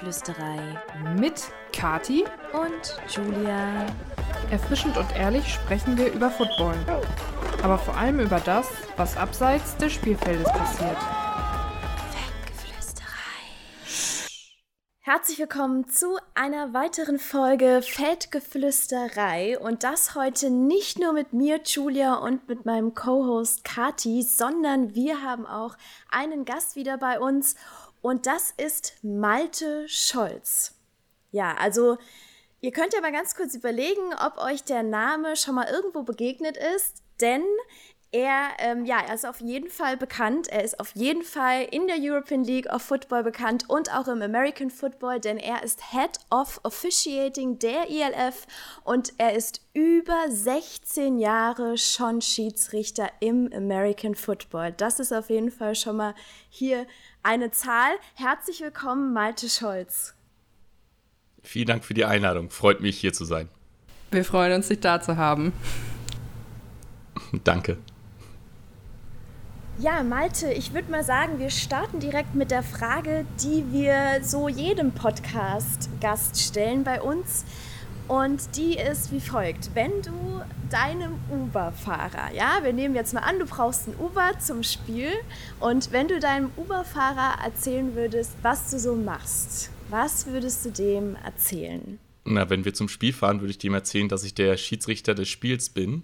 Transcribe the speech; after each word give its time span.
Feldgeflüsterei 0.00 0.58
mit 1.18 1.42
Kati 1.72 2.24
und 2.52 2.96
Julia. 3.08 3.86
Erfrischend 4.50 4.96
und 4.96 5.14
ehrlich 5.14 5.46
sprechen 5.46 5.96
wir 5.96 6.12
über 6.12 6.30
Football. 6.30 6.74
Aber 7.62 7.78
vor 7.78 7.96
allem 7.96 8.18
über 8.20 8.40
das, 8.40 8.66
was 8.96 9.16
abseits 9.16 9.76
des 9.76 9.92
Spielfeldes 9.92 10.50
passiert. 10.50 10.96
Herzlich 15.02 15.40
willkommen 15.40 15.88
zu 15.88 16.18
einer 16.34 16.72
weiteren 16.72 17.18
Folge 17.18 17.82
Feldgeflüsterei 17.82 19.58
und 19.58 19.82
das 19.82 20.14
heute 20.14 20.50
nicht 20.50 21.00
nur 21.00 21.12
mit 21.12 21.32
mir, 21.32 21.60
Julia, 21.64 22.14
und 22.14 22.48
mit 22.48 22.64
meinem 22.64 22.94
Co-Host 22.94 23.64
Kati, 23.64 24.22
sondern 24.22 24.94
wir 24.94 25.20
haben 25.22 25.46
auch 25.46 25.76
einen 26.10 26.44
Gast 26.44 26.76
wieder 26.76 26.96
bei 26.96 27.18
uns 27.18 27.56
und 28.02 28.26
das 28.26 28.52
ist 28.56 28.94
Malte 29.02 29.88
Scholz. 29.88 30.74
Ja, 31.32 31.54
also 31.58 31.98
ihr 32.60 32.72
könnt 32.72 32.92
ja 32.92 33.00
mal 33.00 33.12
ganz 33.12 33.34
kurz 33.34 33.54
überlegen, 33.54 34.14
ob 34.24 34.38
euch 34.38 34.64
der 34.64 34.82
Name 34.82 35.36
schon 35.36 35.54
mal 35.54 35.68
irgendwo 35.68 36.02
begegnet 36.02 36.56
ist, 36.76 37.02
denn 37.20 37.44
er, 38.12 38.48
ähm, 38.58 38.84
ja, 38.84 38.98
er 39.06 39.14
ist 39.14 39.24
auf 39.24 39.40
jeden 39.40 39.70
Fall 39.70 39.96
bekannt. 39.96 40.48
Er 40.48 40.64
ist 40.64 40.80
auf 40.80 40.90
jeden 40.94 41.22
Fall 41.22 41.66
in 41.70 41.86
der 41.86 41.96
European 42.00 42.42
League 42.42 42.66
of 42.66 42.82
Football 42.82 43.22
bekannt 43.22 43.66
und 43.68 43.92
auch 43.94 44.08
im 44.08 44.20
American 44.20 44.70
Football, 44.70 45.20
denn 45.20 45.36
er 45.36 45.62
ist 45.62 45.80
Head 45.92 46.18
of 46.28 46.60
Officiating 46.64 47.60
der 47.60 47.88
ELF 47.88 48.46
und 48.82 49.12
er 49.18 49.34
ist 49.34 49.60
über 49.74 50.24
16 50.28 51.18
Jahre 51.20 51.78
schon 51.78 52.20
Schiedsrichter 52.20 53.08
im 53.20 53.48
American 53.54 54.16
Football. 54.16 54.72
Das 54.72 54.98
ist 54.98 55.12
auf 55.12 55.30
jeden 55.30 55.52
Fall 55.52 55.76
schon 55.76 55.96
mal 55.96 56.14
hier 56.48 56.86
eine 57.22 57.52
Zahl. 57.52 57.92
Herzlich 58.14 58.60
willkommen, 58.60 59.12
Malte 59.12 59.48
Scholz. 59.48 60.14
Vielen 61.44 61.66
Dank 61.66 61.84
für 61.84 61.94
die 61.94 62.04
Einladung. 62.04 62.50
Freut 62.50 62.80
mich, 62.80 62.98
hier 62.98 63.12
zu 63.12 63.24
sein. 63.24 63.48
Wir 64.10 64.24
freuen 64.24 64.52
uns, 64.52 64.66
dich 64.66 64.80
da 64.80 65.00
zu 65.00 65.16
haben. 65.16 65.52
Danke. 67.44 67.78
Ja, 69.80 70.02
Malte, 70.02 70.52
ich 70.52 70.74
würde 70.74 70.90
mal 70.90 71.04
sagen, 71.04 71.38
wir 71.38 71.48
starten 71.48 72.00
direkt 72.00 72.34
mit 72.34 72.50
der 72.50 72.62
Frage, 72.62 73.24
die 73.42 73.64
wir 73.72 74.22
so 74.22 74.46
jedem 74.46 74.92
Podcast-Gast 74.92 76.38
stellen 76.38 76.84
bei 76.84 77.00
uns. 77.00 77.46
Und 78.06 78.58
die 78.58 78.76
ist 78.76 79.10
wie 79.10 79.20
folgt. 79.20 79.74
Wenn 79.74 80.02
du 80.02 80.42
deinem 80.68 81.14
Uber-Fahrer, 81.30 82.34
ja, 82.34 82.58
wir 82.62 82.74
nehmen 82.74 82.94
jetzt 82.94 83.14
mal 83.14 83.20
an, 83.20 83.38
du 83.38 83.46
brauchst 83.46 83.88
einen 83.88 83.98
Uber 83.98 84.32
zum 84.38 84.64
Spiel. 84.64 85.12
Und 85.60 85.92
wenn 85.92 86.08
du 86.08 86.20
deinem 86.20 86.50
Uber-Fahrer 86.58 87.42
erzählen 87.42 87.94
würdest, 87.94 88.32
was 88.42 88.70
du 88.70 88.78
so 88.78 88.94
machst, 88.94 89.70
was 89.88 90.26
würdest 90.26 90.62
du 90.66 90.72
dem 90.72 91.16
erzählen? 91.24 91.98
Na, 92.26 92.50
wenn 92.50 92.66
wir 92.66 92.74
zum 92.74 92.90
Spiel 92.90 93.14
fahren, 93.14 93.40
würde 93.40 93.52
ich 93.52 93.58
dem 93.58 93.72
erzählen, 93.72 94.10
dass 94.10 94.24
ich 94.24 94.34
der 94.34 94.58
Schiedsrichter 94.58 95.14
des 95.14 95.30
Spiels 95.30 95.70
bin 95.70 96.02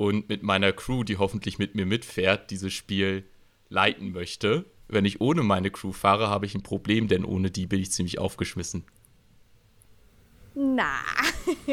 und 0.00 0.30
mit 0.30 0.42
meiner 0.42 0.72
Crew, 0.72 1.04
die 1.04 1.18
hoffentlich 1.18 1.58
mit 1.58 1.74
mir 1.74 1.84
mitfährt, 1.84 2.50
dieses 2.50 2.72
Spiel 2.72 3.26
leiten 3.68 4.12
möchte. 4.12 4.64
Wenn 4.88 5.04
ich 5.04 5.20
ohne 5.20 5.42
meine 5.42 5.70
Crew 5.70 5.92
fahre, 5.92 6.30
habe 6.30 6.46
ich 6.46 6.54
ein 6.54 6.62
Problem, 6.62 7.06
denn 7.06 7.22
ohne 7.22 7.50
die 7.50 7.66
bin 7.66 7.80
ich 7.80 7.92
ziemlich 7.92 8.18
aufgeschmissen. 8.18 8.84
Na, 10.54 11.00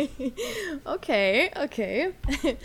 okay, 0.84 1.52
okay. 1.64 2.10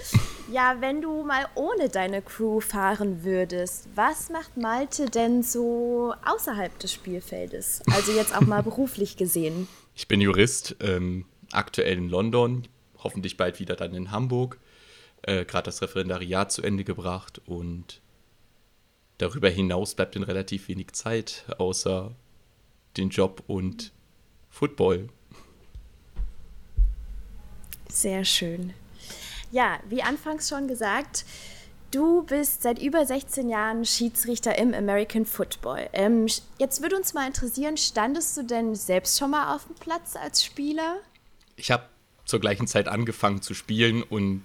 ja, 0.52 0.80
wenn 0.80 1.00
du 1.00 1.22
mal 1.22 1.46
ohne 1.54 1.88
deine 1.88 2.22
Crew 2.22 2.58
fahren 2.58 3.22
würdest, 3.22 3.88
was 3.94 4.30
macht 4.30 4.56
Malte 4.56 5.06
denn 5.06 5.44
so 5.44 6.12
außerhalb 6.24 6.76
des 6.80 6.92
Spielfeldes? 6.92 7.82
Also 7.92 8.10
jetzt 8.10 8.36
auch 8.36 8.40
mal 8.40 8.62
beruflich 8.64 9.16
gesehen. 9.16 9.68
Ich 9.94 10.08
bin 10.08 10.20
Jurist, 10.20 10.74
ähm, 10.80 11.24
aktuell 11.52 11.98
in 11.98 12.08
London, 12.08 12.66
hoffentlich 12.98 13.36
bald 13.36 13.60
wieder 13.60 13.76
dann 13.76 13.94
in 13.94 14.10
Hamburg 14.10 14.58
äh, 15.22 15.44
gerade 15.44 15.64
das 15.64 15.82
Referendariat 15.82 16.50
zu 16.52 16.62
Ende 16.62 16.84
gebracht 16.84 17.40
und 17.46 18.00
darüber 19.18 19.48
hinaus 19.48 19.94
bleibt 19.94 20.16
dann 20.16 20.22
relativ 20.22 20.68
wenig 20.68 20.92
Zeit, 20.92 21.44
außer 21.58 22.12
den 22.96 23.10
Job 23.10 23.42
und 23.46 23.92
Football. 24.50 25.08
Sehr 27.88 28.24
schön. 28.24 28.74
Ja, 29.50 29.80
wie 29.88 30.02
anfangs 30.02 30.48
schon 30.48 30.66
gesagt, 30.66 31.24
du 31.90 32.22
bist 32.22 32.62
seit 32.62 32.80
über 32.80 33.04
16 33.04 33.48
Jahren 33.48 33.84
Schiedsrichter 33.84 34.56
im 34.58 34.74
American 34.74 35.26
Football. 35.26 35.88
Ähm, 35.92 36.26
jetzt 36.58 36.82
würde 36.82 36.96
uns 36.96 37.14
mal 37.14 37.26
interessieren, 37.26 37.76
standest 37.76 38.36
du 38.36 38.44
denn 38.44 38.74
selbst 38.74 39.18
schon 39.18 39.30
mal 39.30 39.54
auf 39.54 39.66
dem 39.66 39.76
Platz 39.76 40.16
als 40.16 40.44
Spieler? 40.44 40.96
Ich 41.56 41.70
habe 41.70 41.84
zur 42.24 42.40
gleichen 42.40 42.66
Zeit 42.66 42.88
angefangen 42.88 43.42
zu 43.42 43.52
spielen 43.52 44.02
und 44.02 44.42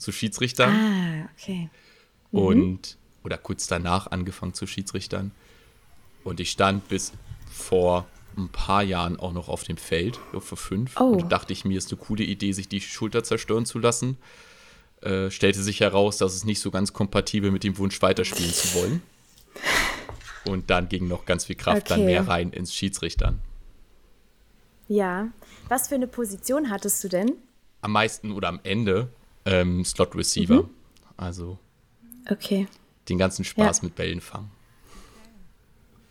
zu 0.00 0.12
Schiedsrichtern. 0.12 0.70
Ah, 0.70 1.28
okay. 1.36 1.70
Mhm. 2.32 2.38
Und, 2.38 2.98
oder 3.22 3.38
kurz 3.38 3.66
danach 3.66 4.10
angefangen 4.10 4.54
zu 4.54 4.66
Schiedsrichtern. 4.66 5.30
Und 6.24 6.40
ich 6.40 6.50
stand 6.50 6.88
bis 6.88 7.12
vor 7.50 8.06
ein 8.36 8.48
paar 8.48 8.82
Jahren 8.82 9.18
auch 9.18 9.32
noch 9.32 9.48
auf 9.48 9.64
dem 9.64 9.76
Feld, 9.76 10.18
vor 10.38 10.58
fünf. 10.58 10.98
Oh. 10.98 11.04
Und 11.04 11.30
dachte 11.30 11.52
ich 11.52 11.64
mir, 11.64 11.78
ist 11.78 11.92
eine 11.92 12.00
coole 12.00 12.24
Idee, 12.24 12.52
sich 12.52 12.68
die 12.68 12.80
Schulter 12.80 13.22
zerstören 13.24 13.66
zu 13.66 13.78
lassen. 13.78 14.16
Äh, 15.02 15.30
stellte 15.30 15.62
sich 15.62 15.80
heraus, 15.80 16.18
dass 16.18 16.34
es 16.34 16.44
nicht 16.44 16.60
so 16.60 16.70
ganz 16.70 16.92
kompatibel 16.92 17.50
mit 17.50 17.64
dem 17.64 17.78
Wunsch 17.78 18.00
weiterspielen 18.02 18.52
zu 18.52 18.74
wollen. 18.78 19.02
Und 20.44 20.70
dann 20.70 20.88
ging 20.88 21.08
noch 21.08 21.26
ganz 21.26 21.46
viel 21.46 21.56
Kraft 21.56 21.82
okay. 21.82 21.88
dann 21.88 22.04
mehr 22.04 22.26
rein 22.28 22.52
ins 22.52 22.74
Schiedsrichtern. 22.74 23.40
Ja. 24.88 25.28
Was 25.68 25.88
für 25.88 25.94
eine 25.94 26.06
Position 26.06 26.70
hattest 26.70 27.02
du 27.04 27.08
denn? 27.08 27.32
Am 27.80 27.92
meisten 27.92 28.32
oder 28.32 28.48
am 28.48 28.60
Ende 28.62 29.08
ähm, 29.44 29.84
Slot 29.84 30.14
Receiver. 30.14 30.62
Mhm. 30.62 30.70
Also 31.16 31.58
okay. 32.30 32.66
den 33.08 33.18
ganzen 33.18 33.44
Spaß 33.44 33.78
ja. 33.78 33.84
mit 33.84 33.94
Bällen 33.94 34.20
fangen. 34.20 34.50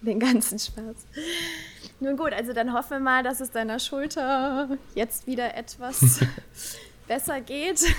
Den 0.01 0.19
ganzen 0.19 0.59
Spaß. 0.59 0.95
Nun 1.99 2.15
gut, 2.15 2.31
also 2.31 2.53
dann 2.53 2.73
hoffen 2.73 2.91
wir 2.91 2.99
mal, 2.99 3.23
dass 3.23 3.41
es 3.41 3.51
deiner 3.51 3.79
Schulter 3.79 4.77
jetzt 4.95 5.27
wieder 5.27 5.55
etwas 5.55 6.19
besser 7.07 7.41
geht. 7.41 7.83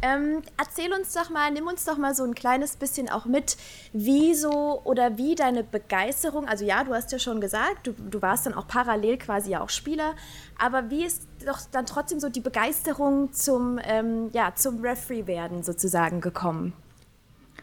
Ähm, 0.00 0.42
erzähl 0.56 0.92
uns 0.92 1.12
doch 1.12 1.28
mal, 1.28 1.50
nimm 1.50 1.66
uns 1.66 1.84
doch 1.84 1.98
mal 1.98 2.14
so 2.14 2.22
ein 2.22 2.34
kleines 2.34 2.76
bisschen 2.76 3.08
auch 3.08 3.24
mit, 3.24 3.56
wie 3.92 4.32
so 4.34 4.80
oder 4.84 5.18
wie 5.18 5.34
deine 5.34 5.64
Begeisterung, 5.64 6.46
also 6.46 6.64
ja, 6.64 6.84
du 6.84 6.94
hast 6.94 7.10
ja 7.10 7.18
schon 7.18 7.40
gesagt, 7.40 7.88
du, 7.88 7.92
du 7.92 8.22
warst 8.22 8.46
dann 8.46 8.54
auch 8.54 8.68
parallel 8.68 9.18
quasi 9.18 9.50
ja 9.50 9.60
auch 9.60 9.70
Spieler, 9.70 10.14
aber 10.56 10.88
wie 10.90 11.04
ist 11.04 11.26
doch 11.46 11.60
dann 11.70 11.86
trotzdem 11.86 12.20
so 12.20 12.28
die 12.28 12.40
Begeisterung 12.40 13.32
zum, 13.32 13.78
ähm, 13.82 14.30
ja, 14.32 14.54
zum 14.54 14.80
Referee 14.80 15.26
werden 15.26 15.62
sozusagen 15.62 16.20
gekommen? 16.20 16.72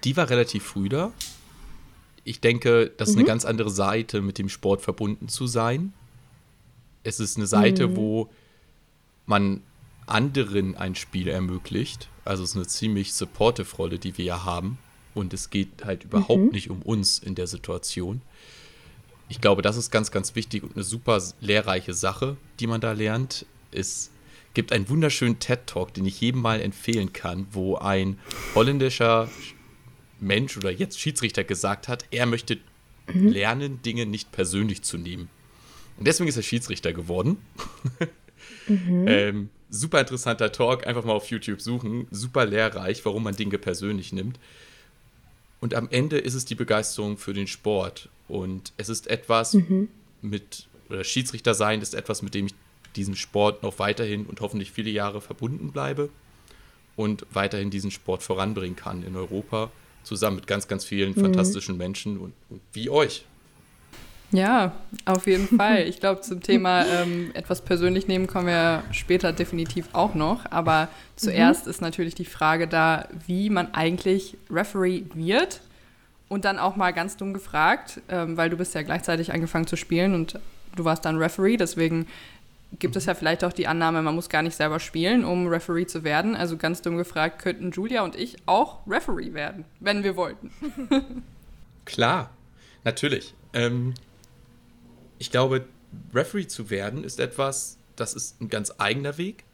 Die 0.04 0.16
war 0.18 0.30
relativ 0.30 0.64
früh 0.64 0.90
da. 0.90 1.12
Ich 2.24 2.42
denke, 2.42 2.92
das 2.98 3.10
ist 3.10 3.16
mhm. 3.16 3.20
eine 3.20 3.28
ganz 3.28 3.46
andere 3.46 3.70
Seite, 3.70 4.22
mit 4.22 4.38
dem 4.38 4.50
Sport 4.50 4.82
verbunden 4.82 5.28
zu 5.30 5.48
sein. 5.48 5.94
Es 7.04 7.20
ist 7.20 7.38
eine 7.38 7.48
Seite, 7.48 7.88
mhm. 7.88 7.96
wo 7.96 8.30
man 9.26 9.62
anderen 10.08 10.76
ein 10.76 10.96
Spiel 10.96 11.28
ermöglicht. 11.28 12.10
Also 12.26 12.44
es 12.44 12.52
ist 12.52 12.56
eine 12.56 12.68
ziemlich 12.68 13.14
supportive 13.14 13.76
Rolle, 13.76 14.00
die 14.00 14.18
wir 14.18 14.26
ja 14.26 14.44
haben. 14.44 14.78
Und 15.14 15.34
es 15.34 15.50
geht 15.50 15.86
halt 15.86 16.04
überhaupt 16.04 16.42
mhm. 16.42 16.50
nicht 16.50 16.70
um 16.70 16.82
uns 16.82 17.20
in 17.20 17.36
der 17.36 17.48
Situation. 17.48 18.22
Ich 19.30 19.42
glaube, 19.42 19.62
das 19.62 19.78
ist 19.78 19.92
ganz, 19.92 20.12
ganz 20.12 20.36
wichtig 20.36 20.64
und 20.64 20.76
eine 20.76 20.84
super 20.84 21.22
lehrreiche 21.42 21.94
Sache, 21.94 22.38
die 22.60 22.68
man 22.68 22.82
da 22.82 22.92
lernt. 22.92 23.46
Es 23.76 24.12
gibt 24.54 24.72
einen 24.72 24.90
wunderschönen 24.90 25.40
TED-Talk, 25.40 25.94
den 25.94 26.06
ich 26.06 26.22
jedem 26.22 26.42
mal 26.42 26.62
empfehlen 26.62 27.14
kann, 27.14 27.48
wo 27.52 27.76
ein 27.76 28.18
holländischer 28.56 29.30
Mensch 30.20 30.58
oder 30.58 30.72
jetzt 30.72 31.00
Schiedsrichter 31.00 31.44
gesagt 31.44 31.88
hat, 31.88 32.06
er 32.12 32.26
möchte 32.26 32.58
mhm. 33.14 33.28
lernen, 33.28 33.82
Dinge 33.82 34.06
nicht 34.06 34.32
persönlich 34.32 34.82
zu 34.82 34.98
nehmen. 34.98 35.30
Und 35.98 36.08
deswegen 36.08 36.28
ist 36.28 36.38
er 36.38 36.44
Schiedsrichter 36.44 36.94
geworden. 36.94 37.38
mhm. 38.68 39.08
ähm, 39.08 39.50
super 39.70 40.00
interessanter 40.00 40.52
Talk, 40.52 40.88
einfach 40.88 41.06
mal 41.06 41.14
auf 41.14 41.30
YouTube 41.30 41.62
suchen. 41.62 42.08
Super 42.12 42.46
lehrreich, 42.46 43.06
warum 43.06 43.24
man 43.24 43.36
Dinge 43.36 43.58
persönlich 43.58 44.14
nimmt. 44.14 44.40
Und 45.60 45.74
am 45.74 45.90
Ende 45.90 46.18
ist 46.18 46.34
es 46.34 46.46
die 46.46 46.56
Begeisterung 46.56 47.18
für 47.18 47.34
den 47.34 47.48
Sport. 47.48 48.10
Und 48.28 48.74
es 48.78 48.90
ist 48.90 49.08
etwas 49.08 49.54
mhm. 49.54 49.90
mit, 50.22 50.68
oder 50.90 51.04
Schiedsrichter 51.04 51.54
sein 51.54 51.82
ist 51.82 51.94
etwas, 51.94 52.22
mit 52.22 52.34
dem 52.34 52.48
ich 52.48 52.54
diesen 52.96 53.16
Sport 53.16 53.64
noch 53.64 53.80
weiterhin 53.80 54.26
und 54.26 54.42
hoffentlich 54.42 54.72
viele 54.72 54.90
Jahre 54.90 55.22
verbunden 55.22 55.72
bleibe 55.72 56.10
und 56.96 57.26
weiterhin 57.32 57.70
diesen 57.70 57.92
Sport 57.92 58.24
voranbringen 58.24 58.76
kann 58.76 59.04
in 59.04 59.16
Europa, 59.16 59.72
zusammen 60.04 60.38
mit 60.38 60.48
ganz, 60.48 60.68
ganz 60.68 60.86
vielen 60.86 61.12
mhm. 61.16 61.22
fantastischen 61.22 61.78
Menschen 61.78 62.18
und, 62.18 62.34
und 62.50 62.62
wie 62.74 62.90
euch. 62.90 63.26
Ja, 64.32 64.74
auf 65.06 65.28
jeden 65.28 65.48
Fall. 65.48 65.88
Ich 65.88 66.00
glaube, 66.00 66.22
zum 66.22 66.42
Thema 66.42 66.86
ähm, 66.86 67.32
etwas 67.34 67.62
persönlich 67.62 68.08
nehmen 68.08 68.28
kommen 68.28 68.48
wir 68.48 68.84
später 68.92 69.32
definitiv 69.32 69.88
auch 69.94 70.14
noch. 70.14 70.42
Aber 70.50 70.90
zuerst 71.16 71.66
mhm. 71.66 71.72
ist 71.72 71.82
natürlich 71.82 72.16
die 72.16 72.26
Frage 72.26 72.68
da, 72.68 73.08
wie 73.28 73.50
man 73.50 73.74
eigentlich 73.74 74.38
Referee 74.50 75.04
wird. 75.14 75.62
Und 76.28 76.44
dann 76.44 76.58
auch 76.58 76.76
mal 76.76 76.92
ganz 76.92 77.18
dumm 77.18 77.34
gefragt, 77.34 78.02
ähm, 78.10 78.36
weil 78.36 78.50
du 78.50 78.58
bist 78.58 78.74
ja 78.74 78.82
gleichzeitig 78.82 79.32
angefangen 79.32 79.68
zu 79.68 79.76
spielen 79.76 80.16
und 80.16 80.40
du 80.76 80.84
warst 80.84 81.06
dann 81.06 81.18
Referee, 81.18 81.56
deswegen 81.56 82.08
gibt 82.80 82.96
es 82.96 83.06
ja 83.06 83.14
vielleicht 83.14 83.44
auch 83.44 83.54
die 83.54 83.68
Annahme, 83.68 84.02
man 84.02 84.16
muss 84.16 84.30
gar 84.30 84.42
nicht 84.42 84.56
selber 84.56 84.80
spielen, 84.80 85.24
um 85.24 85.48
Referee 85.48 85.86
zu 85.86 86.04
werden. 86.04 86.36
Also 86.36 86.58
ganz 86.58 86.82
dumm 86.82 86.98
gefragt, 86.98 87.42
könnten 87.42 87.72
Julia 87.72 88.04
und 88.04 88.16
ich 88.16 88.38
auch 88.46 88.86
Referee 88.88 89.34
werden, 89.34 89.66
wenn 89.80 90.04
wir 90.04 90.16
wollten. 90.16 90.52
Klar, 91.86 92.32
natürlich. 92.84 93.34
Ähm, 93.54 93.94
ich 95.20 95.32
glaube, 95.32 95.66
Referee 96.14 96.48
zu 96.48 96.70
werden 96.70 97.04
ist 97.04 97.20
etwas, 97.20 97.78
das 97.96 98.14
ist 98.14 98.42
ein 98.42 98.50
ganz 98.50 98.74
eigener 98.78 99.18
Weg. 99.18 99.46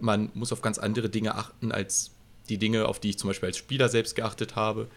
Man 0.00 0.30
muss 0.34 0.52
auf 0.52 0.62
ganz 0.62 0.78
andere 0.78 1.08
Dinge 1.08 1.34
achten 1.36 1.72
als 1.72 2.10
die 2.48 2.58
Dinge, 2.58 2.86
auf 2.86 3.00
die 3.00 3.10
ich 3.10 3.18
zum 3.18 3.28
Beispiel 3.28 3.48
als 3.48 3.56
Spieler 3.56 3.88
selbst 3.88 4.14
geachtet 4.14 4.56
habe. 4.56 4.88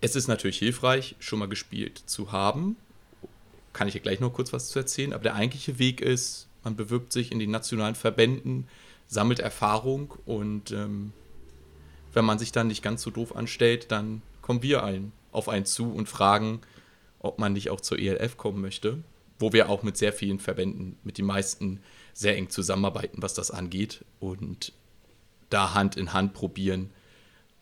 Es 0.00 0.16
ist 0.16 0.28
natürlich 0.28 0.58
hilfreich, 0.58 1.16
schon 1.18 1.38
mal 1.38 1.48
gespielt 1.48 2.02
zu 2.06 2.32
haben. 2.32 2.76
Kann 3.80 3.88
ich 3.88 3.94
ja 3.94 4.00
gleich 4.00 4.20
noch 4.20 4.34
kurz 4.34 4.52
was 4.52 4.68
zu 4.68 4.78
erzählen. 4.78 5.14
Aber 5.14 5.22
der 5.22 5.34
eigentliche 5.34 5.78
Weg 5.78 6.02
ist, 6.02 6.48
man 6.62 6.76
bewirbt 6.76 7.14
sich 7.14 7.32
in 7.32 7.38
den 7.38 7.50
nationalen 7.50 7.94
Verbänden, 7.94 8.68
sammelt 9.06 9.38
Erfahrung 9.38 10.12
und 10.26 10.70
ähm, 10.70 11.14
wenn 12.12 12.26
man 12.26 12.38
sich 12.38 12.52
dann 12.52 12.66
nicht 12.66 12.82
ganz 12.82 13.00
so 13.00 13.10
doof 13.10 13.34
anstellt, 13.34 13.90
dann 13.90 14.20
kommen 14.42 14.62
wir 14.62 14.84
ein, 14.84 15.12
auf 15.32 15.48
einen 15.48 15.64
zu 15.64 15.90
und 15.94 16.10
fragen, 16.10 16.60
ob 17.20 17.38
man 17.38 17.54
nicht 17.54 17.70
auch 17.70 17.80
zur 17.80 17.98
ELF 17.98 18.36
kommen 18.36 18.60
möchte, 18.60 19.02
wo 19.38 19.54
wir 19.54 19.70
auch 19.70 19.82
mit 19.82 19.96
sehr 19.96 20.12
vielen 20.12 20.40
Verbänden, 20.40 20.98
mit 21.02 21.16
den 21.16 21.24
meisten 21.24 21.80
sehr 22.12 22.36
eng 22.36 22.50
zusammenarbeiten, 22.50 23.22
was 23.22 23.32
das 23.32 23.50
angeht 23.50 24.04
und 24.18 24.74
da 25.48 25.72
Hand 25.72 25.96
in 25.96 26.12
Hand 26.12 26.34
probieren, 26.34 26.90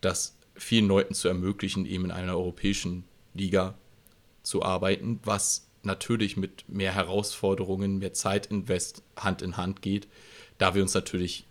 das 0.00 0.36
vielen 0.56 0.88
Leuten 0.88 1.14
zu 1.14 1.28
ermöglichen, 1.28 1.86
eben 1.86 2.06
in 2.06 2.10
einer 2.10 2.32
europäischen 2.32 3.04
Liga 3.34 3.78
zu 4.42 4.64
arbeiten, 4.64 5.20
was 5.22 5.67
natürlich 5.82 6.36
mit 6.36 6.68
mehr 6.68 6.94
Herausforderungen, 6.94 7.98
mehr 7.98 8.12
Zeitinvest 8.12 9.02
Hand 9.16 9.42
in 9.42 9.56
Hand 9.56 9.82
geht, 9.82 10.08
da 10.58 10.74
wir 10.74 10.82
uns 10.82 10.94
natürlich 10.94 11.46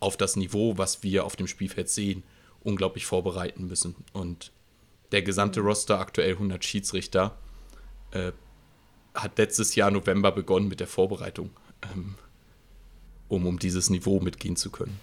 auf 0.00 0.16
das 0.16 0.36
Niveau, 0.36 0.78
was 0.78 1.02
wir 1.02 1.24
auf 1.24 1.36
dem 1.36 1.46
Spielfeld 1.46 1.88
sehen, 1.88 2.22
unglaublich 2.62 3.06
vorbereiten 3.06 3.66
müssen. 3.66 3.94
Und 4.12 4.52
der 5.12 5.22
gesamte 5.22 5.60
Roster, 5.60 5.98
aktuell 5.98 6.32
100 6.32 6.64
Schiedsrichter, 6.64 7.36
äh, 8.10 8.32
hat 9.14 9.38
letztes 9.38 9.74
Jahr 9.74 9.90
November 9.90 10.32
begonnen 10.32 10.68
mit 10.68 10.80
der 10.80 10.86
Vorbereitung, 10.86 11.50
ähm, 11.94 12.16
um 13.28 13.46
um 13.46 13.58
dieses 13.58 13.90
Niveau 13.90 14.20
mitgehen 14.20 14.56
zu 14.56 14.70
können. 14.70 14.98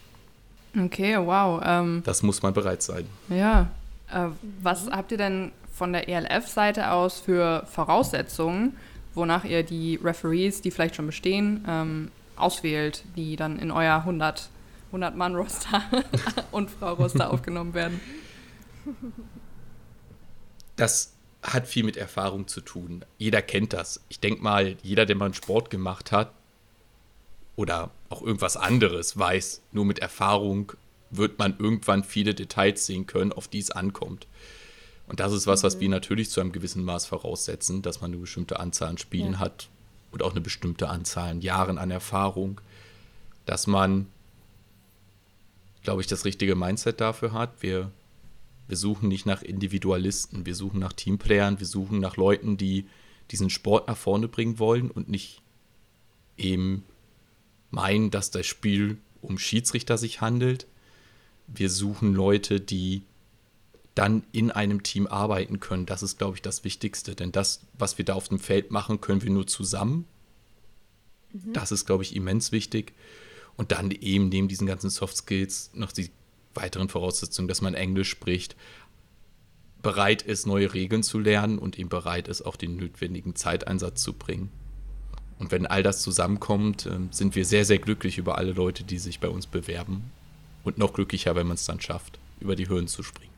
Okay, 0.78 1.18
wow. 1.18 1.62
Ähm, 1.64 2.02
das 2.06 2.24
muss 2.24 2.42
man 2.42 2.54
bereit 2.54 2.82
sein. 2.82 3.08
Ja. 3.30 3.72
Äh, 4.12 4.28
was 4.62 4.88
habt 4.88 5.12
ihr 5.12 5.18
denn 5.18 5.52
von 5.82 5.94
der 5.94 6.08
ELF-Seite 6.08 6.92
aus 6.92 7.20
für 7.20 7.66
Voraussetzungen, 7.66 8.78
wonach 9.16 9.46
ihr 9.46 9.64
die 9.64 9.96
Referees, 9.96 10.62
die 10.62 10.70
vielleicht 10.70 10.96
schon 10.96 11.08
bestehen, 11.08 11.66
ähm, 11.68 12.12
auswählt, 12.36 13.04
die 13.16 13.36
dann 13.36 13.58
in 13.58 13.72
euer 13.72 13.96
100, 13.96 14.50
100 14.90 15.16
Mann-Roster 15.16 15.82
und 16.52 16.70
Frau-Roster 16.70 17.34
aufgenommen 17.34 17.74
werden? 17.74 18.00
Das 20.76 21.14
hat 21.42 21.66
viel 21.66 21.84
mit 21.84 21.98
Erfahrung 21.98 22.48
zu 22.48 22.62
tun. 22.62 23.04
Jeder 23.18 23.42
kennt 23.42 23.74
das. 23.74 24.02
Ich 24.08 24.20
denke 24.20 24.44
mal, 24.44 24.76
jeder, 24.84 25.08
der 25.08 25.16
mal 25.16 25.26
einen 25.26 25.34
Sport 25.34 25.72
gemacht 25.72 26.12
hat 26.12 26.32
oder 27.56 27.90
auch 28.10 28.22
irgendwas 28.22 28.56
anderes 28.56 29.18
weiß, 29.18 29.64
nur 29.72 29.86
mit 29.86 29.98
Erfahrung 29.98 30.74
wird 31.10 31.40
man 31.40 31.58
irgendwann 31.58 32.04
viele 32.04 32.36
Details 32.36 32.86
sehen 32.86 33.08
können, 33.08 33.34
auf 33.34 33.48
die 33.48 33.58
es 33.58 33.72
ankommt. 33.72 34.28
Und 35.12 35.20
das 35.20 35.34
ist 35.34 35.46
was, 35.46 35.62
was 35.64 35.82
wir 35.82 35.90
mhm. 35.90 35.96
natürlich 35.96 36.30
zu 36.30 36.40
einem 36.40 36.54
gewissen 36.54 36.86
Maß 36.86 37.06
voraussetzen, 37.06 37.82
dass 37.82 38.00
man 38.00 38.12
eine 38.12 38.22
bestimmte 38.22 38.62
Anzahl 38.62 38.88
an 38.88 38.98
Spielen 38.98 39.34
ja. 39.34 39.40
hat 39.40 39.68
und 40.12 40.24
auch 40.24 40.32
eine 40.32 40.40
bestimmte 40.40 40.88
Anzahl 40.88 41.32
an 41.32 41.42
Jahren 41.42 41.78
an 41.78 41.92
Erfahrung, 41.92 42.62
dass 43.46 43.68
man, 43.68 44.08
glaube 45.84 46.00
ich, 46.00 46.08
das 46.08 46.24
richtige 46.24 46.56
Mindset 46.56 47.02
dafür 47.02 47.34
hat. 47.34 47.62
Wir 47.62 47.92
wir 48.70 48.78
suchen 48.78 49.10
nicht 49.10 49.26
nach 49.26 49.42
Individualisten, 49.42 50.46
wir 50.46 50.56
suchen 50.56 50.80
nach 50.80 50.94
Teamplayern, 50.94 51.60
wir 51.60 51.68
suchen 51.68 52.00
nach 52.00 52.16
Leuten, 52.16 52.56
die 52.56 52.88
diesen 53.32 53.50
Sport 53.50 53.90
nach 53.90 53.98
vorne 53.98 54.30
bringen 54.30 54.60
wollen 54.60 54.90
und 54.90 55.10
nicht 55.10 55.42
eben 56.38 56.86
meinen, 57.70 58.12
dass 58.12 58.32
das 58.32 58.46
Spiel 58.46 58.98
um 59.22 59.38
Schiedsrichter 59.38 59.98
sich 59.98 60.22
handelt. 60.22 60.68
Wir 61.48 61.70
suchen 61.70 62.14
Leute, 62.14 62.62
die 62.62 63.02
dann 63.96 64.24
in 64.32 64.52
einem 64.52 64.84
Team 64.84 65.08
arbeiten 65.08 65.60
können. 65.60 65.86
Das 65.86 66.04
ist, 66.04 66.18
glaube 66.18 66.36
ich, 66.36 66.42
das 66.42 66.64
Wichtigste. 66.64 67.16
Denn 67.16 67.32
das, 67.32 67.62
was 67.78 67.98
wir 67.98 68.06
da 68.06 68.14
auf 68.14 68.30
dem 68.30 68.40
Feld 68.40 68.72
machen, 68.72 69.02
können 69.02 69.22
wir 69.22 69.30
nur 69.30 69.48
zusammen. 69.48 70.06
Mhm. 71.34 71.54
Das 71.54 71.72
ist, 71.72 71.86
glaube 71.86 72.04
ich, 72.04 72.16
immens 72.16 72.52
wichtig. 72.52 72.94
Und 73.58 73.72
dann 73.72 73.92
eben 73.92 74.30
neben 74.30 74.48
diesen 74.48 74.68
ganzen 74.68 74.90
Soft 74.90 75.18
Skills 75.18 75.72
noch 75.74 75.92
die 75.92 76.10
weiteren 76.54 76.90
Voraussetzungen, 76.90 77.48
dass 77.48 77.62
man 77.62 77.74
Englisch 77.74 78.10
spricht, 78.10 78.56
bereit 79.82 80.22
ist, 80.22 80.46
neue 80.46 80.74
Regeln 80.74 81.04
zu 81.04 81.20
lernen 81.20 81.58
und 81.58 81.78
eben 81.78 81.90
bereit 81.90 82.28
ist, 82.28 82.44
auch 82.44 82.56
den 82.56 82.78
notwendigen 82.78 83.36
Zeiteinsatz 83.36 84.02
zu 84.04 84.14
bringen. 84.14 84.52
Und 85.40 85.52
wenn 85.52 85.66
all 85.66 85.82
das 85.82 86.02
zusammenkommt, 86.02 86.86
ähm, 86.86 87.10
sind 87.12 87.36
wir 87.36 87.46
sehr, 87.46 87.66
sehr 87.66 87.80
glücklich 87.80 88.20
über 88.20 88.38
alle 88.38 88.52
Leute, 88.52 88.84
die 88.84 89.00
sich 89.00 89.20
bei 89.20 89.28
uns 89.28 89.48
bewerben. 89.48 90.12
Und 90.64 90.78
noch 90.78 90.94
glücklicher, 90.94 91.36
wenn 91.36 91.48
man 91.48 91.56
es 91.56 91.66
dann 91.66 91.82
schafft, 91.82 92.20
über 92.40 92.56
die 92.56 92.70
Hürden 92.70 92.88
zu 92.88 93.02
springen. 93.02 93.31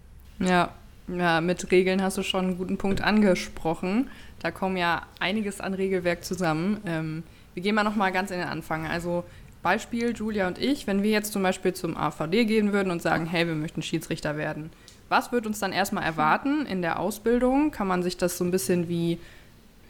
Ja, 0.48 0.72
ja, 1.08 1.42
mit 1.42 1.70
Regeln 1.72 2.02
hast 2.02 2.18
du 2.18 2.24
schon 2.24 2.46
einen 2.46 2.58
guten 2.58 2.78
Punkt 2.78 3.02
angesprochen. 3.02 4.10
Da 4.40 4.52
kommen 4.52 4.78
ja 4.78 5.04
einiges 5.20 5.60
an 5.60 5.74
Regelwerk 5.74 6.24
zusammen. 6.24 6.80
Ähm, 6.86 7.24
wir 7.54 7.64
gehen 7.64 7.76
mal 7.76 7.84
noch 7.84 7.96
mal 7.96 8.12
ganz 8.12 8.32
in 8.32 8.40
den 8.40 8.48
Anfang. 8.48 8.88
Also 8.88 9.24
Beispiel, 9.62 10.14
Julia 10.16 10.48
und 10.48 10.58
ich, 10.58 10.88
wenn 10.88 11.04
wir 11.04 11.12
jetzt 11.12 11.32
zum 11.32 11.44
Beispiel 11.44 11.74
zum 11.74 11.98
AVD 11.98 12.46
gehen 12.46 12.74
würden 12.74 12.92
und 12.92 13.02
sagen, 13.02 13.26
hey, 13.26 13.48
wir 13.48 13.56
möchten 13.56 13.82
Schiedsrichter 13.82 14.38
werden, 14.38 14.70
was 15.10 15.32
wird 15.32 15.46
uns 15.46 15.60
dann 15.60 15.72
erstmal 15.72 16.04
erwarten 16.04 16.66
in 16.66 16.82
der 16.82 17.00
Ausbildung? 17.00 17.72
Kann 17.72 17.88
man 17.88 18.04
sich 18.04 18.18
das 18.18 18.38
so 18.38 18.44
ein 18.44 18.52
bisschen 18.52 18.90
wie, 18.90 19.20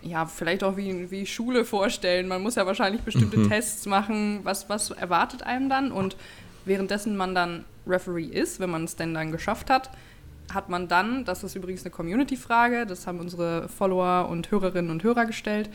ja, 0.02 0.26
vielleicht 0.26 0.64
auch 0.64 0.78
wie, 0.78 1.10
wie 1.12 1.26
Schule 1.26 1.66
vorstellen? 1.66 2.28
Man 2.28 2.44
muss 2.44 2.56
ja 2.56 2.66
wahrscheinlich 2.66 3.02
bestimmte 3.02 3.40
mhm. 3.40 3.50
Tests 3.50 3.86
machen. 3.86 4.42
Was, 4.44 4.70
was 4.70 4.92
erwartet 4.92 5.44
einem 5.44 5.70
dann? 5.70 5.92
Und 5.92 6.16
währenddessen 6.66 7.16
man 7.16 7.34
dann 7.34 7.66
Referee 7.88 8.26
ist, 8.26 8.60
wenn 8.60 8.70
man 8.70 8.84
es 8.84 8.96
denn 8.96 9.14
dann 9.14 9.32
geschafft 9.32 9.70
hat, 9.70 9.90
hat 10.52 10.70
man 10.70 10.88
dann, 10.88 11.26
das 11.26 11.44
ist 11.44 11.56
übrigens 11.56 11.84
eine 11.84 11.92
Community-Frage, 11.92 12.86
das 12.86 13.08
haben 13.08 13.20
unsere 13.20 13.70
Follower 13.70 14.28
und 14.30 14.52
Hörerinnen 14.52 14.92
und 14.92 15.04
Hörer 15.04 15.26
gestellt, 15.26 15.70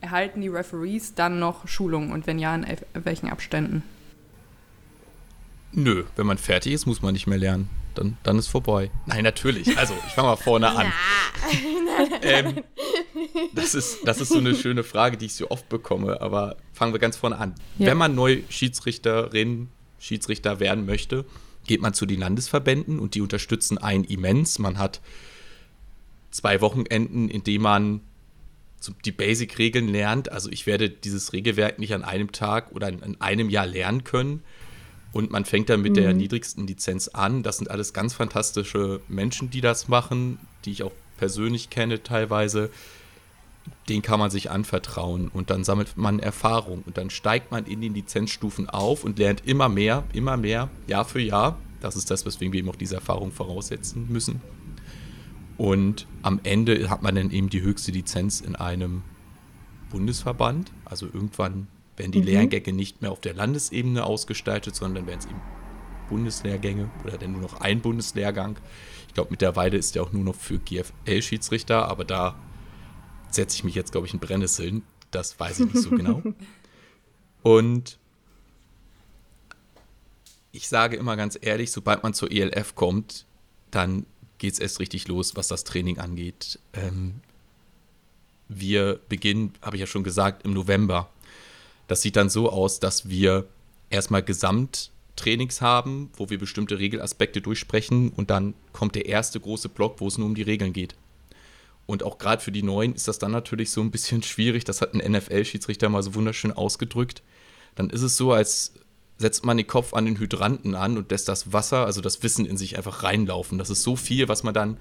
erhalten 0.00 0.40
die 0.40 0.48
Referees 0.48 1.14
dann 1.14 1.38
noch 1.38 1.66
Schulungen 1.66 2.12
und 2.12 2.26
wenn 2.26 2.38
ja, 2.38 2.54
in 2.54 2.66
welchen 2.92 3.28
Abständen? 3.30 3.82
Nö, 5.72 6.04
wenn 6.16 6.26
man 6.26 6.38
fertig 6.38 6.72
ist, 6.72 6.86
muss 6.86 7.02
man 7.02 7.14
nicht 7.14 7.26
mehr 7.26 7.38
lernen. 7.38 7.68
Dann, 7.94 8.16
dann 8.22 8.38
ist 8.38 8.48
vorbei. 8.48 8.90
Nein, 9.06 9.22
natürlich. 9.22 9.76
Also, 9.78 9.94
ich 10.06 10.12
fange 10.14 10.28
mal 10.28 10.36
vorne 10.36 10.68
an. 10.68 10.92
ähm, 12.22 12.62
das, 13.54 13.74
ist, 13.74 13.98
das 14.04 14.20
ist 14.20 14.30
so 14.30 14.38
eine 14.38 14.54
schöne 14.54 14.82
Frage, 14.82 15.16
die 15.16 15.26
ich 15.26 15.34
so 15.34 15.50
oft 15.50 15.68
bekomme, 15.68 16.20
aber 16.20 16.56
fangen 16.72 16.92
wir 16.92 16.98
ganz 16.98 17.16
vorne 17.16 17.38
an. 17.38 17.54
Ja. 17.78 17.88
Wenn 17.88 17.98
man 17.98 18.14
neu 18.14 18.42
Schiedsrichterin, 18.48 19.68
Schiedsrichter 19.98 20.58
werden 20.58 20.86
möchte, 20.86 21.24
geht 21.66 21.80
man 21.80 21.94
zu 21.94 22.06
den 22.06 22.20
Landesverbänden 22.20 22.98
und 22.98 23.14
die 23.14 23.20
unterstützen 23.20 23.78
einen 23.78 24.04
immens. 24.04 24.58
Man 24.58 24.78
hat 24.78 25.00
zwei 26.30 26.60
Wochenenden, 26.60 27.28
in 27.28 27.44
denen 27.44 27.62
man 27.62 28.00
die 29.04 29.12
Basic-Regeln 29.12 29.88
lernt. 29.88 30.30
Also 30.30 30.50
ich 30.50 30.66
werde 30.66 30.90
dieses 30.90 31.32
Regelwerk 31.32 31.78
nicht 31.78 31.94
an 31.94 32.04
einem 32.04 32.32
Tag 32.32 32.72
oder 32.72 32.88
in 32.88 33.20
einem 33.20 33.48
Jahr 33.48 33.66
lernen 33.66 34.04
können. 34.04 34.42
Und 35.12 35.30
man 35.30 35.44
fängt 35.44 35.70
dann 35.70 35.80
mit 35.80 35.92
mhm. 35.92 35.96
der 35.96 36.12
niedrigsten 36.12 36.66
Lizenz 36.66 37.08
an. 37.08 37.42
Das 37.42 37.58
sind 37.58 37.70
alles 37.70 37.92
ganz 37.92 38.14
fantastische 38.14 39.00
Menschen, 39.08 39.48
die 39.48 39.60
das 39.60 39.88
machen, 39.88 40.38
die 40.64 40.72
ich 40.72 40.82
auch 40.82 40.92
persönlich 41.16 41.70
kenne 41.70 42.02
teilweise. 42.02 42.70
Den 43.88 44.02
kann 44.02 44.18
man 44.18 44.30
sich 44.30 44.50
anvertrauen 44.50 45.28
und 45.28 45.50
dann 45.50 45.64
sammelt 45.64 45.96
man 45.96 46.18
Erfahrung 46.18 46.82
und 46.86 46.96
dann 46.96 47.10
steigt 47.10 47.50
man 47.50 47.66
in 47.66 47.80
den 47.80 47.94
Lizenzstufen 47.94 48.68
auf 48.68 49.04
und 49.04 49.18
lernt 49.18 49.46
immer 49.46 49.68
mehr, 49.68 50.04
immer 50.12 50.36
mehr, 50.36 50.70
Jahr 50.86 51.04
für 51.04 51.20
Jahr. 51.20 51.58
Das 51.80 51.96
ist 51.96 52.10
das, 52.10 52.24
weswegen 52.24 52.52
wir 52.52 52.60
eben 52.60 52.70
auch 52.70 52.76
diese 52.76 52.94
Erfahrung 52.94 53.30
voraussetzen 53.30 54.06
müssen. 54.10 54.40
Und 55.56 56.06
am 56.22 56.40
Ende 56.42 56.88
hat 56.90 57.02
man 57.02 57.14
dann 57.14 57.30
eben 57.30 57.48
die 57.48 57.62
höchste 57.62 57.92
Lizenz 57.92 58.40
in 58.40 58.56
einem 58.56 59.02
Bundesverband. 59.90 60.72
Also 60.84 61.06
irgendwann 61.06 61.68
werden 61.96 62.12
die 62.12 62.20
mhm. 62.20 62.26
Lehrgänge 62.26 62.72
nicht 62.72 63.02
mehr 63.02 63.12
auf 63.12 63.20
der 63.20 63.34
Landesebene 63.34 64.04
ausgestaltet, 64.04 64.74
sondern 64.74 65.06
werden 65.06 65.20
es 65.20 65.26
eben 65.26 65.40
Bundeslehrgänge 66.08 66.90
oder 67.04 67.18
dann 67.18 67.32
nur 67.32 67.42
noch 67.42 67.60
ein 67.60 67.80
Bundeslehrgang. 67.80 68.56
Ich 69.08 69.14
glaube, 69.14 69.30
mittlerweile 69.30 69.76
ist 69.76 69.94
der 69.94 70.02
auch 70.02 70.12
nur 70.12 70.24
noch 70.24 70.34
für 70.34 70.58
GFL-Schiedsrichter, 70.58 71.88
aber 71.88 72.04
da 72.04 72.34
setze 73.34 73.56
ich 73.56 73.64
mich 73.64 73.74
jetzt, 73.74 73.92
glaube 73.92 74.06
ich, 74.06 74.14
in 74.14 74.20
Brennnesseln. 74.20 74.82
Das 75.10 75.38
weiß 75.38 75.60
ich 75.60 75.72
nicht 75.72 75.82
so 75.82 75.90
genau. 75.90 76.22
Und 77.42 77.98
ich 80.52 80.68
sage 80.68 80.96
immer 80.96 81.16
ganz 81.16 81.38
ehrlich, 81.40 81.72
sobald 81.72 82.02
man 82.02 82.14
zur 82.14 82.30
ELF 82.30 82.74
kommt, 82.74 83.26
dann 83.70 84.06
geht 84.38 84.54
es 84.54 84.60
erst 84.60 84.80
richtig 84.80 85.08
los, 85.08 85.36
was 85.36 85.48
das 85.48 85.64
Training 85.64 85.98
angeht. 85.98 86.58
Ähm, 86.72 87.20
wir 88.48 89.00
beginnen, 89.08 89.52
habe 89.62 89.76
ich 89.76 89.80
ja 89.80 89.86
schon 89.86 90.04
gesagt, 90.04 90.44
im 90.44 90.52
November. 90.52 91.10
Das 91.88 92.02
sieht 92.02 92.16
dann 92.16 92.30
so 92.30 92.50
aus, 92.50 92.80
dass 92.80 93.08
wir 93.08 93.46
erstmal 93.90 94.22
Gesamttrainings 94.22 95.60
haben, 95.60 96.10
wo 96.16 96.30
wir 96.30 96.38
bestimmte 96.38 96.78
Regelaspekte 96.78 97.40
durchsprechen 97.40 98.10
und 98.10 98.30
dann 98.30 98.54
kommt 98.72 98.94
der 98.94 99.06
erste 99.06 99.40
große 99.40 99.68
Block, 99.68 100.00
wo 100.00 100.08
es 100.08 100.18
nur 100.18 100.26
um 100.26 100.34
die 100.34 100.42
Regeln 100.42 100.72
geht. 100.72 100.94
Und 101.86 102.02
auch 102.02 102.18
gerade 102.18 102.42
für 102.42 102.52
die 102.52 102.62
Neuen 102.62 102.94
ist 102.94 103.08
das 103.08 103.18
dann 103.18 103.32
natürlich 103.32 103.70
so 103.70 103.80
ein 103.80 103.90
bisschen 103.90 104.22
schwierig. 104.24 104.64
Das 104.64 104.80
hat 104.80 104.94
ein 104.94 105.12
NFL-Schiedsrichter 105.12 105.88
mal 105.88 106.02
so 106.02 106.14
wunderschön 106.14 106.52
ausgedrückt. 106.52 107.22
Dann 107.74 107.90
ist 107.90 108.02
es 108.02 108.16
so, 108.16 108.32
als 108.32 108.72
setzt 109.18 109.44
man 109.44 109.56
den 109.56 109.66
Kopf 109.66 109.94
an 109.94 110.06
den 110.06 110.18
Hydranten 110.18 110.74
an 110.74 110.96
und 110.96 111.10
lässt 111.10 111.28
das 111.28 111.52
Wasser, 111.52 111.86
also 111.86 112.00
das 112.00 112.22
Wissen 112.22 112.46
in 112.46 112.56
sich 112.56 112.76
einfach 112.76 113.02
reinlaufen. 113.02 113.58
Das 113.58 113.70
ist 113.70 113.82
so 113.82 113.96
viel, 113.96 114.28
was 114.28 114.42
man 114.42 114.54
dann 114.54 114.76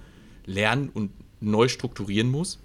lernen 0.46 0.90
und 0.90 1.12
neu 1.40 1.68
strukturieren 1.68 2.32
muss. 2.32 2.60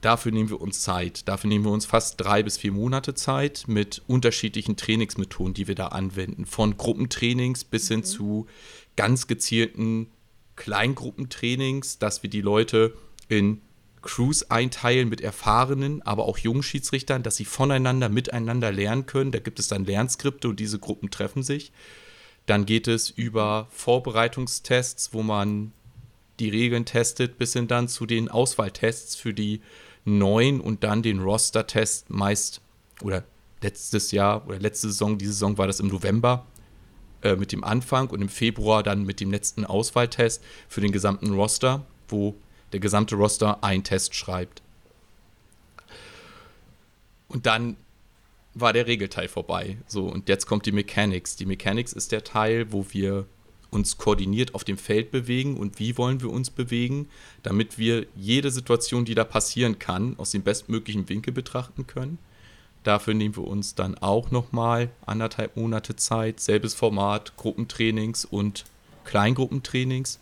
Dafür 0.00 0.30
nehmen 0.30 0.48
wir 0.48 0.60
uns 0.60 0.80
Zeit. 0.82 1.26
Dafür 1.26 1.48
nehmen 1.48 1.64
wir 1.64 1.72
uns 1.72 1.84
fast 1.84 2.20
drei 2.20 2.44
bis 2.44 2.56
vier 2.56 2.70
Monate 2.70 3.14
Zeit 3.14 3.64
mit 3.66 4.02
unterschiedlichen 4.06 4.76
Trainingsmethoden, 4.76 5.54
die 5.54 5.66
wir 5.66 5.74
da 5.74 5.88
anwenden. 5.88 6.46
Von 6.46 6.76
Gruppentrainings 6.76 7.64
bis 7.64 7.88
hin 7.88 8.00
mhm. 8.00 8.04
zu 8.04 8.46
ganz 8.96 9.26
gezielten 9.26 10.08
Kleingruppentrainings, 10.58 11.98
dass 11.98 12.22
wir 12.22 12.30
die 12.30 12.42
Leute 12.42 12.94
in 13.28 13.62
Crews 14.02 14.50
einteilen 14.50 15.08
mit 15.08 15.20
erfahrenen, 15.20 16.02
aber 16.02 16.26
auch 16.26 16.38
jungen 16.38 16.62
Schiedsrichtern, 16.62 17.22
dass 17.22 17.36
sie 17.36 17.44
voneinander, 17.44 18.08
miteinander 18.08 18.70
lernen 18.70 19.06
können. 19.06 19.32
Da 19.32 19.38
gibt 19.38 19.58
es 19.58 19.68
dann 19.68 19.84
Lernskripte 19.84 20.48
und 20.48 20.60
diese 20.60 20.78
Gruppen 20.78 21.10
treffen 21.10 21.42
sich. 21.42 21.72
Dann 22.46 22.66
geht 22.66 22.88
es 22.88 23.10
über 23.10 23.68
Vorbereitungstests, 23.70 25.12
wo 25.12 25.22
man 25.22 25.72
die 26.40 26.48
Regeln 26.48 26.84
testet, 26.84 27.38
bis 27.38 27.52
hin 27.52 27.68
dann 27.68 27.88
zu 27.88 28.06
den 28.06 28.28
Auswahltests 28.28 29.16
für 29.16 29.34
die 29.34 29.60
neun 30.04 30.60
und 30.60 30.84
dann 30.84 31.02
den 31.02 31.20
Roster-Test 31.20 32.10
meist 32.10 32.60
oder 33.02 33.24
letztes 33.60 34.12
Jahr 34.12 34.46
oder 34.46 34.58
letzte 34.58 34.88
Saison, 34.88 35.18
diese 35.18 35.32
Saison 35.32 35.58
war 35.58 35.66
das 35.66 35.80
im 35.80 35.88
November 35.88 36.46
äh, 37.22 37.36
mit 37.36 37.52
dem 37.52 37.64
Anfang 37.64 38.08
und 38.10 38.20
im 38.20 38.28
Februar 38.28 38.82
dann 38.82 39.04
mit 39.04 39.20
dem 39.20 39.30
letzten 39.30 39.64
Auswahltest 39.64 40.42
für 40.68 40.80
den 40.80 40.92
gesamten 40.92 41.34
Roster, 41.34 41.84
wo 42.08 42.34
der 42.72 42.80
gesamte 42.80 43.16
Roster 43.16 43.62
einen 43.62 43.84
Test 43.84 44.14
schreibt. 44.14 44.62
Und 47.28 47.46
dann 47.46 47.76
war 48.54 48.72
der 48.72 48.86
Regelteil 48.86 49.28
vorbei. 49.28 49.78
So, 49.86 50.06
und 50.06 50.28
jetzt 50.28 50.46
kommt 50.46 50.66
die 50.66 50.72
Mechanics. 50.72 51.36
Die 51.36 51.46
Mechanics 51.46 51.92
ist 51.92 52.12
der 52.12 52.24
Teil, 52.24 52.72
wo 52.72 52.86
wir 52.90 53.26
uns 53.70 53.98
koordiniert 53.98 54.54
auf 54.54 54.64
dem 54.64 54.78
Feld 54.78 55.10
bewegen 55.10 55.56
und 55.56 55.78
wie 55.78 55.98
wollen 55.98 56.22
wir 56.22 56.30
uns 56.30 56.50
bewegen, 56.50 57.08
damit 57.42 57.78
wir 57.78 58.06
jede 58.16 58.50
Situation, 58.50 59.04
die 59.04 59.14
da 59.14 59.24
passieren 59.24 59.78
kann, 59.78 60.18
aus 60.18 60.30
dem 60.30 60.42
bestmöglichen 60.42 61.08
Winkel 61.08 61.32
betrachten 61.32 61.86
können. 61.86 62.18
Dafür 62.88 63.12
nehmen 63.12 63.36
wir 63.36 63.46
uns 63.46 63.74
dann 63.74 63.98
auch 63.98 64.30
nochmal 64.30 64.88
anderthalb 65.04 65.58
Monate 65.58 65.94
Zeit, 65.96 66.40
selbes 66.40 66.72
Format, 66.72 67.36
Gruppentrainings 67.36 68.24
und 68.24 68.64
Kleingruppentrainings. 69.04 70.18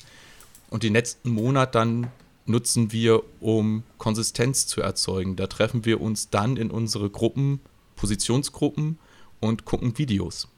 Und 0.68 0.82
den 0.82 0.94
letzten 0.94 1.30
Monat 1.30 1.76
dann 1.76 2.10
nutzen 2.44 2.90
wir, 2.90 3.22
um 3.38 3.84
Konsistenz 3.98 4.66
zu 4.66 4.80
erzeugen. 4.80 5.36
Da 5.36 5.46
treffen 5.46 5.84
wir 5.84 6.00
uns 6.00 6.30
dann 6.30 6.56
in 6.56 6.72
unsere 6.72 7.08
Gruppen, 7.08 7.60
Positionsgruppen 7.94 8.98
und 9.38 9.64
gucken 9.64 9.96
Videos 9.96 10.48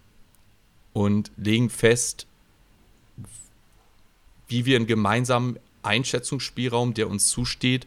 und 0.94 1.30
legen 1.36 1.68
fest, 1.68 2.26
wie 4.46 4.64
wir 4.64 4.76
einen 4.76 4.86
gemeinsamen 4.86 5.58
Einschätzungsspielraum, 5.82 6.94
der 6.94 7.10
uns 7.10 7.28
zusteht, 7.28 7.86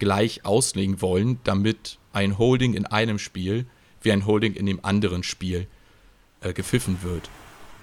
gleich 0.00 0.44
auslegen 0.44 1.00
wollen, 1.00 1.38
damit 1.44 2.00
ein 2.12 2.38
Holding 2.38 2.74
in 2.74 2.86
einem 2.86 3.18
Spiel 3.18 3.66
wie 4.02 4.12
ein 4.12 4.26
Holding 4.26 4.54
in 4.54 4.66
dem 4.66 4.84
anderen 4.84 5.22
Spiel 5.22 5.66
äh, 6.40 6.52
gepfiffen 6.52 7.02
wird. 7.02 7.30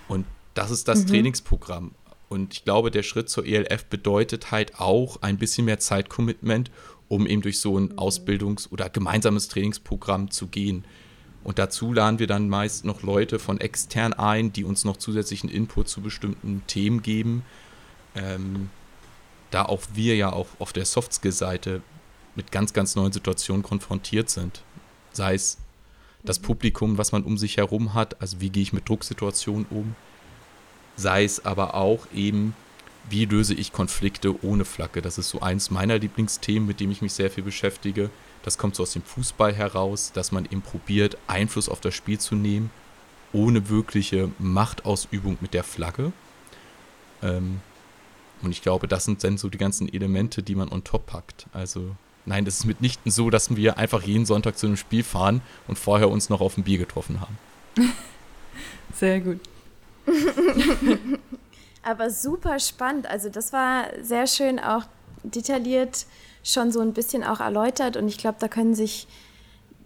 Und 0.07 0.25
das 0.53 0.71
ist 0.71 0.88
das 0.88 1.03
mhm. 1.03 1.07
Trainingsprogramm. 1.07 1.91
Und 2.27 2.53
ich 2.53 2.65
glaube, 2.65 2.91
der 2.91 3.03
Schritt 3.03 3.29
zur 3.29 3.45
ELF 3.45 3.86
bedeutet 3.86 4.51
halt 4.51 4.79
auch 4.79 5.21
ein 5.21 5.38
bisschen 5.38 5.65
mehr 5.65 5.79
Zeitcommitment, 5.79 6.69
um 7.07 7.25
eben 7.25 7.41
durch 7.41 7.59
so 7.59 7.77
ein 7.77 7.86
mhm. 7.86 8.00
Ausbildungs- 8.00 8.69
oder 8.71 8.89
gemeinsames 8.89 9.48
Trainingsprogramm 9.48 10.29
zu 10.29 10.48
gehen. 10.48 10.83
Und 11.43 11.57
dazu 11.57 11.93
laden 11.93 12.19
wir 12.19 12.27
dann 12.27 12.50
meist 12.50 12.83
noch 12.83 13.01
Leute 13.01 13.39
von 13.39 13.62
extern 13.62 14.12
ein, 14.12 14.51
die 14.51 14.65
uns 14.65 14.83
noch 14.83 14.98
zusätzlichen 14.98 15.50
Input 15.50 15.88
zu 15.88 16.01
bestimmten 16.01 16.63
Themen 16.67 17.01
geben 17.01 17.43
ähm, 18.15 18.69
da 19.51 19.65
auch 19.65 19.81
wir 19.93 20.15
ja 20.15 20.31
auch 20.31 20.48
auf 20.59 20.74
der 20.74 20.86
Softskill-Seite 20.86 21.81
mit 22.36 22.51
ganz, 22.51 22.74
ganz 22.74 22.95
neuen 22.95 23.12
Situationen 23.12 23.63
konfrontiert 23.63 24.29
sind. 24.29 24.62
Sei 25.12 25.33
es 25.33 25.57
das 26.24 26.39
mhm. 26.39 26.43
Publikum, 26.43 26.98
was 26.98 27.12
man 27.12 27.24
um 27.24 27.38
sich 27.38 27.57
herum 27.57 27.93
hat, 27.93 28.21
also 28.21 28.41
wie 28.41 28.50
gehe 28.50 28.63
ich 28.63 28.74
mit 28.74 28.88
Drucksituationen 28.88 29.65
um, 29.69 29.95
sei 30.95 31.24
es 31.24 31.45
aber 31.45 31.75
auch 31.75 32.07
eben, 32.13 32.55
wie 33.09 33.25
löse 33.25 33.53
ich 33.53 33.74
Konflikte 33.74 34.43
ohne 34.43 34.65
Flagge. 34.65 35.01
Das 35.01 35.17
ist 35.17 35.29
so 35.29 35.41
eins 35.41 35.71
meiner 35.71 35.98
Lieblingsthemen, 35.98 36.67
mit 36.67 36.79
dem 36.79 36.91
ich 36.91 37.01
mich 37.01 37.13
sehr 37.13 37.31
viel 37.31 37.43
beschäftige. 37.43 38.09
Das 38.43 38.57
kommt 38.57 38.75
so 38.75 38.83
aus 38.83 38.93
dem 38.93 39.01
Fußball 39.01 39.53
heraus, 39.53 40.12
dass 40.13 40.31
man 40.31 40.45
eben 40.45 40.62
probiert, 40.62 41.17
Einfluss 41.27 41.69
auf 41.69 41.81
das 41.81 41.95
Spiel 41.95 42.19
zu 42.19 42.36
nehmen, 42.36 42.69
ohne 43.33 43.69
wirkliche 43.69 44.29
Machtausübung 44.38 45.38
mit 45.41 45.53
der 45.53 45.63
Flagge. 45.63 46.12
Ähm, 47.21 47.62
und 48.41 48.51
ich 48.51 48.62
glaube, 48.62 48.88
das 48.88 49.05
sind 49.05 49.24
dann 49.24 49.38
so 49.38 49.50
die 49.50 49.57
ganzen 49.57 49.91
Elemente, 49.91 50.43
die 50.43 50.55
man 50.55 50.69
on 50.69 50.83
top 50.83 51.07
packt. 51.07 51.48
Also, 51.51 51.95
nein, 52.29 52.45
das 52.45 52.59
ist 52.59 52.65
mitnichten 52.65 53.12
so, 53.12 53.29
dass 53.29 53.55
wir 53.55 53.77
einfach 53.77 54.03
jeden 54.03 54.25
Sonntag 54.25 54.57
zu 54.57 54.67
einem 54.67 54.77
Spiel 54.77 55.03
fahren 55.03 55.41
und 55.67 55.77
vorher 55.77 56.09
uns 56.09 56.29
noch 56.29 56.39
auf 56.39 56.57
ein 56.57 56.63
Bier 56.63 56.77
getroffen 56.77 57.19
haben. 57.19 57.38
Sehr 58.93 59.19
gut. 59.19 59.39
Aber 61.83 62.09
super 62.09 62.59
spannend. 62.59 63.07
Also, 63.07 63.29
das 63.29 63.53
war 63.53 63.86
sehr 64.01 64.27
schön 64.27 64.59
auch 64.59 64.83
detailliert 65.24 66.05
schon 66.43 66.71
so 66.71 66.81
ein 66.81 66.93
bisschen 66.93 67.24
auch 67.24 67.39
erläutert. 67.39 67.95
Und 67.95 68.07
ich 68.07 68.17
glaube, 68.17 68.38
da 68.39 68.48
können 68.48 68.74
sich 68.74 69.07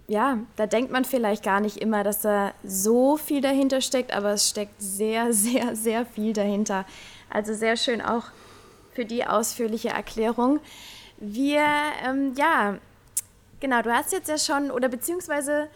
ja, 0.07 0.39
da 0.57 0.67
denkt 0.67 0.91
man 0.91 1.05
vielleicht 1.05 1.43
gar 1.43 1.59
nicht 1.59 1.77
immer, 1.77 2.03
dass 2.03 2.21
da 2.21 2.53
so 2.63 3.17
viel 3.17 3.41
dahinter 3.41 3.79
steckt, 3.81 4.13
aber 4.13 4.31
es 4.33 4.49
steckt 4.49 4.81
sehr, 4.81 5.33
sehr, 5.33 5.75
sehr 5.75 6.05
viel 6.05 6.33
dahinter. 6.33 6.85
Also 7.29 7.53
sehr 7.53 7.77
schön 7.77 8.01
auch 8.01 8.25
für 8.93 9.05
die 9.05 9.25
ausführliche 9.25 9.89
Erklärung. 9.89 10.59
Wir, 11.25 11.65
ähm, 12.05 12.33
ja, 12.35 12.77
genau, 13.61 13.81
du 13.81 13.93
hast 13.93 14.11
jetzt 14.11 14.27
ja 14.27 14.37
schon, 14.37 14.69
oder 14.69 14.89
beziehungsweise, 14.89 15.69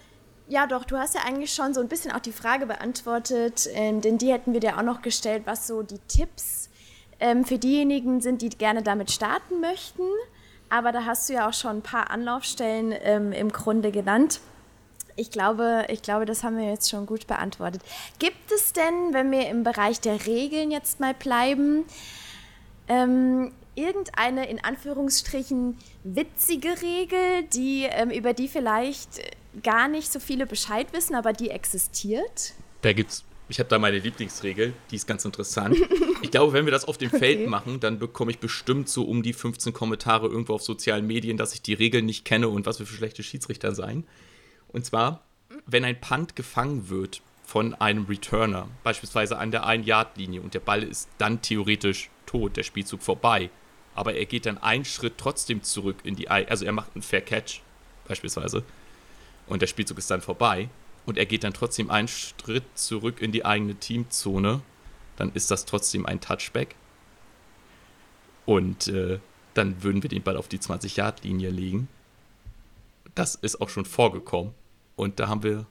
ja 0.49 0.67
doch, 0.67 0.83
du 0.83 0.97
hast 0.97 1.15
ja 1.15 1.21
eigentlich 1.25 1.53
schon 1.53 1.73
so 1.73 1.79
ein 1.79 1.87
bisschen 1.87 2.11
auch 2.11 2.19
die 2.19 2.33
Frage 2.33 2.65
beantwortet, 2.65 3.69
ähm, 3.71 4.01
denn 4.01 4.17
die 4.17 4.33
hätten 4.33 4.51
wir 4.51 4.59
dir 4.59 4.77
auch 4.77 4.81
noch 4.83 5.01
gestellt, 5.01 5.43
was 5.45 5.65
so 5.65 5.83
die 5.83 5.99
Tipps 6.09 6.69
ähm, 7.21 7.45
für 7.45 7.57
diejenigen 7.57 8.19
sind, 8.19 8.41
die 8.41 8.49
gerne 8.49 8.83
damit 8.83 9.09
starten 9.09 9.61
möchten. 9.61 10.03
Aber 10.67 10.91
da 10.91 11.05
hast 11.05 11.29
du 11.29 11.33
ja 11.35 11.47
auch 11.47 11.53
schon 11.53 11.77
ein 11.77 11.81
paar 11.81 12.11
Anlaufstellen 12.11 12.93
ähm, 13.01 13.31
im 13.31 13.49
Grunde 13.49 13.93
genannt. 13.93 14.41
Ich 15.15 15.31
glaube, 15.31 15.85
ich 15.87 16.01
glaube, 16.01 16.25
das 16.25 16.43
haben 16.43 16.57
wir 16.57 16.69
jetzt 16.69 16.89
schon 16.89 17.05
gut 17.05 17.25
beantwortet. 17.25 17.81
Gibt 18.19 18.51
es 18.51 18.73
denn, 18.73 19.13
wenn 19.13 19.31
wir 19.31 19.47
im 19.47 19.63
Bereich 19.63 20.01
der 20.01 20.25
Regeln 20.25 20.71
jetzt 20.71 20.99
mal 20.99 21.13
bleiben, 21.13 21.85
ähm, 22.89 23.53
irgendeine 23.77 24.49
in 24.49 24.63
Anführungsstrichen 24.63 25.77
witzige 26.03 26.69
Regel, 26.81 27.43
die, 27.53 27.87
ähm, 27.89 28.09
über 28.09 28.33
die 28.33 28.47
vielleicht 28.47 29.21
gar 29.63 29.87
nicht 29.87 30.11
so 30.11 30.19
viele 30.19 30.45
Bescheid 30.45 30.91
wissen, 30.93 31.15
aber 31.15 31.33
die 31.33 31.49
existiert? 31.49 32.53
Da 32.81 32.93
gibt's. 32.93 33.23
Ich 33.49 33.59
habe 33.59 33.69
da 33.69 33.79
meine 33.79 33.99
Lieblingsregel, 33.99 34.73
die 34.91 34.95
ist 34.95 35.07
ganz 35.07 35.23
interessant. 35.25 35.77
Ich 36.23 36.31
glaube, 36.31 36.51
wenn 36.51 36.65
wir 36.65 36.71
das 36.71 36.85
auf 36.85 36.97
dem 36.97 37.09
okay. 37.09 37.19
Feld 37.19 37.47
machen, 37.47 37.79
dann 37.79 37.99
bekomme 37.99 38.31
ich 38.31 38.39
bestimmt 38.39 38.89
so 38.89 39.03
um 39.03 39.21
die 39.21 39.33
15 39.33 39.71
Kommentare 39.71 40.27
irgendwo 40.27 40.55
auf 40.55 40.63
sozialen 40.63 41.05
Medien, 41.05 41.37
dass 41.37 41.53
ich 41.53 41.61
die 41.61 41.75
Regeln 41.75 42.07
nicht 42.07 42.25
kenne 42.25 42.49
und 42.49 42.65
was 42.65 42.79
wir 42.79 42.87
für 42.87 42.95
schlechte 42.95 43.21
Schiedsrichter 43.21 43.75
seien. 43.75 44.03
Und 44.67 44.83
zwar, 44.83 45.23
wenn 45.67 45.85
ein 45.85 46.01
Punt 46.01 46.35
gefangen 46.35 46.89
wird 46.89 47.21
von 47.45 47.75
einem 47.75 48.05
Returner, 48.05 48.67
beispielsweise 48.83 49.37
an 49.37 49.51
der 49.51 49.65
1-Yard-Linie 49.65 50.41
und 50.41 50.55
der 50.55 50.59
Ball 50.59 50.81
ist 50.81 51.07
dann 51.19 51.41
theoretisch 51.43 52.09
tot, 52.25 52.57
der 52.57 52.63
Spielzug 52.63 53.03
vorbei. 53.03 53.51
Aber 53.97 54.13
er 54.13 54.25
geht 54.25 54.45
dann 54.45 54.59
einen 54.59 54.85
Schritt 54.85 55.15
trotzdem 55.17 55.63
zurück 55.63 55.97
in 56.03 56.15
die, 56.15 56.29
also 56.29 56.65
er 56.65 56.71
macht 56.71 56.91
einen 56.93 57.01
Fair 57.01 57.21
Catch 57.21 57.61
beispielsweise 58.07 58.63
und 59.47 59.61
der 59.61 59.67
Spielzug 59.67 59.97
ist 59.97 60.11
dann 60.11 60.21
vorbei 60.21 60.69
und 61.07 61.17
er 61.17 61.25
geht 61.25 61.43
dann 61.43 61.53
trotzdem 61.53 61.89
einen 61.89 62.07
Schritt 62.07 62.63
zurück 62.75 63.21
in 63.21 63.31
die 63.31 63.43
eigene 63.43 63.73
Teamzone, 63.75 64.61
dann 65.15 65.31
ist 65.33 65.49
das 65.49 65.65
trotzdem 65.65 66.05
ein 66.05 66.21
Touchback. 66.21 66.75
Und 68.45 68.87
äh, 68.87 69.19
dann 69.53 69.81
würden 69.83 70.03
wir 70.03 70.09
den 70.09 70.21
Ball 70.21 70.37
auf 70.37 70.47
die 70.47 70.59
20-Yard-Linie 70.59 71.49
legen. 71.49 71.87
Das 73.15 73.35
ist 73.35 73.59
auch 73.61 73.69
schon 73.69 73.85
vorgekommen. 73.85 74.53
Und 74.95 75.19
da 75.19 75.27
haben 75.27 75.43
wir 75.43 75.65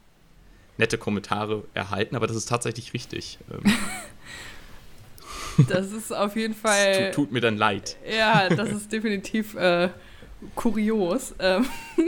nette 0.78 0.98
Kommentare 0.98 1.64
erhalten, 1.74 2.16
aber 2.16 2.26
das 2.26 2.36
ist 2.36 2.48
tatsächlich 2.48 2.92
richtig. 2.92 3.38
Das 5.68 5.92
ist 5.92 6.12
auf 6.12 6.36
jeden 6.36 6.54
Fall. 6.54 7.10
Tut, 7.12 7.14
tut, 7.14 7.32
mir 7.32 7.40
dann 7.40 7.56
leid. 7.56 7.96
Ja, 8.06 8.48
das 8.48 8.70
ist 8.70 8.92
definitiv 8.92 9.54
äh, 9.54 9.88
kurios. 10.54 11.34
Ähm, 11.38 11.66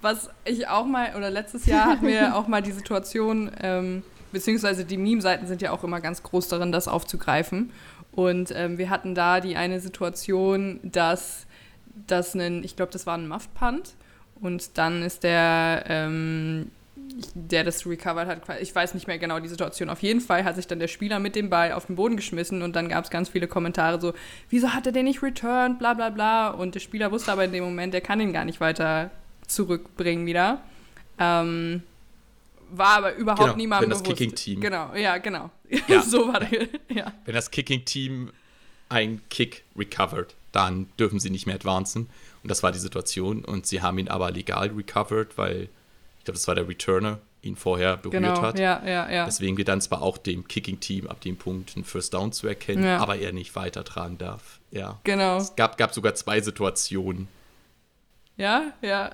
was 0.00 0.30
ich 0.44 0.68
auch 0.68 0.86
mal, 0.86 1.14
oder 1.16 1.30
letztes 1.30 1.66
Jahr 1.66 1.86
hatten 1.86 2.06
wir 2.06 2.36
auch 2.36 2.48
mal 2.48 2.62
die 2.62 2.72
Situation, 2.72 3.50
ähm, 3.60 4.02
beziehungsweise 4.32 4.84
die 4.84 4.96
Meme-Seiten 4.96 5.46
sind 5.46 5.62
ja 5.62 5.72
auch 5.72 5.84
immer 5.84 6.00
ganz 6.00 6.22
groß 6.22 6.48
darin, 6.48 6.72
das 6.72 6.88
aufzugreifen. 6.88 7.70
Und 8.12 8.50
ähm, 8.54 8.78
wir 8.78 8.90
hatten 8.90 9.14
da 9.14 9.40
die 9.40 9.56
eine 9.56 9.80
Situation, 9.80 10.80
dass 10.82 11.46
das 12.06 12.34
ein, 12.34 12.64
ich 12.64 12.76
glaube, 12.76 12.92
das 12.92 13.06
war 13.06 13.16
ein 13.16 13.28
Muff-Punt. 13.28 13.94
Und 14.40 14.78
dann 14.78 15.02
ist 15.02 15.22
der, 15.22 15.84
ähm, 15.88 16.70
der 17.34 17.64
das 17.64 17.86
recovered 17.86 18.26
hat, 18.26 18.60
ich 18.60 18.74
weiß 18.74 18.94
nicht 18.94 19.06
mehr 19.06 19.18
genau 19.18 19.40
die 19.40 19.48
Situation. 19.48 19.88
Auf 19.88 20.02
jeden 20.02 20.20
Fall 20.20 20.44
hat 20.44 20.56
sich 20.56 20.66
dann 20.66 20.78
der 20.78 20.88
Spieler 20.88 21.18
mit 21.18 21.34
dem 21.34 21.48
Ball 21.48 21.72
auf 21.72 21.86
den 21.86 21.96
Boden 21.96 22.16
geschmissen 22.16 22.62
und 22.62 22.76
dann 22.76 22.88
gab 22.88 23.04
es 23.04 23.10
ganz 23.10 23.28
viele 23.30 23.48
Kommentare 23.48 24.00
so, 24.00 24.12
wieso 24.50 24.74
hat 24.74 24.86
er 24.86 24.92
den 24.92 25.04
nicht 25.04 25.22
returned, 25.22 25.78
bla 25.78 25.94
bla 25.94 26.10
bla. 26.10 26.50
Und 26.50 26.74
der 26.74 26.80
Spieler 26.80 27.10
wusste 27.12 27.32
aber 27.32 27.44
in 27.44 27.52
dem 27.52 27.64
Moment, 27.64 27.94
der 27.94 28.00
kann 28.00 28.20
ihn 28.20 28.32
gar 28.32 28.44
nicht 28.44 28.60
weiter 28.60 29.10
zurückbringen 29.46 30.26
wieder. 30.26 30.62
Ähm, 31.18 31.82
war 32.70 32.98
aber 32.98 33.14
überhaupt 33.14 33.40
genau, 33.40 33.56
niemandem 33.56 33.90
wenn 33.90 33.98
das. 33.98 34.02
Kicking-Team. 34.02 34.60
Genau, 34.60 34.94
ja, 34.94 35.18
genau. 35.18 35.50
Ja. 35.88 36.02
so 36.06 36.32
war 36.32 36.40
der, 36.40 36.68
ja. 36.88 37.12
Wenn 37.24 37.34
das 37.34 37.50
Kicking-Team 37.50 38.30
ein 38.88 39.22
Kick 39.30 39.64
recovered, 39.76 40.34
dann 40.52 40.88
dürfen 40.98 41.20
sie 41.20 41.30
nicht 41.30 41.46
mehr 41.46 41.54
advancen. 41.54 42.08
Und 42.42 42.50
das 42.50 42.62
war 42.62 42.72
die 42.72 42.78
Situation. 42.78 43.44
Und 43.44 43.66
sie 43.66 43.82
haben 43.82 43.98
ihn 43.98 44.08
aber 44.08 44.30
legal 44.30 44.68
recovered, 44.68 45.38
weil 45.38 45.68
glaube, 46.26 46.36
das 46.36 46.46
war 46.46 46.54
der 46.54 46.68
Returner, 46.68 47.18
ihn 47.42 47.56
vorher 47.56 47.96
berührt 47.96 48.22
Genau, 48.22 48.42
hat. 48.42 48.58
ja, 48.58 48.82
ja, 48.84 49.10
ja. 49.10 49.24
Deswegen 49.24 49.56
wir 49.56 49.64
dann 49.64 49.80
zwar 49.80 50.02
auch 50.02 50.18
dem 50.18 50.46
Kicking-Team 50.46 51.06
ab 51.06 51.20
dem 51.22 51.36
Punkt 51.36 51.72
einen 51.76 51.84
First 51.84 52.12
Down 52.14 52.32
zu 52.32 52.46
erkennen, 52.46 52.84
Ja. 52.84 52.98
aber 52.98 53.16
er 53.18 53.32
nicht 53.32 53.56
weitertragen 53.56 54.18
darf. 54.18 54.60
Ja. 54.70 55.00
Genau. 55.04 55.38
Es 55.38 55.56
gab, 55.56 55.78
gab 55.78 55.94
sogar 55.94 56.14
zwei 56.14 56.40
Situationen. 56.40 57.28
Ja, 58.36 58.72
ja. 58.82 59.12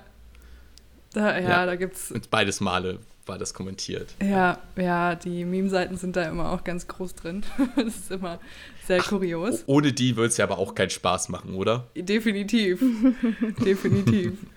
Da, 1.13 1.37
ja, 1.39 1.49
Ja. 1.49 1.65
da 1.65 1.75
gibt's. 1.75 2.11
Und 2.11 2.29
beides 2.29 2.59
Male 2.59 2.99
war 3.25 3.37
das 3.37 3.53
kommentiert. 3.53 4.15
Ja, 4.21 4.57
ja, 4.75 5.15
die 5.15 5.45
Meme-Seiten 5.45 5.95
sind 5.95 6.15
da 6.17 6.23
immer 6.23 6.51
auch 6.51 6.63
ganz 6.65 6.87
groß 6.87 7.15
drin. 7.15 7.43
das 7.77 7.85
ist 7.95 8.11
immer 8.11 8.39
sehr 8.85 9.01
kurios. 9.01 9.63
Ohne 9.67 9.93
die 9.93 10.17
würde 10.17 10.27
es 10.29 10.37
ja 10.37 10.43
aber 10.45 10.57
auch 10.57 10.75
keinen 10.75 10.89
Spaß 10.89 11.29
machen, 11.29 11.53
oder? 11.55 11.87
Definitiv. 11.95 12.81
Definitiv. 13.63 14.33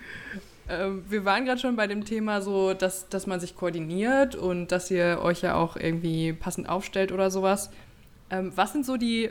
ähm, 0.69 1.05
wir 1.09 1.25
waren 1.25 1.45
gerade 1.45 1.61
schon 1.61 1.77
bei 1.77 1.87
dem 1.87 2.05
Thema 2.05 2.41
so, 2.41 2.75
dass, 2.75 3.09
dass 3.09 3.27
man 3.27 3.41
sich 3.41 3.55
koordiniert 3.55 4.35
und 4.35 4.73
dass 4.73 4.91
ihr 4.91 5.21
euch 5.23 5.43
ja 5.43 5.55
auch 5.55 5.77
irgendwie 5.77 6.33
passend 6.33 6.69
aufstellt 6.69 7.13
oder 7.13 7.31
sowas. 7.31 7.71
Ähm, 8.31 8.53
was 8.55 8.73
sind 8.73 8.85
so 8.85 8.97
die 8.97 9.31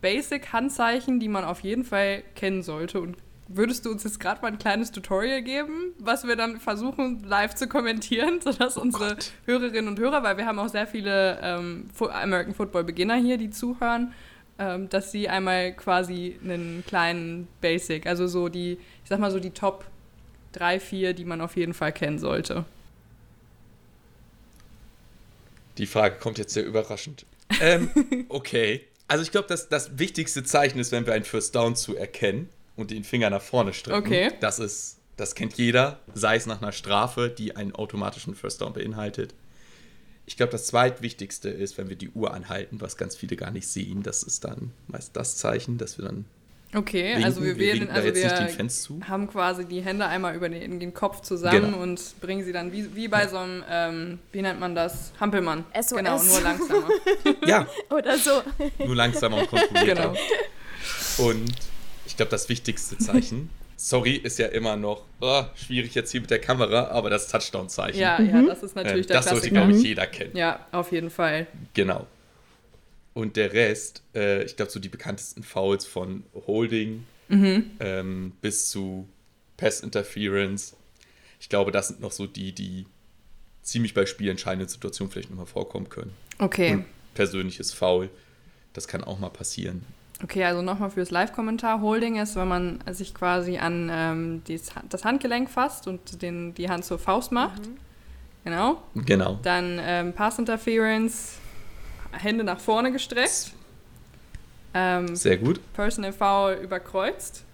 Basic-Handzeichen, 0.00 1.20
die 1.20 1.28
man 1.28 1.44
auf 1.44 1.60
jeden 1.60 1.84
Fall 1.84 2.22
kennen 2.34 2.62
sollte? 2.62 3.00
Und 3.00 3.16
würdest 3.48 3.84
du 3.84 3.90
uns 3.90 4.04
jetzt 4.04 4.20
gerade 4.20 4.40
mal 4.40 4.48
ein 4.48 4.58
kleines 4.58 4.92
Tutorial 4.92 5.42
geben, 5.42 5.92
was 5.98 6.26
wir 6.26 6.36
dann 6.36 6.60
versuchen 6.60 7.24
live 7.24 7.54
zu 7.54 7.66
kommentieren, 7.68 8.40
sodass 8.44 8.76
unsere 8.76 9.14
Gott. 9.14 9.32
Hörerinnen 9.46 9.88
und 9.88 9.98
Hörer, 9.98 10.22
weil 10.22 10.36
wir 10.36 10.46
haben 10.46 10.58
auch 10.58 10.68
sehr 10.68 10.86
viele 10.86 11.38
ähm, 11.42 11.90
American 11.98 12.54
Football 12.54 12.84
Beginner 12.84 13.16
hier, 13.16 13.36
die 13.36 13.50
zuhören, 13.50 14.12
ähm, 14.58 14.88
dass 14.88 15.10
sie 15.10 15.28
einmal 15.28 15.72
quasi 15.72 16.38
einen 16.44 16.84
kleinen 16.86 17.48
Basic, 17.60 18.06
also 18.06 18.28
so 18.28 18.48
die, 18.48 18.74
ich 18.74 19.08
sag 19.08 19.18
mal 19.18 19.32
so 19.32 19.40
die 19.40 19.50
Top 19.50 19.84
3, 20.52 20.80
4, 20.80 21.14
die 21.14 21.24
man 21.24 21.40
auf 21.40 21.56
jeden 21.56 21.74
Fall 21.74 21.92
kennen 21.92 22.18
sollte. 22.18 22.64
Die 25.78 25.86
Frage 25.86 26.16
kommt 26.18 26.38
jetzt 26.38 26.52
sehr 26.52 26.64
überraschend. 26.64 27.24
Ähm, 27.60 27.90
okay. 28.28 28.84
Also 29.08 29.22
ich 29.22 29.30
glaube, 29.30 29.48
dass 29.48 29.68
das 29.68 29.98
wichtigste 29.98 30.44
Zeichen 30.44 30.78
ist, 30.78 30.92
wenn 30.92 31.06
wir 31.06 31.14
einen 31.14 31.24
First 31.24 31.54
Down 31.54 31.74
zu 31.74 31.96
erkennen 31.96 32.48
und 32.76 32.90
den 32.90 33.04
Finger 33.04 33.30
nach 33.30 33.42
vorne 33.42 33.72
strecken. 33.72 34.06
Okay. 34.06 34.32
Das 34.40 34.58
ist, 34.58 34.98
das 35.16 35.34
kennt 35.34 35.54
jeder, 35.54 36.00
sei 36.14 36.36
es 36.36 36.46
nach 36.46 36.62
einer 36.62 36.72
Strafe, 36.72 37.28
die 37.28 37.56
einen 37.56 37.74
automatischen 37.74 38.34
First 38.34 38.60
Down 38.60 38.72
beinhaltet. 38.72 39.34
Ich 40.26 40.36
glaube, 40.36 40.52
das 40.52 40.66
zweitwichtigste 40.66 41.48
ist, 41.48 41.76
wenn 41.76 41.88
wir 41.88 41.96
die 41.96 42.10
Uhr 42.10 42.32
anhalten, 42.32 42.80
was 42.80 42.96
ganz 42.96 43.16
viele 43.16 43.34
gar 43.36 43.50
nicht 43.50 43.66
sehen. 43.66 44.02
Das 44.02 44.22
ist 44.22 44.44
dann 44.44 44.72
meist 44.86 45.16
das 45.16 45.36
Zeichen, 45.36 45.76
dass 45.76 45.98
wir 45.98 46.04
dann 46.04 46.24
Okay, 46.74 47.10
winken. 47.14 47.24
also 47.24 47.42
wir, 47.42 47.56
wir 47.56 47.58
wählen, 47.58 47.90
also 47.90 48.04
wir 48.04 48.12
den 48.12 48.48
Fans 48.48 48.82
zu. 48.82 49.00
haben 49.08 49.28
quasi 49.28 49.64
die 49.64 49.80
Hände 49.80 50.06
einmal 50.06 50.36
über 50.36 50.48
den, 50.48 50.62
in 50.62 50.78
den 50.78 50.94
Kopf 50.94 51.20
zusammen 51.22 51.72
Genau. 51.72 51.78
und 51.82 52.00
bringen 52.20 52.44
sie 52.44 52.52
dann 52.52 52.70
wie, 52.72 52.94
wie 52.94 53.08
bei 53.08 53.26
so 53.26 53.38
einem, 53.38 53.64
ähm, 53.68 54.18
wie 54.32 54.40
nennt 54.42 54.60
man 54.60 54.74
das? 54.76 55.12
Hampelmann. 55.18 55.64
SOS. 55.74 55.96
Genau, 55.96 56.22
nur 56.22 56.40
langsamer. 56.42 56.88
Ja, 57.46 57.66
Oder 57.90 58.16
so. 58.18 58.42
nur 58.84 58.94
langsamer 58.94 59.38
und 59.38 59.48
kontrollierter. 59.48 60.12
genau. 60.14 61.28
Und 61.28 61.52
ich 62.06 62.16
glaube, 62.16 62.30
das 62.30 62.48
wichtigste 62.48 62.96
Zeichen, 62.98 63.50
sorry, 63.76 64.14
ist 64.16 64.38
ja 64.38 64.46
immer 64.46 64.76
noch 64.76 65.02
oh, 65.20 65.42
schwierig 65.56 65.94
jetzt 65.94 66.12
hier 66.12 66.20
mit 66.20 66.30
der 66.30 66.38
Kamera, 66.40 66.88
aber 66.88 67.10
das 67.10 67.28
Touchdown-Zeichen. 67.28 67.98
Ja, 68.00 68.20
ja, 68.20 68.42
das 68.42 68.62
ist 68.62 68.76
natürlich 68.76 69.06
Ähm, 69.06 69.08
der 69.08 69.16
das 69.16 69.24
sollte, 69.26 69.48
Klassiker. 69.48 69.66
glaube 69.66 69.72
ich, 69.78 69.82
jeder 69.82 70.06
kennen. 70.06 70.36
Ja, 70.36 70.66
auf 70.72 70.92
jeden 70.92 71.10
Fall. 71.10 71.46
Genau. 71.74 72.06
Und 73.12 73.36
der 73.36 73.52
Rest, 73.52 74.02
äh, 74.14 74.44
ich 74.44 74.56
glaube, 74.56 74.70
so 74.70 74.78
die 74.80 74.88
bekanntesten 74.88 75.42
Fouls 75.42 75.84
von 75.86 76.24
Holding 76.46 77.04
Mhm. 77.28 77.70
ähm, 77.78 78.32
bis 78.40 78.70
zu 78.70 79.08
Pass 79.56 79.80
Interference. 79.80 80.74
Ich 81.38 81.48
glaube, 81.48 81.70
das 81.70 81.88
sind 81.88 82.00
noch 82.00 82.10
so 82.12 82.26
die, 82.26 82.52
die 82.52 82.86
ziemlich 83.62 83.94
bei 83.94 84.04
spielentscheidenden 84.04 84.68
Situationen 84.68 85.12
vielleicht 85.12 85.30
nochmal 85.30 85.46
vorkommen 85.46 85.88
können. 85.88 86.12
Okay. 86.38 86.72
Und 86.72 86.84
persönliches 87.14 87.72
Foul, 87.72 88.10
das 88.72 88.88
kann 88.88 89.04
auch 89.04 89.18
mal 89.20 89.30
passieren. 89.30 89.84
Okay, 90.22 90.44
also 90.44 90.60
nochmal 90.60 90.90
fürs 90.90 91.10
Live-Kommentar. 91.10 91.80
Holding 91.80 92.16
ist, 92.16 92.36
wenn 92.36 92.48
man 92.48 92.80
sich 92.90 93.14
quasi 93.14 93.58
an 93.58 93.88
ähm, 93.92 94.42
dies, 94.46 94.70
das 94.88 95.04
Handgelenk 95.04 95.48
fasst 95.48 95.86
und 95.86 96.20
den, 96.22 96.52
die 96.54 96.68
Hand 96.68 96.84
zur 96.84 96.98
Faust 96.98 97.32
macht. 97.32 97.62
Genau. 98.44 98.82
Genau. 98.94 99.38
Dann 99.42 99.78
ähm, 99.80 100.12
Pass 100.14 100.38
Interference, 100.38 101.38
Hände 102.12 102.44
nach 102.44 102.60
vorne 102.60 102.92
gestreckt. 102.92 103.52
Ähm, 104.74 105.14
Sehr 105.16 105.36
gut. 105.36 105.60
Personal 105.74 106.12
Foul 106.12 106.54
überkreuzt. 106.62 107.44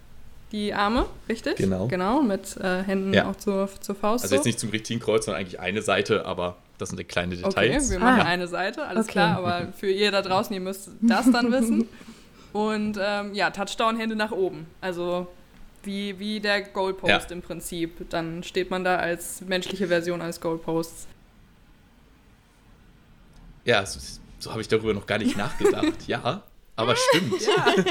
Die 0.51 0.73
Arme, 0.73 1.05
richtig? 1.27 1.57
Genau. 1.57 1.87
Genau, 1.87 2.21
mit 2.21 2.55
äh, 2.57 2.83
Händen 2.83 3.13
Ja. 3.13 3.29
auch 3.29 3.35
zur, 3.35 3.69
zur 3.81 3.95
Faust. 3.95 4.23
Also 4.23 4.35
jetzt 4.35 4.43
so. 4.45 4.47
nicht 4.47 4.59
zum 4.59 4.69
richtigen 4.69 4.99
Kreuz, 5.01 5.25
sondern 5.25 5.41
eigentlich 5.41 5.59
eine 5.59 5.81
Seite, 5.81 6.25
aber 6.25 6.55
das 6.77 6.89
sind 6.89 7.05
kleine 7.09 7.33
Okay, 7.35 7.43
Details. 7.69 7.91
wir 7.91 7.99
machen 7.99 8.21
Ah. 8.21 8.25
eine 8.25 8.47
Seite, 8.47 8.85
alles 8.85 9.05
Okay. 9.07 9.11
klar, 9.13 9.37
aber 9.39 9.73
für 9.73 9.89
ihr 9.91 10.09
da 10.11 10.21
draußen, 10.21 10.53
ihr 10.53 10.61
müsst 10.61 10.89
das 11.01 11.29
dann 11.31 11.51
wissen. 11.51 11.89
Und 12.53 12.97
ähm, 13.01 13.33
ja, 13.33 13.49
Touchdown, 13.49 13.97
Hände 13.97 14.15
nach 14.15 14.31
oben. 14.31 14.67
Also 14.79 15.27
wie, 15.83 16.17
wie 16.19 16.39
der 16.39 16.61
Goalpost 16.61 17.09
Ja. 17.29 17.35
im 17.35 17.41
Prinzip. 17.41 18.09
Dann 18.09 18.41
steht 18.43 18.69
man 18.71 18.83
da 18.85 18.97
als 18.97 19.41
menschliche 19.41 19.87
Version 19.87 20.21
eines 20.21 20.39
Goalposts. 20.39 21.07
Ja, 23.65 23.85
so, 23.85 23.99
so 24.39 24.51
habe 24.51 24.61
ich 24.61 24.67
darüber 24.67 24.93
noch 24.93 25.05
gar 25.05 25.17
nicht 25.17 25.37
nachgedacht. 25.37 26.07
Ja, 26.07 26.43
aber 26.75 26.95
stimmt. 26.95 27.41
Ja. 27.41 27.75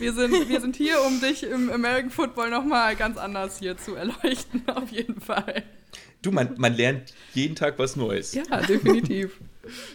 wir, 0.00 0.12
sind, 0.12 0.48
wir 0.48 0.60
sind 0.60 0.76
hier, 0.76 1.02
um 1.02 1.20
dich 1.20 1.42
im 1.42 1.70
American 1.70 2.10
Football 2.10 2.50
nochmal 2.50 2.96
ganz 2.96 3.18
anders 3.18 3.58
hier 3.58 3.76
zu 3.76 3.94
erleuchten, 3.94 4.68
auf 4.74 4.90
jeden 4.90 5.20
Fall. 5.20 5.64
Du, 6.22 6.30
man, 6.30 6.54
man 6.56 6.74
lernt 6.74 7.12
jeden 7.34 7.56
Tag 7.56 7.78
was 7.78 7.96
Neues. 7.96 8.34
Ja, 8.34 8.60
definitiv. 8.62 9.40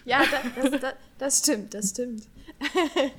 Ja, 0.04 0.22
da, 0.30 0.62
das, 0.62 0.80
das, 0.80 0.94
das 1.18 1.38
stimmt, 1.38 1.74
das 1.74 1.90
stimmt. 1.90 2.24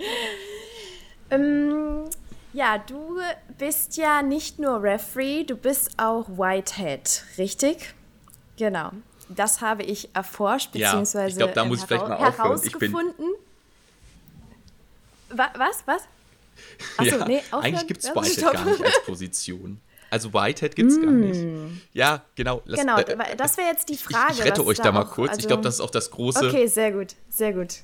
ähm, 1.32 2.06
ja, 2.54 2.78
du 2.78 3.20
bist 3.58 3.98
ja 3.98 4.22
nicht 4.22 4.60
nur 4.60 4.82
Referee, 4.82 5.44
du 5.44 5.56
bist 5.56 5.92
auch 5.98 6.28
Whitehead, 6.30 7.24
richtig? 7.38 7.94
Genau. 8.58 8.92
Das 9.30 9.62
habe 9.62 9.84
ich 9.84 10.10
erforscht, 10.14 10.76
Ja, 10.76 10.80
ich 10.80 10.86
beziehungsweise 10.88 11.38
glaub, 11.38 11.54
da 11.54 11.62
ähm, 11.64 11.68
muss 11.70 11.80
ich 11.80 11.86
vielleicht 11.86 12.04
herau- 12.06 12.20
mal. 12.20 12.30
Ich 12.30 12.38
herausgefunden. 12.38 13.26
Wa 15.30 15.50
was? 15.58 15.84
Was? 15.86 16.02
Achso, 16.98 17.18
ja, 17.18 17.26
nee, 17.28 17.38
aufhören? 17.52 17.64
eigentlich 17.64 17.88
gibt 17.88 18.04
es 18.04 18.10
Whitehead 18.10 18.54
gar 18.54 18.66
nicht 18.66 18.84
als 18.84 19.04
Position. 19.06 19.80
Also 20.10 20.34
Whitehead 20.34 20.76
gibt 20.76 20.92
es 20.92 21.00
gar 21.00 21.12
nicht. 21.12 21.46
Ja, 21.94 22.24
genau. 22.36 22.62
lass- 22.66 22.80
Genau, 22.80 22.98
äh, 22.98 23.36
das 23.38 23.58
wäre 23.58 23.68
jetzt 23.68 23.88
die 23.90 23.94
ich, 23.94 24.04
Frage. 24.04 24.34
ich 24.34 24.44
rette 24.44 24.62
was 24.62 24.68
euch 24.68 24.78
da 24.80 24.92
mal 24.92 25.04
kurz. 25.06 25.32
ich 25.34 25.38
also- 25.38 25.48
glaube, 25.48 25.64
das 25.64 25.76
ist 25.76 25.82
auch 25.82 25.92
das 25.92 26.10
große. 26.10 26.48
Okay, 26.48 26.66
sehr 26.68 26.92
gut, 26.92 27.16
sehr 27.30 27.54
gut. 27.54 27.76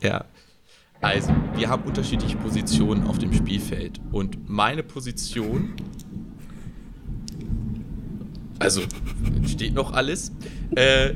Ja. 0.00 0.24
Also, 1.00 1.34
wir 1.54 1.68
haben 1.68 1.82
unterschiedliche 1.82 2.36
Positionen 2.36 3.08
auf 3.08 3.18
dem 3.18 3.32
Spielfeld. 3.32 4.00
Und 4.12 4.48
meine 4.48 4.84
Position. 4.84 5.74
Also, 8.62 8.82
steht 9.46 9.74
noch 9.74 9.92
alles. 9.92 10.32
Äh, 10.76 11.14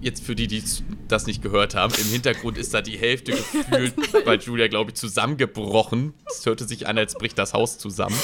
jetzt 0.00 0.22
für 0.24 0.34
die, 0.34 0.46
die 0.46 0.62
das 1.08 1.26
nicht 1.26 1.42
gehört 1.42 1.74
haben, 1.74 1.94
im 1.94 2.06
Hintergrund 2.10 2.58
ist 2.58 2.74
da 2.74 2.82
die 2.82 2.98
Hälfte 2.98 3.32
gefühlt 3.52 4.24
bei 4.24 4.36
Julia, 4.36 4.68
glaube 4.68 4.90
ich, 4.90 4.96
zusammengebrochen. 4.96 6.14
Es 6.26 6.44
hörte 6.44 6.64
sich 6.64 6.86
an, 6.86 6.98
als 6.98 7.14
bricht 7.14 7.38
das 7.38 7.54
Haus 7.54 7.78
zusammen. 7.78 8.16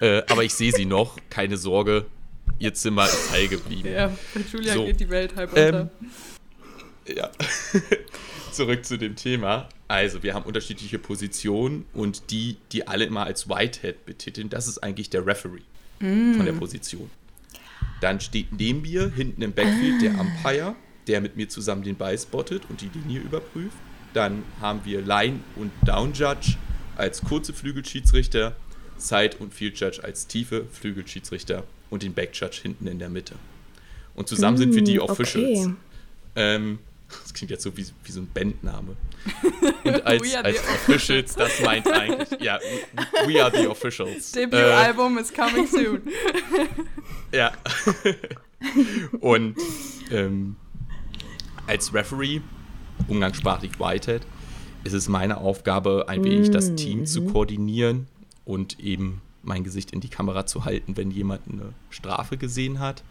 Äh, 0.00 0.22
aber 0.28 0.42
ich 0.42 0.54
sehe 0.54 0.72
sie 0.72 0.84
noch, 0.84 1.16
keine 1.30 1.56
Sorge. 1.56 2.06
Ihr 2.58 2.74
Zimmer 2.74 3.04
ist 3.04 3.30
heil 3.32 3.48
geblieben. 3.48 3.88
Ja, 3.92 4.08
bei 4.34 4.40
Julia 4.52 4.74
So. 4.74 4.84
geht 4.84 5.00
die 5.00 5.08
Welt 5.08 5.36
halb 5.36 5.56
Ähm, 5.56 5.66
unter. 5.66 5.90
Ja. 7.14 7.30
zurück 8.52 8.84
zu 8.84 8.98
dem 8.98 9.16
Thema. 9.16 9.68
Also, 9.88 10.22
wir 10.22 10.34
haben 10.34 10.44
unterschiedliche 10.44 10.98
Positionen 10.98 11.84
und 11.92 12.30
die, 12.30 12.56
die 12.72 12.88
alle 12.88 13.04
immer 13.04 13.24
als 13.24 13.48
Whitehead 13.48 14.06
betiteln, 14.06 14.48
das 14.48 14.68
ist 14.68 14.78
eigentlich 14.78 15.10
der 15.10 15.26
Referee 15.26 15.62
mm. 16.00 16.34
von 16.34 16.46
der 16.46 16.52
Position. 16.52 17.10
Dann 18.00 18.20
steht 18.20 18.52
neben 18.52 18.82
mir 18.82 19.10
hinten 19.10 19.42
im 19.42 19.52
Backfield 19.52 20.02
der 20.02 20.18
Umpire, 20.18 20.74
der 21.06 21.20
mit 21.20 21.36
mir 21.36 21.48
zusammen 21.48 21.82
den 21.82 21.96
Ball 21.96 22.18
spottet 22.18 22.62
und 22.68 22.80
die 22.80 22.90
Linie 22.92 23.20
überprüft. 23.20 23.76
Dann 24.14 24.42
haben 24.60 24.80
wir 24.84 25.00
Line 25.02 25.40
und 25.56 25.70
Down 25.84 26.12
Judge 26.12 26.56
als 26.96 27.22
kurze 27.22 27.52
Flügelschiedsrichter, 27.52 28.56
Side 28.96 29.36
und 29.38 29.54
Field 29.54 29.78
Judge 29.78 30.02
als 30.02 30.26
tiefe 30.26 30.66
Flügelschiedsrichter 30.70 31.64
und 31.90 32.02
den 32.02 32.12
Back 32.12 32.30
Judge 32.34 32.60
hinten 32.62 32.86
in 32.86 32.98
der 32.98 33.08
Mitte. 33.08 33.34
Und 34.14 34.28
zusammen 34.28 34.56
mm, 34.56 34.58
sind 34.58 34.74
wir 34.74 34.84
die 34.84 34.98
mm, 34.98 35.02
Officials. 35.02 35.66
Okay. 35.66 35.74
Ähm, 36.36 36.78
das 37.22 37.34
klingt 37.34 37.50
jetzt 37.50 37.62
so 37.62 37.76
wie, 37.76 37.86
wie 38.04 38.12
so 38.12 38.20
ein 38.20 38.28
Bandname. 38.32 38.96
Und 39.84 40.06
als, 40.06 40.34
als 40.34 40.58
Officials, 40.58 41.34
das 41.34 41.60
meint 41.60 41.86
eigentlich, 41.90 42.40
ja, 42.40 42.58
we 43.26 43.42
are 43.42 43.56
the 43.56 43.66
Officials. 43.66 44.32
Debütalbum 44.32 45.18
äh, 45.18 45.20
is 45.20 45.32
coming 45.32 45.66
soon. 45.66 46.02
ja. 47.32 47.52
Und 49.20 49.56
ähm, 50.10 50.56
als 51.66 51.92
Referee, 51.94 52.40
umgangssprachlich 53.08 53.78
Whitehead, 53.78 54.22
ist 54.84 54.92
es 54.92 55.08
meine 55.08 55.38
Aufgabe, 55.38 56.06
ein 56.08 56.24
wenig 56.24 56.50
das 56.50 56.70
mm, 56.70 56.76
Team 56.76 57.06
zu 57.06 57.22
mhm. 57.22 57.32
koordinieren 57.32 58.08
und 58.44 58.80
eben 58.80 59.20
mein 59.42 59.64
Gesicht 59.64 59.92
in 59.92 60.00
die 60.00 60.08
Kamera 60.08 60.46
zu 60.46 60.64
halten, 60.64 60.96
wenn 60.96 61.10
jemand 61.10 61.42
eine 61.48 61.72
Strafe 61.90 62.36
gesehen 62.36 62.80
hat. 62.80 63.02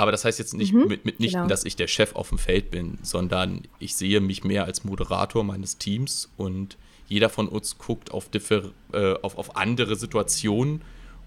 Aber 0.00 0.12
das 0.12 0.24
heißt 0.24 0.38
jetzt 0.38 0.54
nicht 0.54 0.72
mhm, 0.72 0.88
mit, 0.88 1.04
mitnichten, 1.04 1.42
genau. 1.42 1.48
dass 1.50 1.66
ich 1.66 1.76
der 1.76 1.86
Chef 1.86 2.16
auf 2.16 2.30
dem 2.30 2.38
Feld 2.38 2.70
bin, 2.70 2.96
sondern 3.02 3.64
ich 3.80 3.94
sehe 3.96 4.22
mich 4.22 4.44
mehr 4.44 4.64
als 4.64 4.82
Moderator 4.82 5.44
meines 5.44 5.76
Teams 5.76 6.30
und 6.38 6.78
jeder 7.06 7.28
von 7.28 7.48
uns 7.48 7.76
guckt 7.76 8.10
auf, 8.10 8.30
differ, 8.30 8.70
äh, 8.94 9.12
auf, 9.20 9.36
auf 9.36 9.56
andere 9.58 9.96
Situationen 9.96 10.80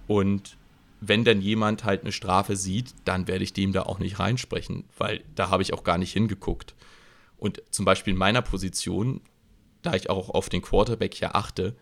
und 0.07 0.57
wenn 1.01 1.23
dann 1.23 1.39
jemand 1.39 1.83
halt 1.83 2.01
eine 2.01 2.11
Strafe 2.11 2.55
sieht, 2.55 2.95
dann 3.05 3.27
werde 3.27 3.43
ich 3.43 3.53
dem 3.53 3.73
da 3.73 3.83
auch 3.83 3.99
nicht 3.99 4.17
reinsprechen, 4.17 4.85
weil 4.97 5.21
da 5.35 5.51
habe 5.51 5.61
ich 5.61 5.71
auch 5.73 5.83
gar 5.83 5.99
nicht 5.99 6.13
hingeguckt. 6.13 6.73
Und 7.37 7.61
zum 7.69 7.85
Beispiel 7.85 8.13
in 8.13 8.17
meiner 8.17 8.41
Position, 8.41 9.21
da 9.83 9.93
ich 9.93 10.09
auch 10.09 10.31
auf 10.31 10.49
den 10.49 10.63
Quarterback 10.63 11.19
ja 11.19 11.35
achte, 11.35 11.75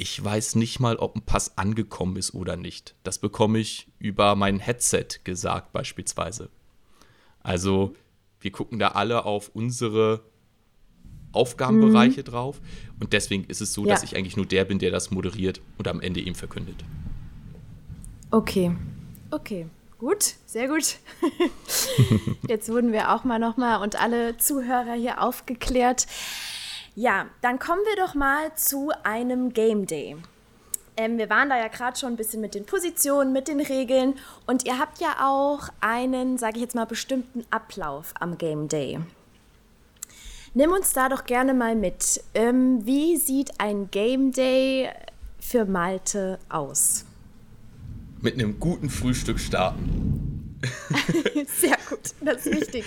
ich 0.00 0.24
weiß 0.24 0.54
nicht 0.54 0.78
mal, 0.78 0.96
ob 0.96 1.16
ein 1.16 1.22
Pass 1.22 1.58
angekommen 1.58 2.16
ist 2.16 2.32
oder 2.32 2.56
nicht. 2.56 2.94
Das 3.02 3.18
bekomme 3.18 3.58
ich 3.58 3.88
über 3.98 4.36
mein 4.36 4.60
Headset 4.60 5.08
gesagt 5.24 5.72
beispielsweise. 5.72 6.50
Also 7.42 7.96
wir 8.40 8.52
gucken 8.52 8.78
da 8.78 8.92
alle 8.92 9.24
auf 9.24 9.50
unsere 9.54 10.22
Aufgabenbereiche 11.32 12.20
mhm. 12.20 12.26
drauf 12.26 12.60
und 13.00 13.12
deswegen 13.12 13.42
ist 13.44 13.60
es 13.60 13.74
so, 13.74 13.84
ja. 13.84 13.92
dass 13.92 14.04
ich 14.04 14.16
eigentlich 14.16 14.36
nur 14.36 14.46
der 14.46 14.64
bin, 14.64 14.78
der 14.78 14.92
das 14.92 15.10
moderiert 15.10 15.60
und 15.78 15.88
am 15.88 16.00
Ende 16.00 16.20
ihm 16.20 16.36
verkündet. 16.36 16.76
Okay, 18.30 18.70
okay, 19.32 19.66
gut, 19.98 20.36
sehr 20.46 20.68
gut. 20.68 20.98
Jetzt 22.48 22.68
wurden 22.68 22.92
wir 22.92 23.12
auch 23.12 23.24
mal 23.24 23.40
nochmal 23.40 23.82
und 23.82 24.00
alle 24.00 24.36
Zuhörer 24.36 24.94
hier 24.94 25.20
aufgeklärt. 25.20 26.06
Ja, 27.00 27.26
dann 27.42 27.60
kommen 27.60 27.82
wir 27.84 28.04
doch 28.04 28.16
mal 28.16 28.52
zu 28.56 28.90
einem 29.04 29.52
Game 29.52 29.86
Day. 29.86 30.16
Ähm, 30.96 31.16
wir 31.16 31.30
waren 31.30 31.48
da 31.48 31.56
ja 31.56 31.68
gerade 31.68 31.96
schon 31.96 32.14
ein 32.14 32.16
bisschen 32.16 32.40
mit 32.40 32.56
den 32.56 32.66
Positionen, 32.66 33.32
mit 33.32 33.46
den 33.46 33.60
Regeln 33.60 34.14
und 34.48 34.66
ihr 34.66 34.80
habt 34.80 34.98
ja 34.98 35.14
auch 35.20 35.68
einen, 35.80 36.38
sage 36.38 36.56
ich 36.56 36.62
jetzt 36.62 36.74
mal, 36.74 36.86
bestimmten 36.86 37.44
Ablauf 37.50 38.14
am 38.18 38.36
Game 38.36 38.66
Day. 38.66 38.98
Nimm 40.54 40.72
uns 40.72 40.92
da 40.92 41.08
doch 41.08 41.24
gerne 41.24 41.54
mal 41.54 41.76
mit. 41.76 42.20
Ähm, 42.34 42.84
wie 42.84 43.16
sieht 43.16 43.60
ein 43.60 43.92
Game 43.92 44.32
Day 44.32 44.90
für 45.38 45.66
Malte 45.66 46.40
aus? 46.48 47.04
Mit 48.20 48.34
einem 48.34 48.58
guten 48.58 48.90
Frühstück 48.90 49.38
starten. 49.38 50.58
Sehr 51.60 51.78
gut, 51.88 52.12
das 52.20 52.44
ist 52.44 52.60
wichtig. 52.60 52.84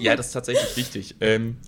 ja, 0.00 0.16
das 0.16 0.26
ist 0.26 0.32
tatsächlich 0.32 0.76
wichtig. 0.76 1.14
Ähm, 1.20 1.58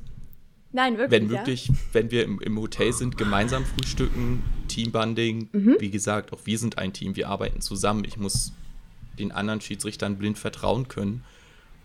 Nein, 0.73 0.99
wirklich. 0.99 1.21
Wenn 1.21 1.31
wirklich, 1.31 1.69
ja? 1.69 1.75
wenn 1.93 2.11
wir 2.11 2.25
im, 2.25 2.41
im, 2.41 2.59
Hotel 2.59 2.93
sind, 2.93 3.17
gemeinsam 3.17 3.65
frühstücken, 3.65 4.43
Teambanding. 4.69 5.49
Mhm. 5.53 5.77
Wie 5.81 5.91
gesagt, 5.91 6.33
auch 6.33 6.41
wir 6.45 6.59
sind 6.59 6.79
ein 6.79 6.93
Team, 6.93 7.17
wir 7.17 7.29
arbeiten 7.29 7.61
zusammen. 7.61 8.05
Ich 8.05 8.17
muss 8.17 8.53
den 9.19 9.33
anderen 9.33 9.61
Schiedsrichtern 9.61 10.17
blind 10.17 10.39
vertrauen 10.39 10.89
können. 10.89 11.25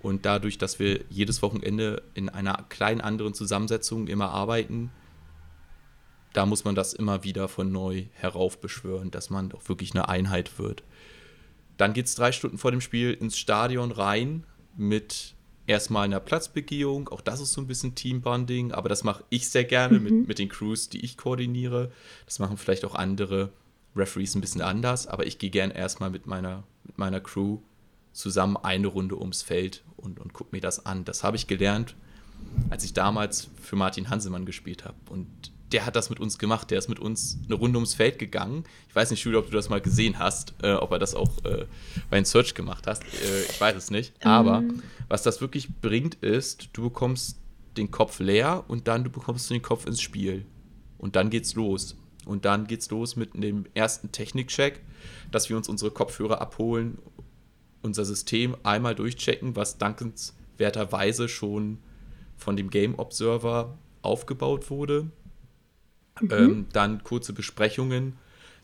Und 0.02 0.26
dadurch, 0.26 0.60
dass 0.60 0.78
wir 0.78 1.04
jedes 1.10 1.42
Wochenende 1.42 2.04
in 2.14 2.30
einer 2.30 2.64
kleinen 2.70 3.02
anderen 3.02 3.34
Zusammensetzung 3.34 4.08
immer 4.08 4.30
arbeiten, 4.30 4.92
da 6.34 6.46
muss 6.46 6.64
man 6.64 6.76
das 6.76 6.94
immer 6.94 7.24
wieder 7.24 7.48
von 7.48 7.72
neu 7.72 8.06
heraufbeschwören, 8.14 9.10
dass 9.10 9.30
man 9.30 9.50
doch 9.50 9.68
wirklich 9.68 9.94
eine 9.94 10.10
Einheit 10.10 10.60
wird. 10.60 10.84
Dann 11.78 11.94
geht 11.94 12.06
es 12.06 12.16
drei 12.16 12.32
Stunden 12.32 12.58
vor 12.58 12.72
dem 12.72 12.82
Spiel 12.82 13.14
ins 13.14 13.38
Stadion 13.38 13.92
rein 13.92 14.44
mit 14.78 15.35
erstmal 15.68 16.06
in 16.06 16.12
der 16.12 16.20
Platzbegehung. 16.20 17.10
Auch 17.10 17.22
das 17.22 17.40
ist 17.40 17.54
so 17.54 17.62
ein 17.62 17.68
bisschen 17.68 17.96
Teambonding, 17.96 18.72
aber 18.72 18.90
das 18.90 19.04
mache 19.04 19.24
ich 19.30 19.50
sehr 19.50 19.64
gerne 19.64 20.00
mhm. 20.00 20.04
mit, 20.04 20.28
mit 20.28 20.40
den 20.40 20.50
Crews, 20.50 20.90
die 20.90 21.04
ich 21.04 21.18
koordiniere. 21.18 21.92
Das 22.26 22.40
machen 22.40 22.58
vielleicht 22.58 22.86
auch 22.86 22.96
andere 22.96 23.52
Referees 23.96 24.36
ein 24.36 24.42
bisschen 24.42 24.62
anders, 24.62 25.08
aber 25.08 25.26
ich 25.26 25.38
gehe 25.40 25.50
gern 25.50 25.72
erstmal 25.72 26.10
mit 26.10 26.28
meiner, 26.28 26.64
mit 26.84 26.98
meiner 26.98 27.22
Crew 27.22 27.60
zusammen 28.12 28.58
eine 28.58 28.88
Runde 28.88 29.20
ums 29.20 29.42
Feld 29.42 29.84
und, 29.98 30.20
und 30.20 30.34
gucke 30.34 30.56
mir 30.56 30.62
das 30.62 30.86
an. 30.86 31.06
Das 31.06 31.24
habe 31.24 31.38
ich 31.38 31.48
gelernt, 31.48 31.96
als 32.70 32.84
ich 32.84 32.94
damals 32.94 33.50
für 33.62 33.76
Martin 33.76 34.10
Hansemann 34.10 34.46
gespielt 34.46 34.86
habe. 34.86 34.98
Und 35.10 35.52
der 35.72 35.86
hat 35.86 35.96
das 35.96 36.10
mit 36.10 36.20
uns 36.20 36.38
gemacht. 36.38 36.70
Der 36.72 36.78
ist 36.78 36.90
mit 36.90 37.00
uns 37.00 37.40
eine 37.46 37.56
Runde 37.56 37.78
ums 37.78 37.96
Feld 37.96 38.20
gegangen. 38.20 38.64
Ich 38.88 38.96
weiß 38.96 39.12
nicht, 39.12 39.24
Julia, 39.24 39.40
ob 39.40 39.48
du 39.48 39.52
das 39.52 39.70
mal 39.70 39.82
gesehen 39.82 40.20
hast, 40.20 40.54
äh, 40.62 40.74
ob 40.74 40.92
er 40.92 41.00
das 41.00 41.16
auch 41.16 41.44
äh, 41.44 41.66
bei 42.10 42.18
den 42.18 42.26
Search 42.26 42.54
gemacht 42.54 42.86
hast. 42.88 43.04
Äh, 43.04 43.44
ich 43.50 43.60
weiß 43.60 43.76
es 43.76 43.92
nicht. 43.92 44.14
Aber 44.26 44.60
um. 44.60 44.70
Ähm. 44.70 44.84
was 45.08 45.24
das 45.24 45.42
wirklich 45.42 45.70
bringt, 45.82 46.16
ist, 46.16 46.70
du 46.74 46.84
bekommst 46.84 47.40
den 47.78 47.92
Kopf 47.92 48.20
leer 48.20 48.64
und 48.68 48.88
dann 48.88 49.04
du 49.04 49.10
bekommst 49.10 49.50
den 49.50 49.62
Kopf 49.62 49.86
ins 49.86 50.02
Spiel. 50.02 50.46
Und 50.98 51.16
dann 51.16 51.30
geht's 51.30 51.56
los. 51.56 51.98
Und 52.26 52.46
dann 52.46 52.68
geht's 52.68 52.90
los 52.90 53.16
mit 53.16 53.34
dem 53.34 53.66
ersten 53.74 54.12
Technikcheck, 54.12 54.82
dass 55.32 55.50
wir 55.50 55.58
uns 55.58 55.68
unsere 55.68 55.92
Kopfhörer 55.92 56.42
abholen, 56.42 57.00
unser 57.82 58.06
System 58.06 58.56
einmal 58.64 58.96
durchchecken, 58.96 59.56
was 59.56 59.78
dankenswerterweise 59.78 61.28
schon 61.28 61.80
von 62.38 62.56
dem 62.56 62.70
Game 62.70 62.98
Observer 62.98 63.78
aufgebaut 64.02 64.70
wurde 64.70 65.12
Mhm. 66.22 66.32
Ähm, 66.32 66.66
dann 66.72 67.04
kurze 67.04 67.34
Besprechungen, 67.34 68.14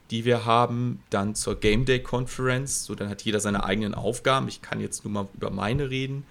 die 0.10 0.26
wir 0.26 0.46
haben. 0.46 1.02
Dann 1.10 1.36
zur 1.36 1.60
Game 1.60 1.86
Day 1.86 2.02
Conference. 2.02 2.86
So, 2.86 2.96
dann 2.96 3.10
hat 3.10 3.22
jeder 3.24 3.40
seine 3.40 3.64
eigenen 3.64 3.94
Aufgaben. 3.94 4.48
Ich 4.48 4.62
kann 4.62 4.80
jetzt 4.80 5.04
nur 5.04 5.14
mal 5.14 5.28
über 5.34 5.50
meine 5.50 5.90
reden, 5.90 6.24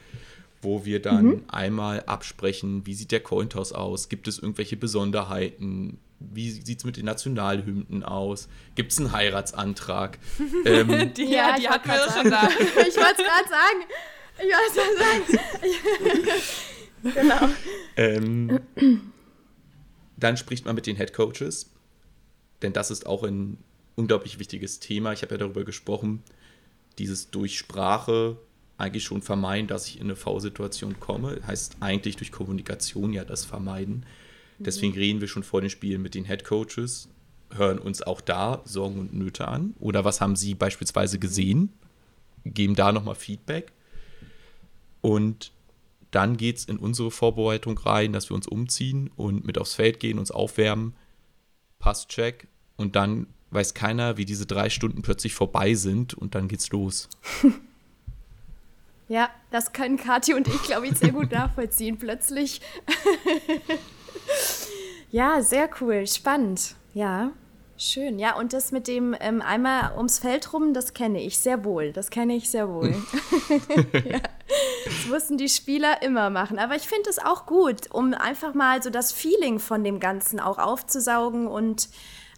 wo 0.63 0.85
wir 0.85 1.01
dann 1.01 1.25
mhm. 1.25 1.45
einmal 1.49 2.03
absprechen, 2.07 2.87
wie 2.87 2.95
sieht 2.95 3.13
der 3.13 3.21
Cointoss 3.21 3.73
aus? 3.73 4.09
Gibt 4.09 4.29
es 4.29 4.39
irgendwelche 4.39 4.77
Besonderheiten? 4.77 5.99
Wie 6.19 6.51
sieht 6.51 6.79
es 6.79 6.85
mit 6.85 6.99
den 6.99 7.07
Nationalhymnen 7.07 8.03
aus? 8.03 8.49
Gibt 8.75 8.93
es 8.93 8.99
einen 8.99 9.13
Heiratsantrag? 9.13 10.19
ähm, 10.67 11.15
die, 11.15 11.25
ja, 11.25 11.57
die 11.57 11.69
hatten 11.69 11.89
wir 11.89 12.13
schon 12.13 12.31
da. 12.31 12.49
ich 12.59 12.97
wollte 12.97 13.23
es 13.23 13.25
gerade 13.25 13.49
sagen. 13.49 13.85
Ich 14.39 14.53
wollte 14.53 14.81
es 14.81 14.99
sagen. 14.99 16.45
genau. 17.15 17.49
Ähm, 17.97 18.61
dann 20.21 20.37
spricht 20.37 20.65
man 20.65 20.75
mit 20.75 20.87
den 20.87 20.97
Head 20.97 21.13
Coaches, 21.13 21.71
denn 22.63 22.73
das 22.73 22.91
ist 22.91 23.07
auch 23.07 23.23
ein 23.23 23.59
unglaublich 23.97 24.39
wichtiges 24.39 24.81
Thema. 24.81 25.13
Ich 25.13 25.23
habe 25.23 25.35
ja 25.35 25.39
darüber 25.39 25.65
gesprochen, 25.65 26.23
dieses 26.99 27.31
durch 27.31 27.59
Sprache 27.59 28.37
eigentlich 28.79 29.05
schon 29.05 29.23
vermeiden, 29.23 29.67
dass 29.67 29.87
ich 29.87 29.97
in 29.97 30.05
eine 30.05 30.17
V-Situation 30.17 30.99
komme. 31.01 31.39
Heißt 31.47 31.77
eigentlich 31.81 32.17
durch 32.17 32.33
Kommunikation 32.33 33.13
ja 33.13 33.25
das 33.25 33.45
vermeiden. 33.45 34.07
Mhm. 34.59 34.65
Deswegen 34.65 34.95
reden 34.95 35.21
wir 35.21 35.29
schon 35.29 35.43
vor 35.43 35.61
den 35.61 35.71
Spielen 35.71 36.03
mit 36.03 36.15
den 36.15 36.25
Head 36.25 36.45
Coaches, 36.45 37.09
hören 37.53 37.79
uns 37.79 38.03
auch 38.03 38.21
da 38.21 38.63
Sorgen 38.65 38.99
und 38.99 39.13
Nöte 39.13 39.49
an. 39.49 39.75
Oder 39.81 40.05
was 40.05 40.21
haben 40.21 40.37
sie 40.37 40.55
beispielsweise 40.55 41.19
gesehen? 41.19 41.71
Geben 42.45 42.75
da 42.75 42.91
nochmal 42.93 43.17
Feedback. 43.17 43.73
Und 45.03 45.53
dann 46.11 46.37
geht 46.37 46.59
es 46.59 46.65
in 46.65 46.79
unsere 46.79 47.11
Vorbereitung 47.11 47.79
rein, 47.79 48.13
dass 48.13 48.31
wir 48.31 48.35
uns 48.35 48.47
umziehen 48.49 49.11
und 49.17 49.47
mit 49.47 49.59
aufs 49.59 49.75
Feld 49.75 50.01
gehen, 50.01 50.19
uns 50.19 50.31
aufwärmen, 50.31 50.95
Passcheck 51.79 52.49
und 52.77 52.97
dann 52.97 53.27
weiß 53.51 53.75
keiner, 53.75 54.17
wie 54.17 54.25
diese 54.25 54.47
drei 54.47 54.71
Stunden 54.71 55.03
plötzlich 55.03 55.35
vorbei 55.35 55.75
sind 55.75 56.15
und 56.15 56.35
dann 56.35 56.49
geht's 56.49 56.71
los. 56.71 57.09
Ja, 59.11 59.29
das 59.51 59.73
können 59.73 59.97
Kathi 59.97 60.35
und 60.35 60.47
ich, 60.47 60.63
glaube 60.63 60.87
ich, 60.87 60.97
sehr 60.97 61.11
gut 61.11 61.33
nachvollziehen. 61.33 61.99
Plötzlich. 61.99 62.61
ja, 65.11 65.43
sehr 65.43 65.69
cool, 65.81 66.07
spannend. 66.07 66.77
Ja, 66.95 67.33
schön. 67.77 68.21
Ja, 68.21 68.37
und 68.37 68.53
das 68.53 68.71
mit 68.71 68.87
dem 68.87 69.17
ähm, 69.19 69.43
einmal 69.43 69.97
ums 69.97 70.21
Feld 70.21 70.53
rum, 70.53 70.75
das 70.75 70.95
kenne 70.95 71.21
ich 71.21 71.39
sehr 71.39 71.65
wohl. 71.65 71.93
Das 71.93 72.11
kenne 72.11 72.37
ich 72.37 72.51
sehr 72.51 72.69
wohl. 72.69 72.95
ja. 74.05 74.21
Das 74.85 75.07
mussten 75.09 75.39
die 75.39 75.49
Spieler 75.49 76.03
immer 76.03 76.31
machen. 76.31 76.59
Aber 76.59 76.77
ich 76.77 76.89
finde 76.89 77.11
es 77.11 77.19
auch 77.19 77.47
gut, 77.47 77.91
um 77.91 78.15
einfach 78.15 78.55
mal 78.55 78.83
so 78.83 78.91
das 78.91 79.13
Feeling 79.13 79.59
von 79.59 79.85
dem 79.85 80.01
Ganzen 80.01 80.41
auch 80.41 80.59
aufzusaugen 80.59 81.47
und 81.47 81.89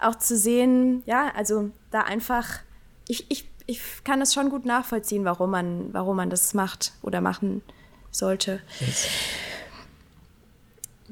auch 0.00 0.16
zu 0.16 0.36
sehen, 0.36 1.02
ja, 1.06 1.32
also 1.34 1.70
da 1.90 2.00
einfach, 2.02 2.60
ich, 3.08 3.30
ich, 3.30 3.48
ich 3.66 3.80
kann 4.04 4.20
es 4.20 4.34
schon 4.34 4.50
gut 4.50 4.64
nachvollziehen, 4.64 5.24
warum 5.24 5.50
man, 5.50 5.92
warum 5.92 6.16
man 6.16 6.30
das 6.30 6.54
macht 6.54 6.92
oder 7.02 7.20
machen 7.20 7.62
sollte. 8.10 8.60
Yes. 8.80 9.08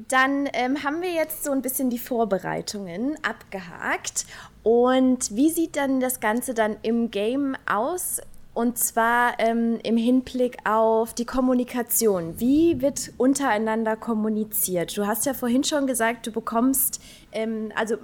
Dann 0.07 0.49
ähm, 0.53 0.83
haben 0.83 1.01
wir 1.01 1.11
jetzt 1.11 1.43
so 1.43 1.51
ein 1.51 1.61
bisschen 1.61 1.89
die 1.89 1.99
Vorbereitungen 1.99 3.17
abgehakt. 3.23 4.25
Und 4.63 5.35
wie 5.35 5.49
sieht 5.49 5.75
dann 5.75 5.99
das 5.99 6.19
Ganze 6.19 6.53
dann 6.53 6.77
im 6.81 7.11
Game 7.11 7.55
aus? 7.65 8.21
Und 8.53 8.77
zwar 8.77 9.39
ähm, 9.39 9.79
im 9.83 9.95
Hinblick 9.95 10.57
auf 10.65 11.13
die 11.13 11.25
Kommunikation. 11.25 12.39
Wie 12.39 12.81
wird 12.81 13.13
untereinander 13.17 13.95
kommuniziert? 13.95 14.97
Du 14.97 15.07
hast 15.07 15.25
ja 15.25 15.33
vorhin 15.33 15.63
schon 15.63 15.87
gesagt, 15.87 16.27
du 16.27 16.31
bekommst, 16.31 17.01
ähm, 17.31 17.71
also 17.75 17.95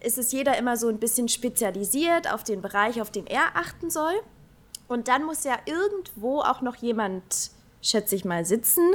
ist 0.00 0.18
es 0.18 0.32
jeder 0.32 0.58
immer 0.58 0.76
so 0.76 0.88
ein 0.88 0.98
bisschen 0.98 1.28
spezialisiert 1.28 2.32
auf 2.32 2.42
den 2.42 2.60
Bereich, 2.60 3.00
auf 3.00 3.10
den 3.10 3.28
er 3.28 3.54
achten 3.54 3.90
soll. 3.90 4.14
Und 4.88 5.06
dann 5.06 5.24
muss 5.24 5.44
ja 5.44 5.56
irgendwo 5.66 6.40
auch 6.40 6.60
noch 6.62 6.76
jemand, 6.76 7.52
schätze 7.80 8.16
ich 8.16 8.24
mal, 8.24 8.44
sitzen, 8.44 8.90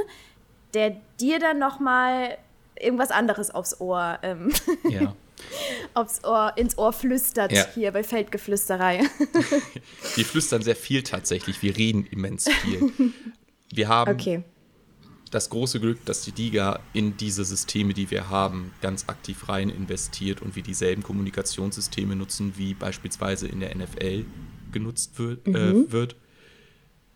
der 0.74 0.96
dir 1.18 1.38
dann 1.38 1.58
nochmal 1.58 2.36
irgendwas 2.80 3.10
anderes 3.10 3.50
aufs 3.50 3.80
Ohr, 3.80 4.18
ähm, 4.22 4.52
ja. 4.88 5.14
aufs 5.94 6.24
Ohr, 6.24 6.52
ins 6.56 6.76
Ohr 6.78 6.92
flüstert 6.92 7.52
ja. 7.52 7.66
hier 7.74 7.92
bei 7.92 8.02
Feldgeflüsterei. 8.02 9.02
Wir 10.14 10.24
flüstern 10.24 10.62
sehr 10.62 10.76
viel 10.76 11.02
tatsächlich. 11.02 11.62
Wir 11.62 11.76
reden 11.76 12.06
immens 12.06 12.48
viel. 12.48 12.92
Wir 13.72 13.88
haben 13.88 14.12
okay. 14.12 14.42
das 15.30 15.50
große 15.50 15.80
Glück, 15.80 16.04
dass 16.04 16.22
die 16.22 16.30
Liga 16.30 16.80
in 16.92 17.16
diese 17.16 17.44
Systeme, 17.44 17.94
die 17.94 18.10
wir 18.10 18.30
haben, 18.30 18.72
ganz 18.80 19.08
aktiv 19.08 19.48
rein 19.48 19.68
investiert 19.68 20.42
und 20.42 20.56
wir 20.56 20.62
dieselben 20.62 21.02
Kommunikationssysteme 21.02 22.16
nutzen, 22.16 22.54
wie 22.56 22.74
beispielsweise 22.74 23.46
in 23.46 23.60
der 23.60 23.76
NFL 23.76 24.24
genutzt 24.72 25.18
wird. 25.18 25.46
Äh, 25.46 25.50
mhm. 25.50 25.56
Äh, 25.86 25.92
wird. 25.92 26.16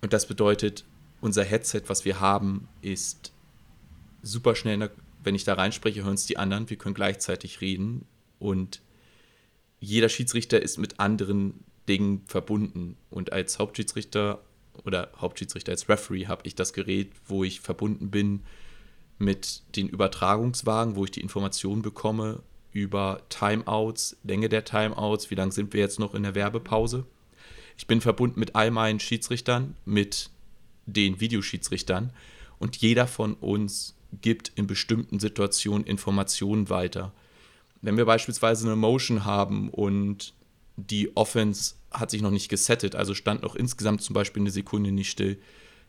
Und 0.03 0.12
das 0.12 0.27
bedeutet, 0.27 0.85
unser 1.20 1.44
Headset, 1.44 1.83
was 1.87 2.05
wir 2.05 2.20
haben, 2.20 2.68
ist 2.83 3.33
super 4.22 4.55
schnell 4.55 4.75
in 4.75 4.81
der 4.81 4.90
wenn 5.23 5.35
ich 5.35 5.45
da 5.45 5.55
reinspreche, 5.55 6.05
hören 6.05 6.15
es 6.15 6.27
die 6.27 6.37
anderen, 6.37 6.69
wir 6.71 6.77
können 6.77 6.95
gleichzeitig 6.95 7.61
reden 7.61 8.07
und 8.39 8.83
jeder 9.81 10.09
Schiedsrichter 10.09 10.63
ist 10.63 10.79
mit 10.79 11.01
anderen 11.01 11.65
Dingen 11.89 12.23
verbunden. 12.27 12.97
Und 13.11 13.33
als 13.33 13.59
Hauptschiedsrichter 13.59 14.41
oder 14.85 15.11
Hauptschiedsrichter 15.17 15.73
als 15.73 15.89
Referee 15.89 16.27
habe 16.27 16.43
ich 16.45 16.55
das 16.55 16.73
Gerät, 16.73 17.11
wo 17.27 17.45
ich 17.45 17.61
verbunden 17.61 18.11
bin 18.11 18.43
mit 19.19 19.63
den 19.77 19.89
Übertragungswagen, 19.89 20.97
wo 20.97 21.05
ich 21.05 21.11
die 21.11 21.21
Informationen 21.21 21.83
bekomme 21.83 22.43
über 22.73 23.23
Timeouts, 23.29 24.17
Länge 24.25 24.49
der 24.49 24.65
Timeouts, 24.65 25.31
wie 25.31 25.35
lange 25.35 25.53
sind 25.53 25.73
wir 25.73 25.81
jetzt 25.81 25.99
noch 25.99 26.15
in 26.15 26.23
der 26.23 26.35
Werbepause. 26.35 27.05
Ich 27.77 27.87
bin 27.87 28.01
verbunden 28.01 28.41
mit 28.41 28.55
all 28.55 28.71
meinen 28.71 29.01
Schiedsrichtern, 29.01 29.77
mit 29.85 30.31
den 30.87 31.21
Videoschiedsrichtern 31.21 32.13
und 32.62 32.77
jeder 32.77 33.09
von 33.09 33.35
uns 33.35 33.96
gibt 34.20 34.53
in 34.55 34.68
bestimmten 34.68 35.18
Situationen 35.18 35.85
Informationen 35.85 36.70
weiter. 36.70 37.12
Wenn 37.81 37.96
wir 37.96 38.05
beispielsweise 38.05 38.66
eine 38.66 38.77
Motion 38.77 39.25
haben 39.25 39.68
und 39.68 40.33
die 40.77 41.16
Offense 41.16 41.75
hat 41.90 42.12
sich 42.12 42.22
noch 42.22 42.31
nicht 42.31 42.48
gesettet, 42.48 42.94
also 42.94 43.14
stand 43.14 43.42
noch 43.42 43.57
insgesamt 43.57 44.03
zum 44.03 44.14
Beispiel 44.14 44.42
eine 44.42 44.53
Sekunde 44.53 44.92
nicht 44.92 45.11
still, 45.11 45.38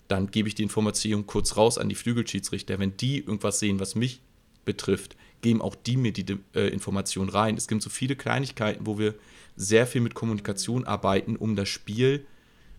dann 0.08 0.32
gebe 0.32 0.48
ich 0.48 0.56
die 0.56 0.64
Information 0.64 1.28
kurz 1.28 1.58
raus 1.58 1.78
an 1.78 1.90
die 1.90 1.96
Flügelschiedsrichter. 1.96 2.80
Wenn 2.80 2.98
die 2.98 3.20
irgendwas 3.20 3.60
sehen, 3.60 3.80
was 3.80 3.94
mich 3.94 4.22
betrifft, 4.66 5.16
geben 5.42 5.62
auch 5.62 5.76
die 5.76 5.96
mir 5.96 6.12
die 6.12 6.40
äh, 6.56 6.70
Information 6.70 7.30
rein. 7.30 7.56
Es 7.56 7.68
gibt 7.68 7.84
so 7.84 7.92
viele 7.92 8.16
Kleinigkeiten, 8.16 8.88
wo 8.88 8.98
wir 8.98 9.14
sehr 9.56 9.86
viel 9.86 10.02
mit 10.02 10.16
Kommunikation 10.16 10.86
arbeiten, 10.86 11.36
um 11.36 11.56
das 11.56 11.70
Spiel 11.70 12.26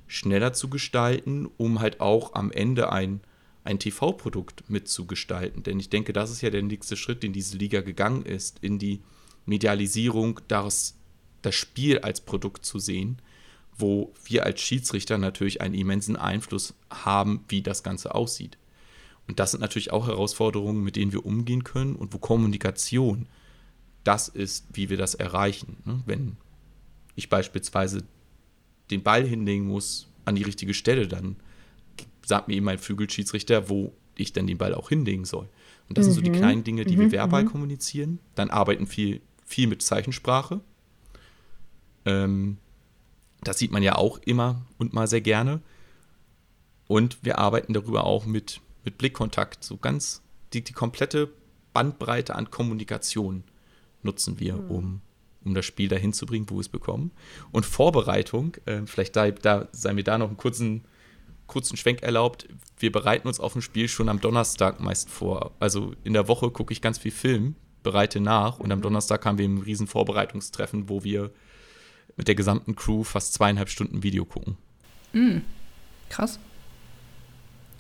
schneller 0.09 0.53
zu 0.53 0.69
gestalten, 0.69 1.49
um 1.59 1.79
halt 1.79 2.01
auch 2.01 2.35
am 2.35 2.51
Ende 2.51 2.91
ein 2.91 3.21
ein 3.65 3.79
TV-Produkt 3.79 4.69
mitzugestalten. 4.69 5.63
Denn 5.63 5.81
ich 5.81 5.89
denke, 5.89 6.13
das 6.13 6.31
ist 6.31 6.43
ja 6.43 6.51
der 6.51 6.63
nächste 6.63 6.97
Schritt, 6.97 7.23
den 7.23 7.33
diese 7.33 7.57
Liga 7.57 7.81
gegangen 7.81 8.25
ist, 8.25 8.59
in 8.61 8.79
die 8.79 9.01
Medialisierung, 9.47 10.41
daraus 10.49 10.97
das 11.43 11.55
Spiel 11.55 11.99
als 11.99 12.21
Produkt 12.21 12.65
zu 12.65 12.79
sehen, 12.79 13.21
wo 13.77 14.13
wir 14.25 14.45
als 14.45 14.61
Schiedsrichter 14.61 15.19
natürlich 15.19 15.61
einen 15.61 15.75
immensen 15.75 16.17
Einfluss 16.17 16.75
haben, 16.91 17.45
wie 17.49 17.63
das 17.63 17.83
Ganze 17.83 18.15
aussieht. 18.15 18.57
Und 19.27 19.41
das 19.41 19.53
sind 19.53 19.61
natürlich 19.61 19.91
auch 19.91 20.07
Herausforderungen, 20.07 20.85
mit 20.85 20.97
denen 20.97 21.13
wir 21.13 21.25
umgehen 21.25 21.65
können 21.65 21.97
und 21.97 22.13
wo 22.13 22.19
Kommunikation 22.19 23.27
das 24.05 24.29
ist, 24.29 24.67
wie 24.73 24.91
wir 24.91 24.99
das 24.99 25.15
erreichen. 25.15 25.79
Ne? 25.87 26.03
Wenn 26.05 26.37
ich 27.17 27.31
beispielsweise 27.31 28.05
den 28.91 29.03
Ball 29.03 29.25
hinlegen 29.27 29.67
muss 29.67 30.09
an 30.27 30.35
die 30.35 30.43
richtige 30.43 30.75
Stelle, 30.75 31.09
dann 31.09 31.37
sagt 32.25 32.49
mir 32.49 32.55
eben 32.55 32.67
mein 32.67 32.79
Flügelschiedsrichter, 32.79 33.69
wo 33.69 33.93
ich 34.17 34.33
dann 34.33 34.47
den 34.47 34.59
Ball 34.59 34.75
auch 34.75 34.89
hinlegen 34.89 35.25
soll. 35.25 35.49
Und 35.89 35.99
das 35.99 36.07
mhm. 36.07 36.13
sind 36.13 36.15
so 36.15 36.21
die 36.23 36.31
mhm. 36.31 36.41
kleinen 36.41 36.65
Dinge, 36.65 36.85
die 36.85 36.97
mhm. 36.97 37.01
wir 37.03 37.13
verbal 37.13 37.45
mhm. 37.45 37.49
kommunizieren. 37.49 38.19
Dann 38.35 38.51
arbeiten 38.51 38.87
viel, 38.87 39.21
viel 39.45 39.67
mit 39.67 39.83
Zeichensprache. 39.83 40.61
Ähm, 42.05 42.59
das 43.43 43.59
sieht 43.59 43.73
man 43.73 43.83
ja 43.83 43.97
auch 43.97 44.19
immer 44.19 44.63
und 44.79 44.95
mal 44.95 45.07
sehr 45.07 45.21
gerne. 45.21 45.61
Und 46.87 47.19
wir 47.23 47.39
arbeiten 47.39 47.73
darüber 47.73 48.05
auch 48.05 48.27
mit, 48.27 48.61
mit 48.85 48.99
Blickkontakt. 48.99 49.65
So 49.65 49.77
ganz 49.77 50.23
die, 50.53 50.63
die 50.63 50.73
komplette 50.73 51.31
Bandbreite 51.73 52.35
an 52.35 52.51
Kommunikation 52.51 53.45
nutzen 54.03 54.39
wir, 54.39 54.55
mhm. 54.55 54.71
um, 54.71 55.01
um 55.45 55.55
das 55.55 55.67
Spiel 55.67 55.89
dahin 55.89 56.13
zu 56.13 56.27
bringen, 56.27 56.49
wo 56.49 56.57
wir 56.57 56.61
es 56.61 56.69
bekommen. 56.69 57.11
Und 57.53 57.67
Vorbereitung, 57.67 58.57
äh, 58.67 58.83
vielleicht 58.87 59.17
da, 59.17 59.31
da 59.31 59.69
sei 59.73 59.93
mir 59.93 60.05
da 60.05 60.19
noch 60.19 60.29
einen 60.29 60.37
kurzen 60.37 60.85
kurzen 61.55 61.77
Schwenk 61.77 62.03
erlaubt, 62.03 62.49
wir 62.79 62.91
bereiten 62.91 63.29
uns 63.29 63.39
auf 63.39 63.55
ein 63.55 63.63
Spiel 63.63 63.87
schon 63.87 64.09
am 64.09 64.21
Donnerstag 64.21 64.81
meist 64.81 65.09
vor. 65.09 65.53
Also 65.61 65.93
in 66.03 66.13
der 66.13 66.27
Woche 66.27 66.51
gucke 66.51 66.73
ich 66.73 66.83
ganz 66.83 66.99
viel 66.99 67.13
Film, 67.13 67.55
bereite 67.85 68.19
nach 68.19 68.59
und 68.59 68.73
am 68.73 68.83
Donnerstag 68.83 69.25
haben 69.25 69.39
wir 69.39 69.49
ein 69.49 69.59
riesen 69.59 69.87
Vorbereitungstreffen, 69.87 70.89
wo 70.89 71.05
wir 71.05 71.31
mit 72.17 72.27
der 72.27 72.35
gesamten 72.35 72.75
Crew 72.75 73.05
fast 73.05 73.35
zweieinhalb 73.35 73.69
Stunden 73.69 74.03
Video 74.03 74.25
gucken. 74.25 74.57
Mm, 75.13 75.39
krass. 76.11 76.41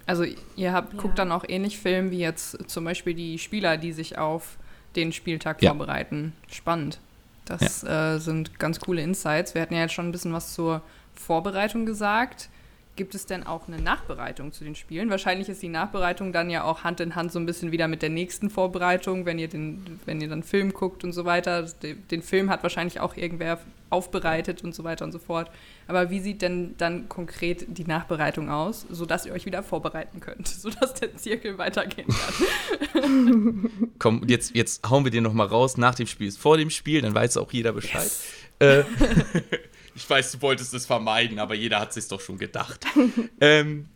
Also 0.06 0.24
ihr 0.54 0.72
habt, 0.72 0.92
ja. 0.94 1.00
guckt 1.00 1.18
dann 1.18 1.32
auch 1.32 1.44
ähnlich 1.48 1.80
Film 1.80 2.12
wie 2.12 2.20
jetzt 2.20 2.70
zum 2.70 2.84
Beispiel 2.84 3.14
die 3.14 3.40
Spieler, 3.40 3.76
die 3.76 3.90
sich 3.90 4.18
auf 4.18 4.56
den 4.94 5.10
Spieltag 5.10 5.60
ja. 5.62 5.70
vorbereiten. 5.70 6.32
Spannend. 6.48 7.00
Das 7.44 7.82
ja. 7.82 8.14
äh, 8.14 8.20
sind 8.20 8.56
ganz 8.60 8.78
coole 8.78 9.02
Insights. 9.02 9.56
Wir 9.56 9.62
hatten 9.62 9.74
ja 9.74 9.80
jetzt 9.80 9.94
schon 9.94 10.08
ein 10.08 10.12
bisschen 10.12 10.32
was 10.32 10.54
zur 10.54 10.80
Vorbereitung 11.14 11.86
gesagt. 11.86 12.50
Gibt 12.96 13.16
es 13.16 13.26
denn 13.26 13.44
auch 13.44 13.66
eine 13.66 13.80
Nachbereitung 13.80 14.52
zu 14.52 14.62
den 14.62 14.76
Spielen? 14.76 15.10
Wahrscheinlich 15.10 15.48
ist 15.48 15.60
die 15.62 15.68
Nachbereitung 15.68 16.32
dann 16.32 16.48
ja 16.48 16.62
auch 16.62 16.84
Hand 16.84 17.00
in 17.00 17.16
Hand 17.16 17.32
so 17.32 17.40
ein 17.40 17.46
bisschen 17.46 17.72
wieder 17.72 17.88
mit 17.88 18.02
der 18.02 18.10
nächsten 18.10 18.50
Vorbereitung, 18.50 19.26
wenn 19.26 19.38
ihr 19.38 19.48
den, 19.48 19.98
wenn 20.04 20.20
ihr 20.20 20.28
dann 20.28 20.44
Film 20.44 20.72
guckt 20.72 21.02
und 21.02 21.12
so 21.12 21.24
weiter. 21.24 21.66
Den 21.82 22.22
Film 22.22 22.50
hat 22.50 22.62
wahrscheinlich 22.62 23.00
auch 23.00 23.16
irgendwer 23.16 23.58
aufbereitet 23.90 24.62
und 24.62 24.74
so 24.74 24.84
weiter 24.84 25.04
und 25.04 25.12
so 25.12 25.18
fort. 25.18 25.50
Aber 25.88 26.10
wie 26.10 26.20
sieht 26.20 26.42
denn 26.42 26.74
dann 26.78 27.08
konkret 27.08 27.66
die 27.68 27.84
Nachbereitung 27.84 28.48
aus, 28.48 28.86
sodass 28.90 29.26
ihr 29.26 29.32
euch 29.32 29.44
wieder 29.44 29.62
vorbereiten 29.62 30.20
könnt, 30.20 30.46
sodass 30.64 30.94
der 30.94 31.16
Zirkel 31.16 31.58
weitergehen 31.58 32.08
kann? 32.08 33.70
Komm, 33.98 34.22
jetzt, 34.28 34.54
jetzt 34.54 34.88
hauen 34.88 35.04
wir 35.04 35.10
den 35.10 35.24
noch 35.24 35.32
mal 35.32 35.46
raus. 35.46 35.76
Nach 35.76 35.94
dem 35.94 36.06
Spiel 36.06 36.28
ist 36.28 36.38
vor 36.38 36.56
dem 36.56 36.70
Spiel, 36.70 37.02
dann 37.02 37.14
weiß 37.14 37.38
auch 37.38 37.52
jeder 37.52 37.72
Bescheid. 37.72 38.02
Yes. 38.02 38.24
Äh, 38.60 38.84
ich 39.94 40.08
weiß, 40.08 40.32
du 40.32 40.42
wolltest 40.42 40.74
es 40.74 40.86
vermeiden, 40.86 41.38
aber 41.38 41.54
jeder 41.54 41.80
hat 41.80 41.96
es 41.96 42.08
doch 42.08 42.20
schon 42.20 42.38
gedacht. 42.38 42.84
ähm, 43.40 43.88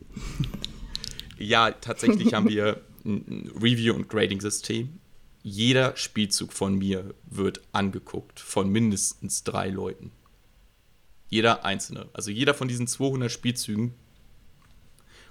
ja, 1.38 1.70
tatsächlich 1.70 2.34
haben 2.34 2.48
wir 2.48 2.80
ein 3.04 3.50
Review- 3.60 3.94
und 3.94 4.08
Grading-System. 4.08 5.00
Jeder 5.42 5.96
Spielzug 5.96 6.52
von 6.52 6.76
mir 6.76 7.14
wird 7.26 7.60
angeguckt 7.72 8.40
von 8.40 8.70
mindestens 8.70 9.44
drei 9.44 9.68
Leuten. 9.68 10.12
Jeder 11.28 11.64
einzelne. 11.64 12.08
Also 12.12 12.30
jeder 12.30 12.54
von 12.54 12.68
diesen 12.68 12.86
200 12.86 13.30
Spielzügen, 13.30 13.94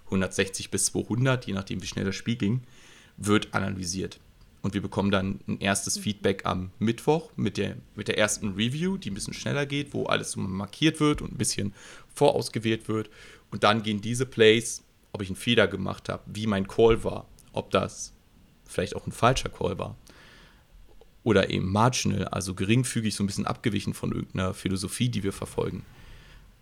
160 0.05 0.71
bis 0.71 0.85
200, 0.85 1.45
je 1.45 1.53
nachdem 1.53 1.81
wie 1.81 1.87
schnell 1.87 2.05
das 2.05 2.15
Spiel 2.15 2.35
ging, 2.35 2.61
wird 3.17 3.53
analysiert. 3.53 4.19
Und 4.61 4.73
wir 4.73 4.81
bekommen 4.81 5.11
dann 5.11 5.39
ein 5.47 5.59
erstes 5.59 5.97
Feedback 5.97 6.45
am 6.45 6.71
Mittwoch 6.79 7.31
mit 7.35 7.57
der, 7.57 7.77
mit 7.95 8.07
der 8.07 8.17
ersten 8.17 8.53
Review, 8.53 8.97
die 8.97 9.11
ein 9.11 9.13
bisschen 9.13 9.33
schneller 9.33 9.65
geht, 9.65 9.93
wo 9.93 10.05
alles 10.05 10.31
so 10.31 10.39
markiert 10.39 10.99
wird 10.99 11.21
und 11.21 11.33
ein 11.33 11.37
bisschen 11.37 11.73
vorausgewählt 12.13 12.87
wird. 12.87 13.09
Und 13.51 13.63
dann 13.63 13.83
gehen 13.83 14.01
diese 14.01 14.25
Plays, 14.25 14.83
ob 15.13 15.21
ich 15.21 15.29
einen 15.29 15.35
Fehler 15.35 15.67
gemacht 15.67 16.09
habe, 16.09 16.23
wie 16.25 16.47
mein 16.47 16.67
Call 16.67 17.03
war, 17.03 17.27
ob 17.53 17.71
das 17.71 18.13
vielleicht 18.65 18.95
auch 18.95 19.05
ein 19.07 19.11
falscher 19.11 19.49
Call 19.49 19.77
war. 19.77 19.95
Oder 21.23 21.49
eben 21.49 21.71
marginal, 21.71 22.25
also 22.25 22.53
geringfügig, 22.53 23.15
so 23.15 23.23
ein 23.23 23.27
bisschen 23.27 23.45
abgewichen 23.45 23.93
von 23.93 24.11
irgendeiner 24.11 24.53
Philosophie, 24.53 25.09
die 25.09 25.23
wir 25.23 25.33
verfolgen. 25.33 25.83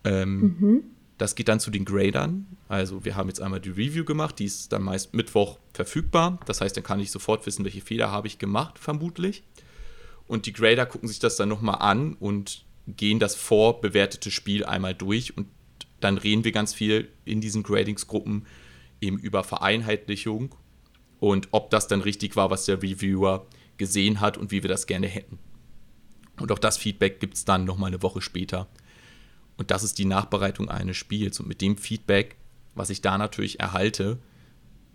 Ähm, 0.03 0.57
mhm. 0.59 0.83
Das 1.17 1.35
geht 1.35 1.47
dann 1.47 1.59
zu 1.59 1.71
den 1.71 1.85
Gradern. 1.85 2.45
Also 2.67 3.05
wir 3.05 3.15
haben 3.15 3.29
jetzt 3.29 3.41
einmal 3.41 3.61
die 3.61 3.69
Review 3.69 4.03
gemacht, 4.03 4.39
die 4.39 4.45
ist 4.45 4.73
dann 4.73 4.83
meist 4.83 5.13
Mittwoch 5.13 5.59
verfügbar. 5.73 6.39
Das 6.45 6.61
heißt, 6.61 6.75
dann 6.75 6.83
kann 6.83 6.99
ich 6.99 7.11
sofort 7.11 7.45
wissen, 7.45 7.63
welche 7.63 7.81
Fehler 7.81 8.11
habe 8.11 8.27
ich 8.27 8.37
gemacht, 8.37 8.79
vermutlich. 8.79 9.43
Und 10.27 10.45
die 10.45 10.53
Grader 10.53 10.85
gucken 10.85 11.07
sich 11.07 11.19
das 11.19 11.37
dann 11.37 11.49
nochmal 11.49 11.77
an 11.79 12.13
und 12.15 12.65
gehen 12.87 13.19
das 13.19 13.35
vorbewertete 13.35 14.31
Spiel 14.31 14.65
einmal 14.65 14.93
durch. 14.93 15.37
Und 15.37 15.47
dann 16.01 16.17
reden 16.17 16.43
wir 16.43 16.51
ganz 16.51 16.73
viel 16.73 17.09
in 17.23 17.39
diesen 17.41 17.63
Gradingsgruppen 17.63 18.45
eben 19.01 19.17
über 19.17 19.43
Vereinheitlichung 19.43 20.55
und 21.19 21.47
ob 21.51 21.69
das 21.69 21.87
dann 21.87 22.01
richtig 22.01 22.35
war, 22.35 22.49
was 22.49 22.65
der 22.65 22.81
Reviewer 22.81 23.47
gesehen 23.77 24.19
hat 24.19 24.37
und 24.37 24.51
wie 24.51 24.63
wir 24.63 24.69
das 24.69 24.87
gerne 24.87 25.07
hätten. 25.07 25.39
Und 26.39 26.51
auch 26.51 26.59
das 26.59 26.77
Feedback 26.77 27.19
gibt 27.19 27.35
es 27.35 27.45
dann 27.45 27.65
nochmal 27.65 27.89
eine 27.89 28.01
Woche 28.01 28.21
später 28.21 28.67
und 29.57 29.71
das 29.71 29.83
ist 29.83 29.97
die 29.97 30.05
Nachbereitung 30.05 30.69
eines 30.69 30.97
Spiels. 30.97 31.39
Und 31.39 31.47
mit 31.47 31.61
dem 31.61 31.77
Feedback, 31.77 32.35
was 32.73 32.89
ich 32.89 33.01
da 33.01 33.17
natürlich 33.17 33.59
erhalte, 33.59 34.19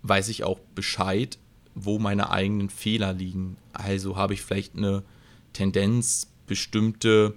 weiß 0.03 0.29
ich 0.29 0.43
auch 0.43 0.59
Bescheid, 0.75 1.37
wo 1.73 1.99
meine 1.99 2.29
eigenen 2.29 2.69
Fehler 2.69 3.13
liegen. 3.13 3.57
Also 3.73 4.17
habe 4.17 4.33
ich 4.33 4.41
vielleicht 4.41 4.75
eine 4.75 5.03
Tendenz, 5.53 6.31
bestimmte 6.47 7.35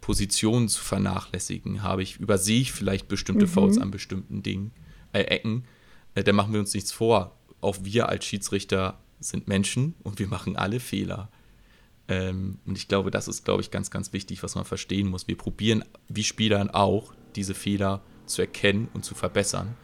Positionen 0.00 0.68
zu 0.68 0.82
vernachlässigen. 0.82 1.82
Habe 1.82 2.02
ich, 2.02 2.18
übersehe 2.18 2.60
ich 2.60 2.72
vielleicht 2.72 3.08
bestimmte 3.08 3.46
mhm. 3.46 3.50
Fouls 3.50 3.78
an 3.78 3.90
bestimmten 3.90 4.42
Dingen, 4.42 4.72
äh, 5.12 5.22
Ecken. 5.22 5.64
Äh, 6.14 6.24
da 6.24 6.32
machen 6.32 6.52
wir 6.52 6.60
uns 6.60 6.74
nichts 6.74 6.92
vor. 6.92 7.36
Auch 7.60 7.76
wir 7.82 8.08
als 8.08 8.24
Schiedsrichter 8.24 8.98
sind 9.20 9.48
Menschen 9.48 9.94
und 10.02 10.18
wir 10.18 10.28
machen 10.28 10.56
alle 10.56 10.80
Fehler. 10.80 11.30
Ähm, 12.12 12.58
und 12.66 12.76
ich 12.76 12.88
glaube, 12.88 13.10
das 13.10 13.26
ist, 13.26 13.44
glaube 13.44 13.62
ich, 13.62 13.70
ganz, 13.70 13.90
ganz 13.90 14.12
wichtig, 14.12 14.42
was 14.42 14.54
man 14.54 14.64
verstehen 14.64 15.08
muss. 15.08 15.28
Wir 15.28 15.36
probieren, 15.36 15.84
wie 16.08 16.24
Spielern 16.24 16.70
auch, 16.70 17.14
diese 17.36 17.54
Fehler 17.54 18.02
zu 18.26 18.42
erkennen 18.42 18.88
und 18.92 19.04
zu 19.04 19.14
verbessern. 19.14 19.74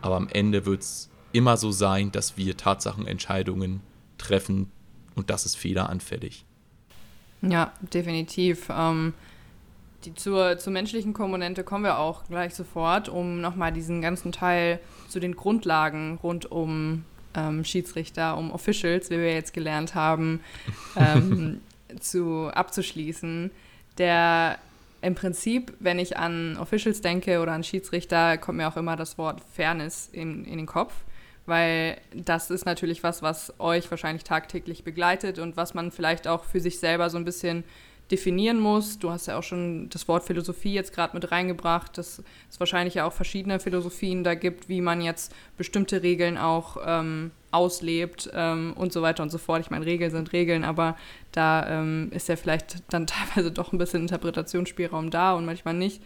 Aber 0.00 0.16
am 0.16 0.28
Ende 0.28 0.64
wird 0.64 0.80
es 0.80 1.10
immer 1.32 1.56
so 1.56 1.70
sein, 1.70 2.12
dass 2.12 2.38
wir 2.38 2.56
Tatsachenentscheidungen 2.56 3.80
treffen 4.16 4.70
und 5.14 5.28
das 5.28 5.44
ist 5.44 5.56
fehleranfällig. 5.56 6.44
Ja, 7.42 7.72
definitiv. 7.80 8.68
Ähm, 8.70 9.12
die, 10.04 10.14
zur, 10.14 10.58
zur 10.58 10.72
menschlichen 10.72 11.12
Komponente 11.12 11.64
kommen 11.64 11.84
wir 11.84 11.98
auch 11.98 12.24
gleich 12.24 12.54
sofort, 12.54 13.08
um 13.08 13.40
nochmal 13.40 13.72
diesen 13.72 14.00
ganzen 14.00 14.32
Teil 14.32 14.80
zu 15.08 15.20
den 15.20 15.36
Grundlagen 15.36 16.18
rund 16.22 16.50
um 16.50 17.04
ähm, 17.36 17.64
Schiedsrichter, 17.64 18.36
um 18.36 18.50
Officials, 18.50 19.10
wie 19.10 19.18
wir 19.18 19.32
jetzt 19.32 19.52
gelernt 19.52 19.94
haben, 19.94 20.40
ähm, 20.96 21.60
zu, 22.00 22.50
abzuschließen. 22.52 23.50
Der 23.98 24.58
im 25.02 25.14
Prinzip, 25.14 25.72
wenn 25.78 25.98
ich 25.98 26.16
an 26.16 26.56
Officials 26.58 27.00
denke 27.00 27.40
oder 27.40 27.52
an 27.52 27.62
Schiedsrichter, 27.62 28.38
kommt 28.38 28.58
mir 28.58 28.68
auch 28.68 28.76
immer 28.76 28.96
das 28.96 29.18
Wort 29.18 29.40
Fairness 29.54 30.08
in, 30.10 30.44
in 30.44 30.56
den 30.56 30.66
Kopf, 30.66 30.92
weil 31.44 31.98
das 32.12 32.50
ist 32.50 32.66
natürlich 32.66 33.02
was, 33.02 33.22
was 33.22 33.54
euch 33.60 33.90
wahrscheinlich 33.90 34.24
tagtäglich 34.24 34.84
begleitet 34.84 35.38
und 35.38 35.56
was 35.56 35.74
man 35.74 35.92
vielleicht 35.92 36.26
auch 36.26 36.44
für 36.44 36.60
sich 36.60 36.80
selber 36.80 37.08
so 37.08 37.18
ein 37.18 37.24
bisschen 37.24 37.62
definieren 38.10 38.60
muss. 38.60 38.98
Du 38.98 39.10
hast 39.10 39.26
ja 39.26 39.38
auch 39.38 39.42
schon 39.42 39.88
das 39.90 40.06
Wort 40.06 40.24
Philosophie 40.24 40.72
jetzt 40.72 40.94
gerade 40.94 41.14
mit 41.14 41.30
reingebracht, 41.32 41.98
dass 41.98 42.22
es 42.50 42.60
wahrscheinlich 42.60 42.94
ja 42.94 43.06
auch 43.06 43.12
verschiedene 43.12 43.58
Philosophien 43.58 44.22
da 44.22 44.34
gibt, 44.34 44.68
wie 44.68 44.80
man 44.80 45.00
jetzt 45.00 45.34
bestimmte 45.56 46.02
Regeln 46.02 46.38
auch 46.38 46.76
ähm, 46.84 47.32
auslebt 47.50 48.30
ähm, 48.32 48.74
und 48.76 48.92
so 48.92 49.02
weiter 49.02 49.22
und 49.22 49.30
so 49.30 49.38
fort. 49.38 49.60
Ich 49.60 49.70
meine, 49.70 49.86
Regeln 49.86 50.10
sind 50.10 50.32
Regeln, 50.32 50.62
aber 50.62 50.96
da 51.32 51.80
ähm, 51.80 52.10
ist 52.12 52.28
ja 52.28 52.36
vielleicht 52.36 52.82
dann 52.92 53.06
teilweise 53.06 53.50
doch 53.50 53.72
ein 53.72 53.78
bisschen 53.78 54.02
Interpretationsspielraum 54.02 55.10
da 55.10 55.34
und 55.34 55.44
manchmal 55.44 55.74
nicht. 55.74 56.00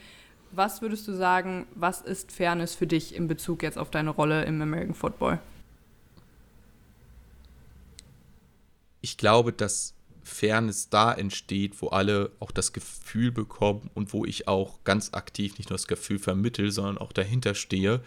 Was 0.52 0.82
würdest 0.82 1.06
du 1.06 1.12
sagen, 1.12 1.66
was 1.74 2.00
ist 2.00 2.32
Fairness 2.32 2.74
für 2.74 2.86
dich 2.86 3.14
in 3.14 3.28
Bezug 3.28 3.62
jetzt 3.62 3.78
auf 3.78 3.90
deine 3.90 4.10
Rolle 4.10 4.44
im 4.44 4.60
American 4.60 4.94
Football? 4.94 5.38
Ich 9.02 9.16
glaube, 9.16 9.52
dass 9.52 9.94
Fairness 10.30 10.88
da 10.88 11.12
entsteht, 11.12 11.82
wo 11.82 11.88
alle 11.88 12.30
auch 12.40 12.50
das 12.50 12.72
Gefühl 12.72 13.32
bekommen 13.32 13.90
und 13.94 14.12
wo 14.12 14.24
ich 14.24 14.48
auch 14.48 14.82
ganz 14.84 15.12
aktiv 15.12 15.58
nicht 15.58 15.70
nur 15.70 15.76
das 15.76 15.88
Gefühl 15.88 16.18
vermittel, 16.18 16.70
sondern 16.70 16.98
auch 16.98 17.12
dahinter 17.12 17.54
stehe, 17.54 18.02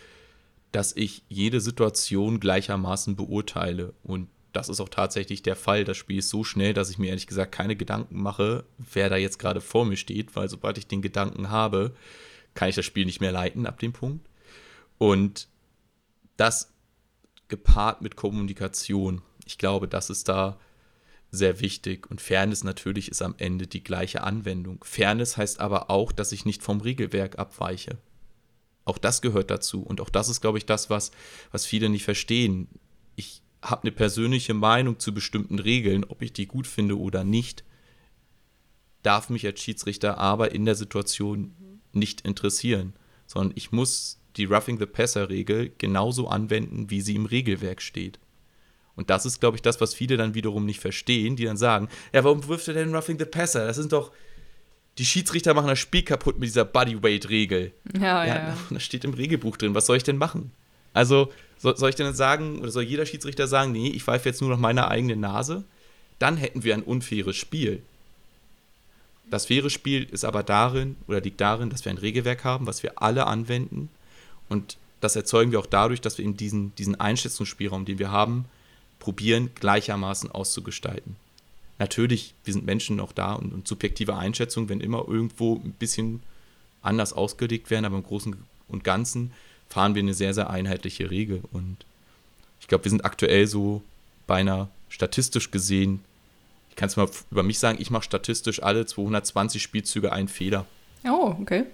dass 0.71 0.95
ich 0.95 1.23
jede 1.29 1.61
Situation 1.61 2.39
gleichermaßen 2.39 3.15
beurteile. 3.15 3.93
Und 4.03 4.29
das 4.53 4.69
ist 4.69 4.79
auch 4.79 4.89
tatsächlich 4.89 5.43
der 5.43 5.55
Fall. 5.55 5.83
Das 5.83 5.97
Spiel 5.97 6.19
ist 6.19 6.29
so 6.29 6.43
schnell, 6.43 6.73
dass 6.73 6.89
ich 6.89 6.97
mir 6.97 7.07
ehrlich 7.07 7.27
gesagt 7.27 7.51
keine 7.51 7.75
Gedanken 7.75 8.21
mache, 8.21 8.65
wer 8.77 9.09
da 9.09 9.17
jetzt 9.17 9.37
gerade 9.37 9.61
vor 9.61 9.85
mir 9.85 9.97
steht, 9.97 10.35
weil 10.35 10.49
sobald 10.49 10.77
ich 10.77 10.87
den 10.87 11.01
Gedanken 11.01 11.49
habe, 11.49 11.93
kann 12.53 12.69
ich 12.69 12.75
das 12.75 12.85
Spiel 12.85 13.05
nicht 13.05 13.21
mehr 13.21 13.31
leiten 13.31 13.65
ab 13.65 13.79
dem 13.79 13.93
Punkt. 13.93 14.27
Und 14.97 15.47
das 16.37 16.71
gepaart 17.47 18.01
mit 18.01 18.15
Kommunikation, 18.15 19.21
ich 19.45 19.57
glaube, 19.57 19.87
das 19.87 20.09
ist 20.09 20.29
da 20.29 20.57
sehr 21.33 21.59
wichtig. 21.59 22.09
Und 22.09 22.21
Fairness 22.21 22.63
natürlich 22.63 23.09
ist 23.09 23.21
am 23.21 23.33
Ende 23.37 23.65
die 23.65 23.83
gleiche 23.83 24.23
Anwendung. 24.23 24.83
Fairness 24.83 25.35
heißt 25.35 25.59
aber 25.59 25.89
auch, 25.89 26.11
dass 26.11 26.31
ich 26.31 26.45
nicht 26.45 26.61
vom 26.61 26.79
Regelwerk 26.79 27.39
abweiche. 27.39 27.97
Auch 28.85 28.99
das 28.99 29.21
gehört 29.21 29.49
dazu. 29.49 29.81
Und 29.81 29.99
auch 29.99 30.11
das 30.11 30.29
ist, 30.29 30.41
glaube 30.41 30.59
ich, 30.59 30.65
das, 30.65 30.89
was, 30.89 31.11
was 31.51 31.65
viele 31.65 31.89
nicht 31.89 32.03
verstehen. 32.03 32.67
Ich 33.15 33.41
habe 33.63 33.81
eine 33.81 33.91
persönliche 33.91 34.53
Meinung 34.53 34.99
zu 34.99 35.13
bestimmten 35.13 35.57
Regeln, 35.57 36.03
ob 36.03 36.21
ich 36.21 36.33
die 36.33 36.45
gut 36.45 36.67
finde 36.67 36.99
oder 36.99 37.23
nicht, 37.23 37.63
darf 39.01 39.29
mich 39.29 39.45
als 39.45 39.59
Schiedsrichter 39.59 40.19
aber 40.19 40.51
in 40.53 40.65
der 40.65 40.75
Situation 40.75 41.55
nicht 41.93 42.21
interessieren, 42.21 42.93
sondern 43.25 43.57
ich 43.57 43.71
muss 43.71 44.19
die 44.35 44.45
Roughing 44.45 44.79
the 44.79 44.85
Passer 44.85 45.29
Regel 45.29 45.71
genauso 45.77 46.27
anwenden, 46.27 46.89
wie 46.89 47.01
sie 47.01 47.15
im 47.15 47.25
Regelwerk 47.25 47.81
steht. 47.81 48.19
Und 48.95 49.09
das 49.09 49.25
ist, 49.25 49.39
glaube 49.39 49.57
ich, 49.57 49.61
das, 49.61 49.81
was 49.81 49.93
viele 49.93 50.17
dann 50.17 50.35
wiederum 50.35 50.65
nicht 50.65 50.79
verstehen, 50.79 51.35
die 51.35 51.45
dann 51.45 51.57
sagen, 51.57 51.89
ja, 52.13 52.23
warum 52.23 52.47
wirft 52.47 52.67
er 52.67 52.75
denn 52.75 52.93
Roughing 52.93 53.17
the 53.17 53.25
Passer? 53.25 53.65
Das 53.65 53.77
sind 53.77 53.91
doch, 53.91 54.11
die 54.97 55.05
Schiedsrichter 55.05 55.53
machen 55.53 55.67
das 55.67 55.79
Spiel 55.79 56.03
kaputt 56.03 56.37
mit 56.37 56.47
dieser 56.47 56.65
Bodyweight-Regel. 56.65 57.71
Ja, 57.99 58.25
ja, 58.25 58.35
ja. 58.35 58.57
Das 58.69 58.83
steht 58.83 59.03
im 59.03 59.13
Regelbuch 59.13 59.57
drin. 59.57 59.73
Was 59.73 59.87
soll 59.87 59.97
ich 59.97 60.03
denn 60.03 60.17
machen? 60.17 60.51
Also, 60.93 61.31
soll, 61.57 61.75
soll 61.75 61.89
ich 61.89 61.95
denn 61.95 62.13
sagen, 62.13 62.59
oder 62.59 62.69
soll 62.69 62.83
jeder 62.83 63.05
Schiedsrichter 63.05 63.47
sagen, 63.47 63.71
nee, 63.71 63.89
ich 63.89 64.03
pfeife 64.03 64.29
jetzt 64.29 64.41
nur 64.41 64.51
noch 64.51 64.59
meine 64.59 64.87
eigene 64.89 65.15
Nase? 65.15 65.63
Dann 66.19 66.37
hätten 66.37 66.63
wir 66.63 66.75
ein 66.75 66.83
unfaires 66.83 67.35
Spiel. 67.35 67.81
Das 69.29 69.47
faire 69.47 69.71
Spiel 69.71 70.03
ist 70.03 70.25
aber 70.25 70.43
darin, 70.43 70.97
oder 71.07 71.21
liegt 71.21 71.41
darin, 71.41 71.71
dass 71.71 71.83
wir 71.85 71.91
ein 71.91 71.97
Regelwerk 71.97 72.43
haben, 72.43 72.67
was 72.67 72.83
wir 72.83 73.01
alle 73.01 73.25
anwenden. 73.25 73.89
Und 74.49 74.77
das 74.99 75.15
erzeugen 75.15 75.51
wir 75.51 75.59
auch 75.59 75.65
dadurch, 75.65 76.01
dass 76.01 76.19
wir 76.19 76.25
in 76.25 76.37
diesen, 76.37 76.75
diesen 76.75 76.99
Einschätzungsspielraum, 76.99 77.85
den 77.85 77.97
wir 77.97 78.11
haben, 78.11 78.45
probieren, 79.03 79.49
gleichermaßen 79.55 80.31
auszugestalten. 80.31 81.17
Natürlich, 81.77 82.33
wir 82.45 82.53
sind 82.53 82.65
Menschen 82.65 83.01
auch 83.01 83.11
da 83.11 83.33
und, 83.33 83.51
und 83.51 83.67
subjektive 83.67 84.15
Einschätzungen, 84.15 84.69
wenn 84.69 84.79
immer 84.79 85.05
irgendwo 85.05 85.55
ein 85.55 85.73
bisschen 85.73 86.23
anders 86.81 87.11
ausgelegt 87.11 87.69
werden, 87.69 87.83
aber 87.83 87.97
im 87.97 88.03
Großen 88.03 88.33
und 88.69 88.85
Ganzen 88.85 89.33
fahren 89.67 89.93
wir 89.93 90.01
eine 90.01 90.13
sehr, 90.13 90.33
sehr 90.33 90.49
einheitliche 90.49 91.11
Regel. 91.11 91.41
Und 91.51 91.77
ich 92.61 92.67
glaube, 92.69 92.85
wir 92.85 92.91
sind 92.91 93.03
aktuell 93.03 93.45
so 93.45 93.81
beinahe 94.25 94.69
statistisch 94.87 95.51
gesehen, 95.51 95.99
ich 96.69 96.77
kann 96.77 96.87
es 96.87 96.95
mal 96.95 97.09
über 97.29 97.43
mich 97.43 97.59
sagen, 97.59 97.79
ich 97.81 97.91
mache 97.91 98.03
statistisch 98.03 98.63
alle 98.63 98.85
220 98.85 99.61
Spielzüge 99.61 100.13
einen 100.13 100.29
Fehler. 100.29 100.65
Oh, 101.03 101.35
okay. 101.41 101.65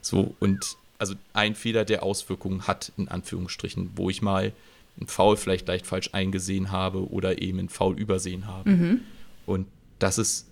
So, 0.00 0.34
und 0.40 0.76
also 0.98 1.14
ein 1.34 1.54
Fehler, 1.54 1.84
der 1.84 2.02
Auswirkungen 2.02 2.66
hat, 2.66 2.92
in 2.96 3.08
Anführungsstrichen, 3.08 3.90
wo 3.94 4.08
ich 4.08 4.22
mal 4.22 4.52
einen 4.98 5.06
Foul 5.06 5.36
vielleicht 5.36 5.68
leicht 5.68 5.86
falsch 5.86 6.10
eingesehen 6.12 6.70
habe 6.70 7.10
oder 7.10 7.40
eben 7.40 7.58
einen 7.58 7.68
Foul 7.68 7.98
übersehen 7.98 8.46
habe. 8.46 8.70
Mhm. 8.70 9.00
Und 9.46 9.66
das 9.98 10.18
ist. 10.18 10.48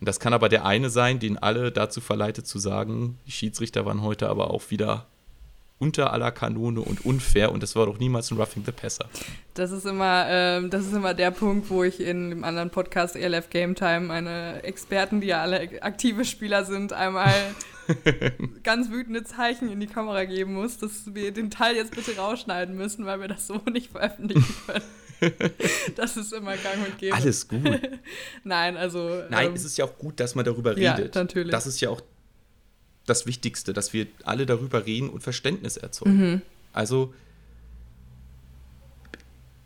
Das 0.00 0.20
kann 0.20 0.32
aber 0.32 0.48
der 0.48 0.64
eine 0.64 0.90
sein, 0.90 1.18
den 1.18 1.38
alle 1.38 1.72
dazu 1.72 2.00
verleitet 2.00 2.46
zu 2.46 2.60
sagen, 2.60 3.18
die 3.26 3.32
Schiedsrichter 3.32 3.84
waren 3.84 4.02
heute 4.02 4.28
aber 4.28 4.52
auch 4.52 4.70
wieder 4.70 5.06
unter 5.78 6.12
aller 6.12 6.32
Kanone 6.32 6.80
und 6.80 7.04
unfair 7.04 7.52
und 7.52 7.62
das 7.62 7.76
war 7.76 7.86
doch 7.86 7.98
niemals 7.98 8.30
ein 8.30 8.38
Roughing 8.38 8.64
the 8.64 8.72
Passer. 8.72 9.06
Das 9.54 9.70
ist 9.70 9.86
immer, 9.86 10.26
ähm, 10.28 10.70
das 10.70 10.86
ist 10.86 10.92
immer 10.92 11.14
der 11.14 11.30
Punkt, 11.30 11.70
wo 11.70 11.84
ich 11.84 12.00
in 12.00 12.30
dem 12.30 12.44
anderen 12.44 12.70
Podcast 12.70 13.14
ELF 13.16 13.50
Game 13.50 13.74
Time 13.74 14.00
meine 14.00 14.62
Experten, 14.64 15.20
die 15.20 15.28
ja 15.28 15.42
alle 15.42 15.82
aktive 15.82 16.24
Spieler 16.24 16.64
sind, 16.64 16.92
einmal 16.92 17.32
ganz 18.64 18.90
wütende 18.90 19.22
Zeichen 19.24 19.70
in 19.70 19.78
die 19.80 19.86
Kamera 19.86 20.24
geben 20.24 20.54
muss, 20.54 20.78
dass 20.78 21.14
wir 21.14 21.32
den 21.32 21.50
Teil 21.50 21.76
jetzt 21.76 21.94
bitte 21.94 22.16
rausschneiden 22.16 22.76
müssen, 22.76 23.06
weil 23.06 23.20
wir 23.20 23.28
das 23.28 23.46
so 23.46 23.60
nicht 23.72 23.92
veröffentlichen 23.92 24.54
können. 24.66 24.84
das 25.96 26.16
ist 26.16 26.32
immer 26.32 26.56
gang 26.56 26.86
und 26.86 26.98
gäbe. 26.98 27.14
Alles 27.14 27.48
gut. 27.48 27.62
Nein, 28.44 28.76
also. 28.76 29.22
Nein, 29.30 29.48
ähm, 29.48 29.52
es 29.54 29.64
ist 29.64 29.76
ja 29.76 29.84
auch 29.84 29.98
gut, 29.98 30.20
dass 30.20 30.34
man 30.34 30.44
darüber 30.44 30.76
redet. 30.76 31.14
Ja, 31.14 31.22
natürlich. 31.22 31.50
Das 31.50 31.66
ist 31.66 31.80
ja 31.80 31.90
auch 31.90 32.00
das 33.08 33.26
Wichtigste, 33.26 33.72
dass 33.72 33.92
wir 33.92 34.06
alle 34.24 34.46
darüber 34.46 34.86
reden 34.86 35.08
und 35.08 35.22
Verständnis 35.22 35.76
erzeugen. 35.76 36.30
Mhm. 36.30 36.42
Also, 36.72 37.14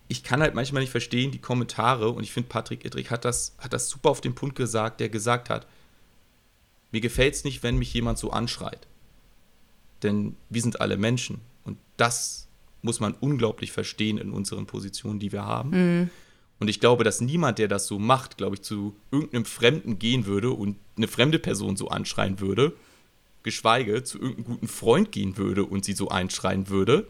ich 0.08 0.22
kann 0.22 0.42
halt 0.42 0.54
manchmal 0.54 0.82
nicht 0.82 0.90
verstehen, 0.90 1.30
die 1.30 1.38
Kommentare, 1.38 2.10
und 2.10 2.22
ich 2.22 2.32
finde, 2.32 2.48
Patrick 2.48 2.84
Idrich 2.84 3.10
hat 3.10 3.24
das, 3.24 3.54
hat 3.58 3.72
das 3.72 3.88
super 3.88 4.10
auf 4.10 4.20
den 4.20 4.34
Punkt 4.34 4.56
gesagt, 4.56 5.00
der 5.00 5.08
gesagt 5.08 5.48
hat, 5.50 5.66
Mir 6.92 7.00
gefällt 7.00 7.34
es 7.34 7.44
nicht, 7.44 7.62
wenn 7.62 7.78
mich 7.78 7.92
jemand 7.94 8.18
so 8.18 8.30
anschreit. 8.30 8.86
Denn 10.02 10.36
wir 10.50 10.60
sind 10.62 10.80
alle 10.80 10.98
Menschen. 10.98 11.40
Und 11.64 11.78
das 11.96 12.46
muss 12.82 13.00
man 13.00 13.14
unglaublich 13.14 13.72
verstehen 13.72 14.18
in 14.18 14.30
unseren 14.30 14.66
Positionen, 14.66 15.18
die 15.18 15.32
wir 15.32 15.44
haben. 15.44 15.70
Mhm. 15.70 16.10
Und 16.60 16.68
ich 16.68 16.78
glaube, 16.78 17.02
dass 17.02 17.20
niemand, 17.20 17.58
der 17.58 17.66
das 17.66 17.86
so 17.86 17.98
macht, 17.98 18.36
glaube 18.36 18.56
ich, 18.56 18.62
zu 18.62 18.94
irgendeinem 19.10 19.46
Fremden 19.46 19.98
gehen 19.98 20.26
würde 20.26 20.50
und 20.50 20.76
eine 20.96 21.08
fremde 21.08 21.38
Person 21.38 21.76
so 21.76 21.88
anschreien 21.88 22.38
würde, 22.38 22.74
geschweige 23.42 24.02
zu 24.02 24.18
irgendeinem 24.18 24.44
guten 24.44 24.68
Freund 24.68 25.12
gehen 25.12 25.36
würde 25.36 25.64
und 25.64 25.84
sie 25.84 25.92
so 25.92 26.08
einschreien 26.08 26.68
würde. 26.68 27.08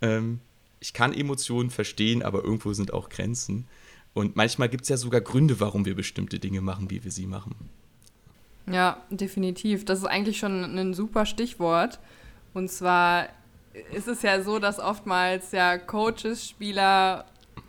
Ähm, 0.00 0.40
ich 0.80 0.92
kann 0.92 1.12
Emotionen 1.12 1.70
verstehen, 1.70 2.22
aber 2.22 2.44
irgendwo 2.44 2.72
sind 2.72 2.92
auch 2.92 3.08
Grenzen. 3.08 3.66
Und 4.14 4.36
manchmal 4.36 4.68
gibt 4.68 4.82
es 4.84 4.88
ja 4.88 4.96
sogar 4.96 5.20
Gründe, 5.20 5.60
warum 5.60 5.84
wir 5.84 5.94
bestimmte 5.94 6.38
Dinge 6.38 6.60
machen, 6.60 6.90
wie 6.90 7.04
wir 7.04 7.10
sie 7.10 7.26
machen. 7.26 7.54
Ja, 8.70 9.02
definitiv. 9.10 9.84
Das 9.84 10.00
ist 10.00 10.04
eigentlich 10.04 10.38
schon 10.38 10.78
ein 10.78 10.94
super 10.94 11.26
Stichwort. 11.26 11.98
Und 12.54 12.70
zwar 12.70 13.28
ist 13.92 14.08
es 14.08 14.22
ja 14.22 14.42
so, 14.42 14.58
dass 14.58 14.78
oftmals 14.78 15.52
ja 15.52 15.78
Coaches, 15.78 16.48
Spieler, 16.48 17.26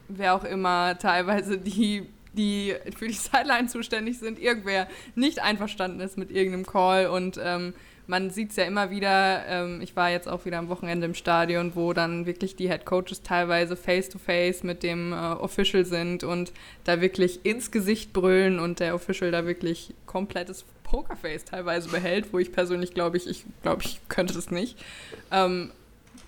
wer 0.07 0.35
auch 0.35 0.43
immer, 0.43 0.97
teilweise 0.97 1.57
die, 1.57 2.07
die 2.33 2.75
für 2.97 3.07
die 3.07 3.13
Sideline 3.13 3.67
zuständig 3.67 4.19
sind, 4.19 4.39
irgendwer 4.39 4.87
nicht 5.15 5.41
einverstanden 5.41 5.99
ist 5.99 6.17
mit 6.17 6.31
irgendeinem 6.31 6.65
Call 6.65 7.07
und 7.07 7.39
ähm, 7.43 7.73
man 8.09 8.31
sieht 8.31 8.49
es 8.49 8.55
ja 8.55 8.63
immer 8.63 8.89
wieder, 8.89 9.45
ähm, 9.47 9.81
ich 9.81 9.95
war 9.95 10.09
jetzt 10.09 10.27
auch 10.27 10.43
wieder 10.43 10.57
am 10.57 10.67
Wochenende 10.67 11.05
im 11.05 11.13
Stadion, 11.13 11.75
wo 11.75 11.93
dann 11.93 12.25
wirklich 12.25 12.55
die 12.55 12.67
Head 12.67 12.83
Coaches 12.83 13.21
teilweise 13.21 13.75
face-to-face 13.75 14.61
-face 14.61 14.65
mit 14.65 14.81
dem 14.81 15.13
äh, 15.13 15.15
Official 15.15 15.85
sind 15.85 16.23
und 16.23 16.51
da 16.85 17.01
wirklich 17.01 17.45
ins 17.45 17.69
Gesicht 17.69 18.11
brüllen 18.11 18.59
und 18.59 18.79
der 18.79 18.95
Official 18.95 19.29
da 19.29 19.45
wirklich 19.45 19.93
komplettes 20.07 20.65
Pokerface 20.83 21.45
teilweise 21.45 21.89
behält, 21.89 22.33
wo 22.33 22.39
ich 22.39 22.51
persönlich 22.51 22.95
glaube 22.95 23.17
ich, 23.17 23.27
ich 23.27 23.45
glaube, 23.61 23.83
ich 23.85 24.01
könnte 24.09 24.33
das 24.33 24.49
nicht. 24.49 24.83
Ähm, 25.31 25.69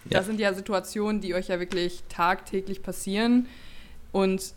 ja. 0.06 0.20
Das 0.20 0.28
sind 0.28 0.40
ja 0.40 0.54
Situationen, 0.54 1.20
die 1.20 1.34
euch 1.34 1.48
ja 1.48 1.60
wirklich 1.60 2.04
tagtäglich 2.10 2.84
passieren 2.84 3.48
und 4.12 4.54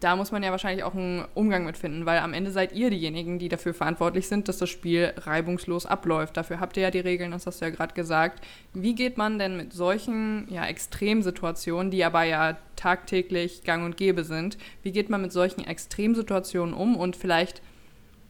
da 0.00 0.14
muss 0.16 0.30
man 0.30 0.42
ja 0.42 0.50
wahrscheinlich 0.50 0.84
auch 0.84 0.94
einen 0.94 1.24
Umgang 1.34 1.64
mit 1.64 1.78
finden, 1.78 2.04
weil 2.04 2.18
am 2.18 2.34
Ende 2.34 2.50
seid 2.50 2.72
ihr 2.72 2.90
diejenigen, 2.90 3.38
die 3.38 3.48
dafür 3.48 3.72
verantwortlich 3.72 4.28
sind, 4.28 4.48
dass 4.48 4.58
das 4.58 4.68
Spiel 4.68 5.14
reibungslos 5.16 5.86
abläuft. 5.86 6.36
Dafür 6.36 6.60
habt 6.60 6.76
ihr 6.76 6.82
ja 6.82 6.90
die 6.90 7.00
Regeln, 7.00 7.30
das 7.30 7.46
hast 7.46 7.60
du 7.60 7.64
ja 7.64 7.70
gerade 7.70 7.94
gesagt. 7.94 8.44
Wie 8.74 8.94
geht 8.94 9.16
man 9.16 9.38
denn 9.38 9.56
mit 9.56 9.72
solchen 9.72 10.46
ja, 10.50 10.66
Extremsituationen, 10.66 11.90
die 11.90 12.04
aber 12.04 12.24
ja 12.24 12.58
tagtäglich 12.76 13.64
gang 13.64 13.84
und 13.84 13.96
gäbe 13.96 14.24
sind, 14.24 14.58
wie 14.82 14.92
geht 14.92 15.08
man 15.08 15.22
mit 15.22 15.32
solchen 15.32 15.64
Extremsituationen 15.64 16.74
um 16.74 16.96
und 16.96 17.16
vielleicht 17.16 17.62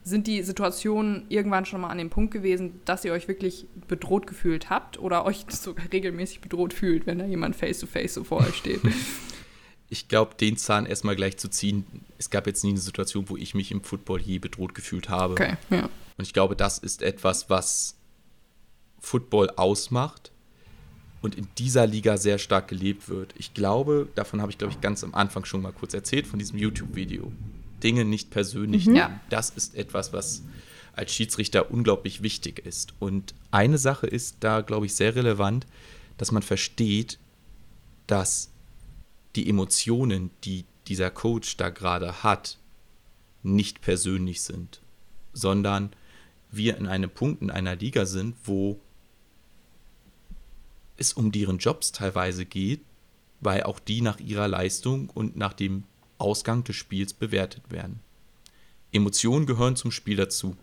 sind 0.03 0.25
die 0.27 0.41
Situationen 0.41 1.25
irgendwann 1.27 1.65
schon 1.65 1.81
mal 1.81 1.89
an 1.89 1.97
dem 1.97 2.09
Punkt 2.09 2.31
gewesen, 2.31 2.79
dass 2.85 3.03
ihr 3.03 3.11
euch 3.11 3.27
wirklich 3.27 3.67
bedroht 3.89 4.25
gefühlt 4.25 4.69
habt 4.69 4.97
oder 4.99 5.25
euch 5.25 5.45
sogar 5.49 5.91
regelmäßig 5.91 6.39
bedroht 6.39 6.73
fühlt, 6.73 7.05
wenn 7.07 7.19
da 7.19 7.25
jemand 7.25 7.57
face-to-face 7.57 8.11
-face 8.11 8.13
so 8.13 8.23
vor 8.23 8.39
euch 8.39 8.55
steht? 8.55 8.79
ich 9.89 10.07
glaube, 10.07 10.35
den 10.35 10.57
Zahn 10.57 10.85
erstmal 10.85 11.15
gleich 11.15 11.37
zu 11.37 11.49
ziehen, 11.49 11.85
es 12.17 12.29
gab 12.29 12.47
jetzt 12.47 12.63
nie 12.63 12.71
eine 12.71 12.79
Situation, 12.79 13.29
wo 13.29 13.37
ich 13.37 13.53
mich 13.53 13.71
im 13.71 13.83
Football 13.83 14.21
je 14.21 14.39
bedroht 14.39 14.75
gefühlt 14.75 15.09
habe. 15.09 15.33
Okay, 15.33 15.57
ja. 15.69 15.89
Und 16.17 16.23
ich 16.23 16.33
glaube, 16.33 16.55
das 16.55 16.77
ist 16.77 17.01
etwas, 17.01 17.49
was 17.49 17.95
Football 18.99 19.51
ausmacht 19.51 20.31
und 21.21 21.35
in 21.35 21.47
dieser 21.57 21.87
Liga 21.87 22.17
sehr 22.17 22.37
stark 22.37 22.67
gelebt 22.67 23.07
wird. 23.07 23.33
Ich 23.37 23.53
glaube, 23.53 24.07
davon 24.15 24.41
habe 24.41 24.51
ich, 24.51 24.57
glaube 24.57 24.73
ich, 24.73 24.81
ganz 24.81 25.03
am 25.03 25.13
Anfang 25.13 25.45
schon 25.45 25.61
mal 25.61 25.71
kurz 25.71 25.93
erzählt, 25.93 26.27
von 26.27 26.39
diesem 26.39 26.57
YouTube-Video. 26.57 27.31
Dinge 27.83 28.05
nicht 28.05 28.31
persönlich 28.31 28.87
mhm. 28.87 29.01
Das 29.29 29.51
ist 29.51 29.75
etwas, 29.75 30.11
was 30.11 30.43
als 30.93 31.13
Schiedsrichter 31.13 31.69
unglaublich 31.69 32.23
wichtig 32.23 32.65
ist. 32.65 32.93
Und 32.99 33.35
eine 33.51 33.77
Sache 33.77 34.07
ist 34.07 34.37
da, 34.39 34.61
glaube 34.61 34.87
ich, 34.87 34.95
sehr 34.95 35.15
relevant, 35.15 35.67
dass 36.17 36.31
man 36.31 36.41
versteht, 36.41 37.19
dass 38.07 38.49
die 39.37 39.47
Emotionen, 39.47 40.31
die 40.43 40.65
dieser 40.87 41.11
Coach 41.11 41.57
da 41.57 41.69
gerade 41.69 42.23
hat, 42.23 42.57
nicht 43.43 43.81
persönlich 43.81 44.41
sind, 44.41 44.81
sondern 45.31 45.91
wir 46.51 46.75
in 46.77 46.87
einem 46.87 47.09
Punkt 47.09 47.41
in 47.41 47.51
einer 47.51 47.75
Liga 47.75 48.05
sind, 48.05 48.35
wo 48.43 48.79
es 50.97 51.13
um 51.13 51.31
deren 51.31 51.59
Jobs 51.59 51.91
teilweise 51.91 52.45
geht, 52.45 52.81
weil 53.39 53.63
auch 53.63 53.79
die 53.79 54.01
nach 54.01 54.19
ihrer 54.19 54.47
Leistung 54.47 55.11
und 55.11 55.37
nach 55.37 55.53
dem 55.53 55.83
Ausgang 56.17 56.63
des 56.63 56.75
Spiels 56.75 57.13
bewertet 57.13 57.69
werden. 57.69 57.99
Emotionen 58.91 59.45
gehören 59.45 59.75
zum 59.75 59.91
Spiel 59.91 60.15
dazu. 60.15 60.57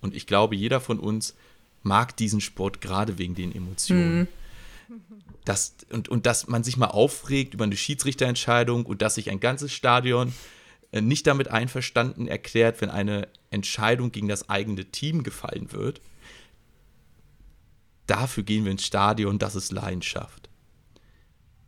Und 0.00 0.14
ich 0.14 0.26
glaube, 0.26 0.56
jeder 0.56 0.80
von 0.80 0.98
uns 0.98 1.36
mag 1.84 2.16
diesen 2.16 2.40
Sport 2.40 2.80
gerade 2.80 3.18
wegen 3.18 3.36
den 3.36 3.54
Emotionen. 3.54 4.20
Mhm 4.20 4.28
dass, 5.44 5.76
und, 5.90 6.08
und 6.08 6.26
dass 6.26 6.46
man 6.48 6.64
sich 6.64 6.76
mal 6.76 6.86
aufregt 6.86 7.54
über 7.54 7.64
eine 7.64 7.76
Schiedsrichterentscheidung 7.76 8.86
und 8.86 9.02
dass 9.02 9.16
sich 9.16 9.30
ein 9.30 9.40
ganzes 9.40 9.72
Stadion 9.72 10.32
äh, 10.92 11.00
nicht 11.00 11.26
damit 11.26 11.48
einverstanden 11.48 12.28
erklärt, 12.28 12.80
wenn 12.80 12.90
eine 12.90 13.28
Entscheidung 13.50 14.12
gegen 14.12 14.28
das 14.28 14.48
eigene 14.48 14.84
Team 14.86 15.22
gefallen 15.22 15.72
wird. 15.72 16.00
Dafür 18.06 18.42
gehen 18.42 18.64
wir 18.64 18.72
ins 18.72 18.86
Stadion, 18.86 19.38
das 19.38 19.54
ist 19.54 19.72
Leidenschaft. 19.72 20.48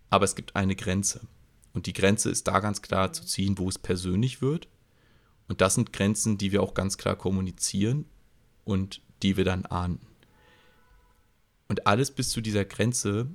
Aber 0.09 0.25
es 0.25 0.35
gibt 0.35 0.57
eine 0.57 0.75
Grenze. 0.75 1.21
Und 1.73 1.87
die 1.87 1.93
Grenze 1.93 2.31
ist 2.31 2.49
da 2.49 2.61
ganz 2.61 2.83
klar 2.83 3.13
zu 3.13 3.25
ziehen, 3.25 3.59
wo 3.59 3.69
es 3.69 3.79
persönlich 3.79 4.43
wird. 4.43 4.69
Und 5.49 5.61
das 5.61 5.75
sind 5.75 5.93
Grenzen, 5.93 6.39
die 6.39 6.53
wir 6.53 6.63
auch 6.63 6.75
ganz 6.75 6.97
klar 6.97 7.17
kommunizieren 7.17 8.07
und 8.65 9.03
die 9.23 9.37
wir 9.37 9.45
dann 9.45 9.67
ahnden. 9.67 10.10
Und 11.71 11.87
alles 11.87 12.11
bis 12.11 12.31
zu 12.31 12.41
dieser 12.41 12.65
Grenze 12.65 13.29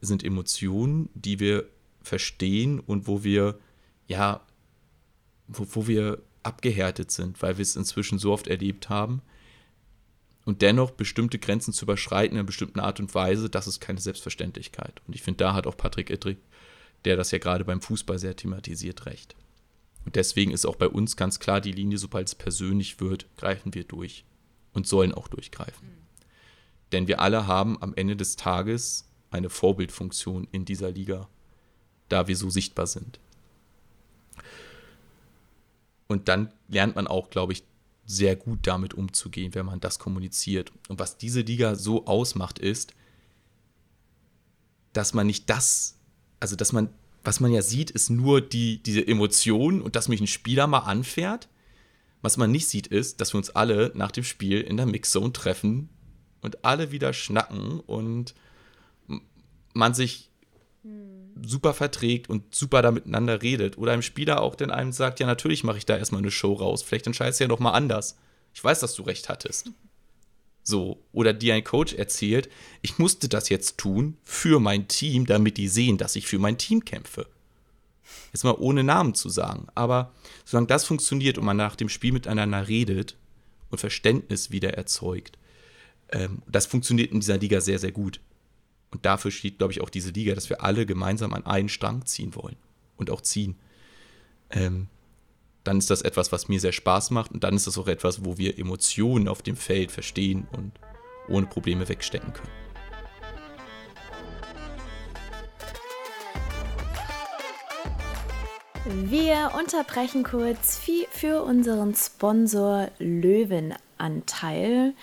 sind 0.00 0.24
Emotionen, 0.24 1.10
die 1.14 1.38
wir 1.38 1.70
verstehen 2.02 2.80
und 2.80 3.06
wo 3.06 3.22
wir, 3.22 3.56
ja, 4.08 4.44
wo, 5.46 5.64
wo 5.70 5.86
wir 5.86 6.20
abgehärtet 6.42 7.12
sind, 7.12 7.40
weil 7.40 7.56
wir 7.56 7.62
es 7.62 7.76
inzwischen 7.76 8.18
so 8.18 8.32
oft 8.32 8.48
erlebt 8.48 8.88
haben. 8.88 9.22
Und 10.44 10.60
dennoch 10.60 10.90
bestimmte 10.90 11.38
Grenzen 11.38 11.72
zu 11.72 11.84
überschreiten 11.84 12.32
in 12.32 12.40
einer 12.40 12.46
bestimmten 12.48 12.80
Art 12.80 12.98
und 12.98 13.14
Weise, 13.14 13.48
das 13.48 13.68
ist 13.68 13.78
keine 13.78 14.00
Selbstverständlichkeit. 14.00 15.00
Und 15.06 15.14
ich 15.14 15.22
finde, 15.22 15.44
da 15.44 15.54
hat 15.54 15.68
auch 15.68 15.76
Patrick 15.76 16.10
Ittrich, 16.10 16.38
der 17.04 17.16
das 17.16 17.30
ja 17.30 17.38
gerade 17.38 17.64
beim 17.64 17.80
Fußball 17.80 18.18
sehr 18.18 18.34
thematisiert, 18.34 19.06
recht. 19.06 19.36
Und 20.04 20.16
deswegen 20.16 20.50
ist 20.50 20.66
auch 20.66 20.74
bei 20.74 20.88
uns 20.88 21.14
ganz 21.14 21.38
klar 21.38 21.60
die 21.60 21.70
Linie, 21.70 21.98
sobald 21.98 22.26
es 22.26 22.34
persönlich 22.34 22.98
wird, 22.98 23.28
greifen 23.36 23.72
wir 23.72 23.84
durch 23.84 24.24
und 24.72 24.88
sollen 24.88 25.14
auch 25.14 25.28
durchgreifen. 25.28 25.97
Denn 26.92 27.06
wir 27.06 27.20
alle 27.20 27.46
haben 27.46 27.80
am 27.82 27.94
Ende 27.94 28.16
des 28.16 28.36
Tages 28.36 29.08
eine 29.30 29.50
Vorbildfunktion 29.50 30.48
in 30.52 30.64
dieser 30.64 30.90
Liga, 30.90 31.28
da 32.08 32.28
wir 32.28 32.36
so 32.36 32.50
sichtbar 32.50 32.86
sind. 32.86 33.20
Und 36.06 36.28
dann 36.28 36.50
lernt 36.68 36.96
man 36.96 37.06
auch, 37.06 37.28
glaube 37.28 37.52
ich, 37.52 37.62
sehr 38.06 38.36
gut 38.36 38.60
damit 38.62 38.94
umzugehen, 38.94 39.54
wenn 39.54 39.66
man 39.66 39.80
das 39.80 39.98
kommuniziert. 39.98 40.72
Und 40.88 40.98
was 40.98 41.18
diese 41.18 41.42
Liga 41.42 41.74
so 41.74 42.06
ausmacht, 42.06 42.58
ist, 42.58 42.94
dass 44.94 45.12
man 45.12 45.26
nicht 45.26 45.50
das, 45.50 45.98
also 46.40 46.56
dass 46.56 46.72
man, 46.72 46.88
was 47.22 47.40
man 47.40 47.52
ja 47.52 47.60
sieht, 47.60 47.90
ist 47.90 48.08
nur 48.08 48.40
die, 48.40 48.82
diese 48.82 49.06
Emotion 49.06 49.82
und 49.82 49.94
dass 49.94 50.08
mich 50.08 50.22
ein 50.22 50.26
Spieler 50.26 50.66
mal 50.66 50.80
anfährt. 50.80 51.48
Was 52.22 52.38
man 52.38 52.50
nicht 52.50 52.66
sieht, 52.66 52.86
ist, 52.86 53.20
dass 53.20 53.34
wir 53.34 53.38
uns 53.38 53.50
alle 53.50 53.92
nach 53.94 54.10
dem 54.10 54.24
Spiel 54.24 54.62
in 54.62 54.78
der 54.78 54.86
Mixzone 54.86 55.34
treffen 55.34 55.90
und 56.42 56.64
alle 56.64 56.90
wieder 56.90 57.12
schnacken 57.12 57.80
und 57.80 58.34
man 59.74 59.94
sich 59.94 60.30
super 61.42 61.74
verträgt 61.74 62.28
und 62.28 62.54
super 62.54 62.82
da 62.82 62.90
miteinander 62.90 63.42
redet. 63.42 63.78
Oder 63.78 63.92
ein 63.92 64.02
Spieler 64.02 64.42
auch 64.42 64.54
denn 64.54 64.70
einem 64.70 64.92
sagt, 64.92 65.20
ja, 65.20 65.26
natürlich 65.26 65.64
mache 65.64 65.78
ich 65.78 65.86
da 65.86 65.96
erstmal 65.96 66.20
eine 66.20 66.30
Show 66.30 66.52
raus. 66.54 66.82
Vielleicht 66.82 67.06
entscheidest 67.06 67.40
du 67.40 67.44
ja 67.44 67.48
noch 67.48 67.60
mal 67.60 67.72
anders. 67.72 68.16
Ich 68.54 68.62
weiß, 68.62 68.80
dass 68.80 68.94
du 68.94 69.02
recht 69.02 69.28
hattest. 69.28 69.70
So. 70.64 71.02
Oder 71.12 71.32
dir 71.32 71.54
ein 71.54 71.64
Coach 71.64 71.94
erzählt, 71.94 72.50
ich 72.82 72.98
musste 72.98 73.30
das 73.30 73.48
jetzt 73.48 73.78
tun 73.78 74.18
für 74.22 74.60
mein 74.60 74.86
Team, 74.86 75.24
damit 75.24 75.56
die 75.56 75.68
sehen, 75.68 75.96
dass 75.96 76.14
ich 76.14 76.26
für 76.26 76.38
mein 76.38 76.58
Team 76.58 76.84
kämpfe. 76.84 77.26
Jetzt 78.34 78.44
mal 78.44 78.54
ohne 78.58 78.84
Namen 78.84 79.14
zu 79.14 79.30
sagen. 79.30 79.68
Aber 79.74 80.12
solange 80.44 80.66
das 80.66 80.84
funktioniert 80.84 81.38
und 81.38 81.46
man 81.46 81.56
nach 81.56 81.74
dem 81.74 81.88
Spiel 81.88 82.12
miteinander 82.12 82.68
redet 82.68 83.16
und 83.70 83.78
Verständnis 83.78 84.50
wieder 84.50 84.74
erzeugt, 84.74 85.38
ähm, 86.10 86.42
das 86.46 86.66
funktioniert 86.66 87.12
in 87.12 87.20
dieser 87.20 87.38
Liga 87.38 87.60
sehr, 87.60 87.78
sehr 87.78 87.92
gut. 87.92 88.20
Und 88.90 89.04
dafür 89.04 89.30
steht, 89.30 89.58
glaube 89.58 89.72
ich, 89.72 89.80
auch 89.80 89.90
diese 89.90 90.10
Liga, 90.10 90.34
dass 90.34 90.48
wir 90.48 90.64
alle 90.64 90.86
gemeinsam 90.86 91.34
an 91.34 91.44
einen 91.44 91.68
Strang 91.68 92.06
ziehen 92.06 92.34
wollen 92.34 92.56
und 92.96 93.10
auch 93.10 93.20
ziehen. 93.20 93.56
Ähm, 94.50 94.88
dann 95.64 95.78
ist 95.78 95.90
das 95.90 96.00
etwas, 96.00 96.32
was 96.32 96.48
mir 96.48 96.60
sehr 96.60 96.72
Spaß 96.72 97.10
macht 97.10 97.32
und 97.32 97.44
dann 97.44 97.54
ist 97.54 97.66
das 97.66 97.76
auch 97.76 97.88
etwas, 97.88 98.24
wo 98.24 98.38
wir 98.38 98.58
Emotionen 98.58 99.28
auf 99.28 99.42
dem 99.42 99.56
Feld 99.56 99.92
verstehen 99.92 100.46
und 100.52 100.72
ohne 101.28 101.46
Probleme 101.46 101.86
wegstecken 101.88 102.32
können. 102.32 102.48
Wir 109.10 109.52
unterbrechen 109.58 110.22
kurz 110.22 110.80
für 111.10 111.42
unseren 111.42 111.94
Sponsor 111.94 112.88
Löwen 112.98 113.74
Löwenanteil. 113.98 114.94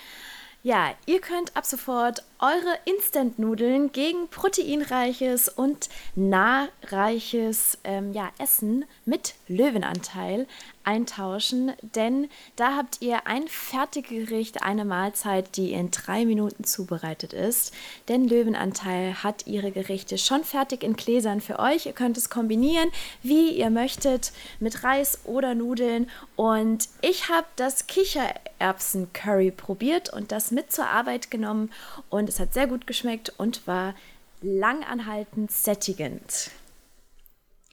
Ja, 0.66 0.96
ihr 1.06 1.20
könnt 1.20 1.54
ab 1.54 1.64
sofort 1.64 2.24
eure 2.38 2.78
Instant-Nudeln 2.84 3.92
gegen 3.92 4.28
proteinreiches 4.28 5.48
und 5.48 5.88
nahreiches 6.14 7.78
ähm, 7.84 8.12
ja, 8.12 8.30
Essen 8.38 8.84
mit 9.04 9.34
Löwenanteil 9.48 10.46
eintauschen, 10.86 11.72
denn 11.82 12.28
da 12.54 12.76
habt 12.76 13.02
ihr 13.02 13.26
ein 13.26 13.48
Fertiggericht, 13.48 14.62
eine 14.62 14.84
Mahlzeit, 14.84 15.56
die 15.56 15.72
in 15.72 15.90
drei 15.90 16.24
Minuten 16.24 16.62
zubereitet 16.64 17.32
ist. 17.32 17.74
Denn 18.08 18.28
Löwenanteil 18.28 19.22
hat 19.22 19.46
ihre 19.46 19.72
Gerichte 19.72 20.16
schon 20.16 20.44
fertig 20.44 20.84
in 20.84 20.94
Gläsern 20.94 21.40
für 21.40 21.58
euch. 21.58 21.86
Ihr 21.86 21.92
könnt 21.92 22.16
es 22.16 22.30
kombinieren, 22.30 22.88
wie 23.22 23.50
ihr 23.50 23.70
möchtet, 23.70 24.32
mit 24.60 24.84
Reis 24.84 25.20
oder 25.24 25.54
Nudeln. 25.54 26.08
Und 26.36 26.88
ich 27.02 27.28
habe 27.28 27.46
das 27.56 27.88
Kichererbsen-Curry 27.88 29.50
probiert 29.50 30.12
und 30.12 30.30
das 30.30 30.52
mit 30.52 30.70
zur 30.70 30.86
Arbeit 30.86 31.32
genommen 31.32 31.72
und 32.10 32.25
es 32.28 32.40
hat 32.40 32.54
sehr 32.54 32.66
gut 32.66 32.86
geschmeckt 32.86 33.32
und 33.36 33.66
war 33.66 33.94
langanhaltend 34.42 35.50
sättigend. 35.50 36.50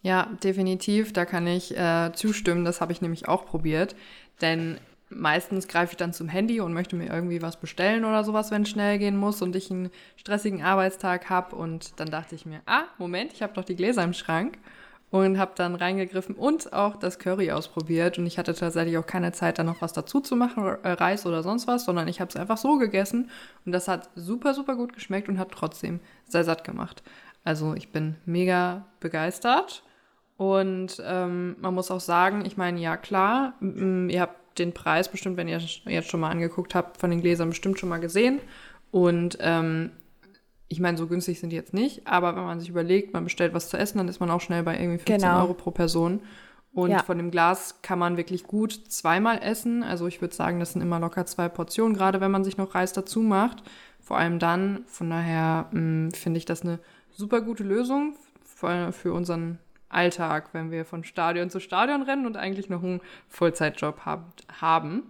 Ja, 0.01 0.29
definitiv. 0.43 1.13
Da 1.13 1.25
kann 1.25 1.47
ich 1.47 1.77
äh, 1.77 2.11
zustimmen. 2.13 2.65
Das 2.65 2.81
habe 2.81 2.91
ich 2.91 3.01
nämlich 3.01 3.27
auch 3.27 3.45
probiert. 3.45 3.95
Denn 4.41 4.77
meistens 5.09 5.67
greife 5.67 5.93
ich 5.93 5.97
dann 5.97 6.13
zum 6.13 6.27
Handy 6.27 6.59
und 6.59 6.73
möchte 6.73 6.95
mir 6.95 7.09
irgendwie 7.09 7.41
was 7.41 7.59
bestellen 7.59 8.03
oder 8.03 8.23
sowas, 8.23 8.51
wenn 8.51 8.63
es 8.63 8.69
schnell 8.69 8.99
gehen 8.99 9.15
muss 9.15 9.41
und 9.41 9.55
ich 9.55 9.71
einen 9.71 9.89
stressigen 10.17 10.61
Arbeitstag 10.61 11.29
habe. 11.29 11.55
Und 11.55 11.99
dann 11.99 12.11
dachte 12.11 12.35
ich 12.35 12.45
mir, 12.45 12.61
ah, 12.65 12.83
Moment, 12.97 13.33
ich 13.33 13.41
habe 13.41 13.53
doch 13.53 13.63
die 13.63 13.75
Gläser 13.75 14.03
im 14.03 14.13
Schrank. 14.13 14.57
Und 15.13 15.37
habe 15.37 15.51
dann 15.53 15.75
reingegriffen 15.75 16.33
und 16.33 16.73
auch 16.73 16.95
das 16.95 17.19
Curry 17.19 17.51
ausprobiert. 17.51 18.17
Und 18.17 18.25
ich 18.25 18.39
hatte 18.39 18.55
tatsächlich 18.55 18.97
auch 18.97 19.05
keine 19.05 19.31
Zeit, 19.31 19.59
da 19.59 19.63
noch 19.63 19.79
was 19.79 19.93
dazu 19.93 20.21
zu 20.21 20.35
machen, 20.35 20.65
äh, 20.81 20.93
Reis 20.93 21.27
oder 21.27 21.43
sonst 21.43 21.67
was, 21.67 21.85
sondern 21.85 22.07
ich 22.07 22.19
habe 22.19 22.29
es 22.29 22.35
einfach 22.35 22.57
so 22.57 22.79
gegessen. 22.79 23.29
Und 23.63 23.73
das 23.73 23.87
hat 23.87 24.09
super, 24.15 24.55
super 24.55 24.75
gut 24.75 24.93
geschmeckt 24.93 25.29
und 25.29 25.37
hat 25.37 25.51
trotzdem 25.51 25.99
sehr 26.27 26.43
satt 26.43 26.63
gemacht. 26.63 27.03
Also 27.43 27.75
ich 27.75 27.91
bin 27.91 28.15
mega 28.25 28.87
begeistert. 29.01 29.83
Und 30.37 30.99
ähm, 31.05 31.57
man 31.61 31.75
muss 31.75 31.91
auch 31.91 31.99
sagen, 31.99 32.43
ich 32.43 32.57
meine, 32.57 32.79
ja 32.79 32.97
klar, 32.97 33.53
ihr 33.61 34.19
habt 34.19 34.57
den 34.57 34.73
Preis 34.73 35.09
bestimmt, 35.09 35.37
wenn 35.37 35.47
ihr 35.47 35.59
jetzt 35.85 36.09
schon 36.09 36.21
mal 36.21 36.31
angeguckt 36.31 36.73
habt, 36.73 36.97
von 36.97 37.11
den 37.11 37.21
Gläsern 37.21 37.49
bestimmt 37.49 37.79
schon 37.79 37.89
mal 37.89 37.99
gesehen. 37.99 38.39
Und 38.89 39.37
ähm, 39.41 39.91
ich 40.73 40.79
meine, 40.79 40.97
so 40.97 41.07
günstig 41.07 41.39
sind 41.39 41.51
die 41.51 41.55
jetzt 41.55 41.73
nicht, 41.73 42.07
aber 42.07 42.35
wenn 42.35 42.43
man 42.43 42.59
sich 42.59 42.69
überlegt, 42.69 43.13
man 43.13 43.23
bestellt 43.23 43.53
was 43.53 43.69
zu 43.69 43.77
essen, 43.77 43.99
dann 43.99 44.07
ist 44.07 44.19
man 44.19 44.31
auch 44.31 44.41
schnell 44.41 44.63
bei 44.63 44.73
irgendwie 44.73 44.97
15 44.97 45.17
genau. 45.17 45.41
Euro 45.41 45.53
pro 45.53 45.71
Person. 45.71 46.21
Und 46.73 46.89
ja. 46.89 47.03
von 47.03 47.17
dem 47.17 47.29
Glas 47.29 47.81
kann 47.83 47.99
man 47.99 48.17
wirklich 48.17 48.45
gut 48.45 48.73
zweimal 48.73 49.39
essen. 49.43 49.83
Also 49.83 50.07
ich 50.07 50.21
würde 50.21 50.33
sagen, 50.33 50.59
das 50.59 50.73
sind 50.73 50.81
immer 50.81 50.99
locker 50.99 51.27
zwei 51.27 51.47
Portionen, 51.47 51.95
gerade 51.95 52.19
wenn 52.19 52.31
man 52.31 52.43
sich 52.43 52.57
noch 52.57 52.73
Reis 52.73 52.93
dazu 52.93 53.21
macht. 53.21 53.61
Vor 54.01 54.17
allem 54.17 54.39
dann. 54.39 54.83
Von 54.87 55.11
daher 55.11 55.67
finde 55.71 56.37
ich 56.37 56.45
das 56.45 56.63
eine 56.63 56.79
super 57.11 57.41
gute 57.41 57.63
Lösung 57.63 58.15
für, 58.43 58.91
für 58.91 59.13
unseren 59.13 59.59
Alltag, 59.89 60.49
wenn 60.53 60.71
wir 60.71 60.83
von 60.83 61.03
Stadion 61.03 61.51
zu 61.51 61.59
Stadion 61.59 62.01
rennen 62.01 62.25
und 62.25 62.37
eigentlich 62.37 62.69
noch 62.69 62.83
einen 62.83 63.01
Vollzeitjob 63.29 63.99
hab, 64.05 64.33
haben. 64.59 65.03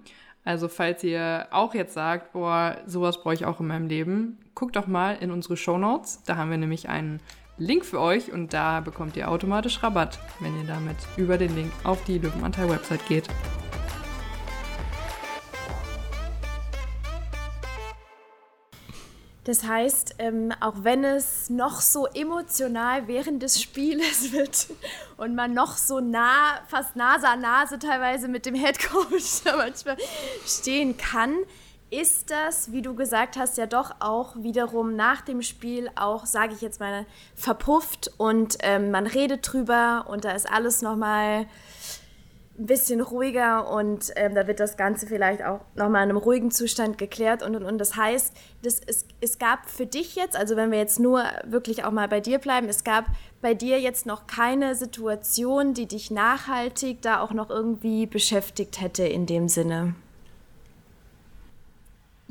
Also 0.45 0.67
falls 0.67 1.03
ihr 1.03 1.47
auch 1.51 1.73
jetzt 1.73 1.93
sagt, 1.93 2.33
boah, 2.33 2.77
sowas 2.85 3.21
brauche 3.21 3.33
ich 3.33 3.45
auch 3.45 3.59
in 3.59 3.67
meinem 3.67 3.87
Leben, 3.87 4.37
guckt 4.55 4.75
doch 4.75 4.87
mal 4.87 5.15
in 5.19 5.31
unsere 5.31 5.57
Show 5.57 5.77
Notes. 5.77 6.21
Da 6.25 6.35
haben 6.35 6.51
wir 6.51 6.57
nämlich 6.57 6.89
einen 6.89 7.19
Link 7.57 7.85
für 7.85 7.99
euch 7.99 8.31
und 8.31 8.53
da 8.53 8.81
bekommt 8.81 9.15
ihr 9.15 9.29
automatisch 9.29 9.81
Rabatt, 9.83 10.19
wenn 10.39 10.59
ihr 10.59 10.67
damit 10.67 10.97
über 11.17 11.37
den 11.37 11.55
Link 11.55 11.71
auf 11.83 12.03
die 12.03 12.17
Löwenanteil-Website 12.17 13.05
geht. 13.07 13.29
Das 19.45 19.63
heißt, 19.63 20.15
ähm, 20.19 20.53
auch 20.61 20.75
wenn 20.83 21.03
es 21.03 21.49
noch 21.49 21.81
so 21.81 22.07
emotional 22.07 23.07
während 23.07 23.43
des 23.43 23.61
Spieles 23.61 24.31
wird 24.31 24.67
und 25.17 25.35
man 25.35 25.53
noch 25.53 25.77
so 25.77 25.99
nah, 25.99 26.61
fast 26.67 26.95
Nase 26.95 27.27
an 27.27 27.41
Nase 27.41 27.77
teilweise 27.77 28.27
mit 28.27 28.45
dem 28.45 28.55
Headcoach 28.55 29.43
manchmal 29.57 29.97
stehen 30.45 30.95
kann, 30.95 31.35
ist 31.89 32.31
das, 32.31 32.71
wie 32.71 32.81
du 32.81 32.95
gesagt 32.95 33.37
hast, 33.37 33.57
ja 33.57 33.67
doch 33.67 33.95
auch 33.99 34.35
wiederum 34.37 34.95
nach 34.95 35.21
dem 35.21 35.43
Spiel 35.43 35.91
auch, 35.95 36.25
sage 36.25 36.53
ich 36.53 36.61
jetzt 36.61 36.79
mal, 36.79 37.05
verpufft 37.35 38.11
und 38.17 38.57
ähm, 38.61 38.89
man 38.89 39.05
redet 39.05 39.47
drüber 39.51 40.05
und 40.09 40.25
da 40.25 40.31
ist 40.31 40.49
alles 40.49 40.81
nochmal 40.81 41.45
ein 42.57 42.67
bisschen 42.67 43.01
ruhiger 43.01 43.69
und 43.71 44.11
ähm, 44.15 44.35
da 44.35 44.45
wird 44.45 44.59
das 44.59 44.77
Ganze 44.77 45.07
vielleicht 45.07 45.43
auch 45.43 45.61
nochmal 45.75 46.03
in 46.03 46.09
einem 46.09 46.17
ruhigen 46.17 46.51
Zustand 46.51 46.99
geklärt 46.99 47.41
und 47.41 47.55
und 47.55 47.63
und. 47.63 47.79
Das 47.79 47.95
heißt, 47.95 48.33
das, 48.61 48.79
es, 48.85 49.07
es 49.21 49.39
gab 49.39 49.69
für 49.69 49.87
dich 49.87 50.15
jetzt, 50.15 50.35
also 50.35 50.55
wenn 50.55 50.71
wir 50.71 50.77
jetzt 50.77 50.99
nur 50.99 51.23
wirklich 51.45 51.83
auch 51.83 51.91
mal 51.91 52.07
bei 52.07 52.19
dir 52.19 52.37
bleiben, 52.37 52.69
es 52.69 52.83
gab 52.83 53.05
bei 53.41 53.55
dir 53.55 53.79
jetzt 53.79 54.05
noch 54.05 54.27
keine 54.27 54.75
Situation, 54.75 55.73
die 55.73 55.87
dich 55.87 56.11
nachhaltig 56.11 57.01
da 57.01 57.21
auch 57.21 57.33
noch 57.33 57.49
irgendwie 57.49 58.05
beschäftigt 58.05 58.79
hätte 58.79 59.03
in 59.03 59.25
dem 59.25 59.49
Sinne 59.49 59.95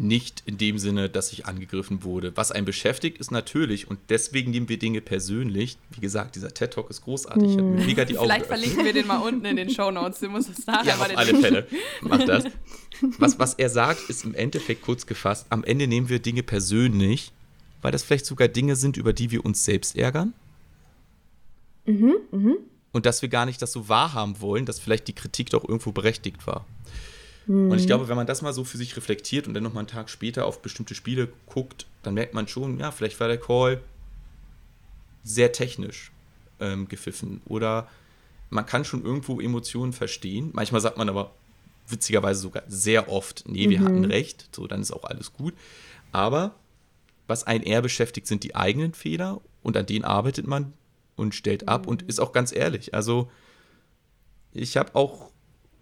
nicht 0.03 0.42
in 0.46 0.59
dem 0.59 0.78
Sinne, 0.78 1.09
dass 1.09 1.32
ich 1.32 1.46
angegriffen 1.46 2.03
wurde. 2.03 2.36
Was 2.36 2.53
einen 2.53 2.66
beschäftigt, 2.66 3.18
ist 3.18 3.30
natürlich, 3.30 3.88
und 3.88 3.98
deswegen 4.09 4.50
nehmen 4.50 4.68
wir 4.68 4.78
Dinge 4.78 5.00
persönlich. 5.00 5.78
Wie 5.90 6.00
gesagt, 6.00 6.34
dieser 6.34 6.53
TED-Talk 6.53 6.90
ist 6.90 7.03
großartig. 7.03 7.50
Ich 7.50 7.57
Hat 7.57 7.64
mega 7.64 8.05
die 8.05 8.18
Augen 8.18 8.26
Vielleicht 8.26 8.48
geöffnet. 8.48 8.68
verlinken 8.68 8.84
wir 8.84 8.92
den 8.92 9.07
mal 9.07 9.18
unten 9.18 9.44
in 9.44 9.57
den 9.57 9.70
Show 9.70 9.90
Notes. 9.90 10.20
Du 10.20 10.28
musst 10.28 10.50
es 10.50 10.66
nachher 10.66 10.88
ja, 10.88 10.94
auf 10.96 11.16
alle 11.16 11.34
Fälle. 11.36 11.66
Mach 12.03 12.22
das. 12.24 12.44
Was, 13.18 13.38
was 13.38 13.55
er 13.55 13.70
sagt, 13.70 14.11
ist 14.11 14.24
im 14.24 14.34
Endeffekt 14.34 14.82
kurz 14.82 15.07
gefasst, 15.07 15.46
am 15.50 15.64
Ende 15.64 15.86
nehmen 15.86 16.09
wir 16.09 16.18
Dinge 16.18 16.42
persönlich, 16.42 17.32
weil 17.80 17.92
das 17.92 18.03
vielleicht 18.03 18.26
sogar 18.26 18.48
Dinge 18.48 18.76
sind, 18.76 18.96
über 18.96 19.12
die 19.12 19.30
wir 19.30 19.44
uns 19.44 19.64
selbst 19.64 19.96
ärgern. 19.96 20.34
Mhm, 21.86 22.14
mhm. 22.30 22.57
Und 22.92 23.07
dass 23.07 23.22
wir 23.22 23.28
gar 23.28 23.46
nicht 23.46 23.62
das 23.62 23.72
so 23.72 23.88
wahrhaben 23.88 24.40
wollen, 24.40 24.66
dass 24.66 24.78
vielleicht 24.78 25.09
die 25.09 25.14
Kritik 25.14 25.50
doch 25.50 25.66
irgendwo 25.66 25.92
berechtigt 25.92 26.46
war. 26.46 26.66
Mhm. 27.47 27.70
Und 27.70 27.76
ich 27.76 27.84
mhm. 27.84 27.88
glaube, 27.88 28.09
wenn 28.09 28.16
man 28.16 28.26
das 28.26 28.43
mal 28.43 28.53
so 28.53 28.64
für 28.64 28.76
sich 28.76 28.97
reflektiert 28.97 29.47
und 29.47 29.55
dann 29.55 29.62
nochmal 29.62 29.82
einen 29.82 29.88
Tag 29.88 30.11
später 30.11 30.47
auf 30.47 30.62
bestimmte 30.62 30.95
Spiele 30.95 31.28
guckt, 31.47 31.86
dann 32.03 32.14
merkt 32.14 32.34
man 32.34 32.49
schon, 32.49 32.78
ja, 32.78 32.90
vielleicht 32.90 33.18
war 33.20 33.28
der 33.28 33.38
Call 33.38 33.80
sehr 35.24 35.53
technisch 35.53 36.12
ähm, 36.61 36.88
gepfiffen. 36.88 37.40
Oder 37.47 37.88
man 38.51 38.66
kann 38.66 38.84
schon 38.84 39.05
irgendwo 39.05 39.40
Emotionen 39.40 39.93
verstehen. 39.93 40.51
Manchmal 40.53 40.80
sagt 40.80 40.99
man 40.99 41.09
aber 41.09 41.32
witzigerweise 41.88 42.40
sogar 42.40 42.62
sehr 42.68 43.09
oft, 43.09 43.45
nee, 43.47 43.68
wir 43.68 43.80
mhm. 43.80 43.84
hatten 43.84 44.05
recht, 44.05 44.49
so 44.55 44.66
dann 44.66 44.80
ist 44.80 44.93
auch 44.93 45.05
alles 45.05 45.32
gut. 45.32 45.55
Aber 46.12 46.55
was 47.26 47.45
einen 47.45 47.64
eher 47.64 47.82
beschäftigt, 47.82 48.26
sind 48.26 48.45
die 48.45 48.55
eigenen 48.55 48.95
Fehler 48.95 49.40
und 49.62 49.76
an 49.76 49.86
denen 49.86 50.05
arbeitet 50.05 50.47
man 50.47 50.72
und 51.16 51.34
stellt 51.34 51.68
ab 51.68 51.82
mhm. 51.82 51.88
und 51.88 52.03
ist 52.03 52.20
auch 52.20 52.32
ganz 52.32 52.55
ehrlich. 52.55 52.95
Also 52.95 53.30
ich 54.53 54.76
habe 54.76 54.95
auch 54.95 55.32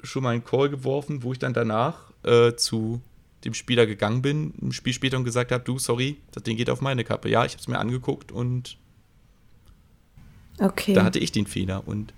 schon 0.03 0.23
mal 0.23 0.31
einen 0.31 0.45
Call 0.45 0.69
geworfen, 0.69 1.23
wo 1.23 1.33
ich 1.33 1.39
dann 1.39 1.53
danach 1.53 2.11
äh, 2.23 2.55
zu 2.55 3.01
dem 3.45 3.55
Spieler 3.55 3.87
gegangen 3.87 4.23
bin, 4.23 4.53
ein 4.61 4.73
Spiel 4.73 4.93
später 4.93 5.17
und 5.17 5.25
gesagt 5.25 5.53
habe, 5.53 5.65
du, 5.65 5.79
sorry, 5.79 6.19
das 6.33 6.43
Ding 6.43 6.57
geht 6.57 6.69
auf 6.69 6.81
meine 6.81 7.05
Kappe. 7.05 7.29
Ja, 7.29 7.45
ich 7.45 7.53
habe 7.53 7.61
es 7.61 7.69
mir 7.69 7.79
angeguckt 7.79 8.33
und 8.33 8.77
okay. 10.59 10.93
da 10.93 11.05
hatte 11.05 11.19
ich 11.19 11.33
den 11.33 11.47
Fehler. 11.47 11.87
Und 11.87 12.13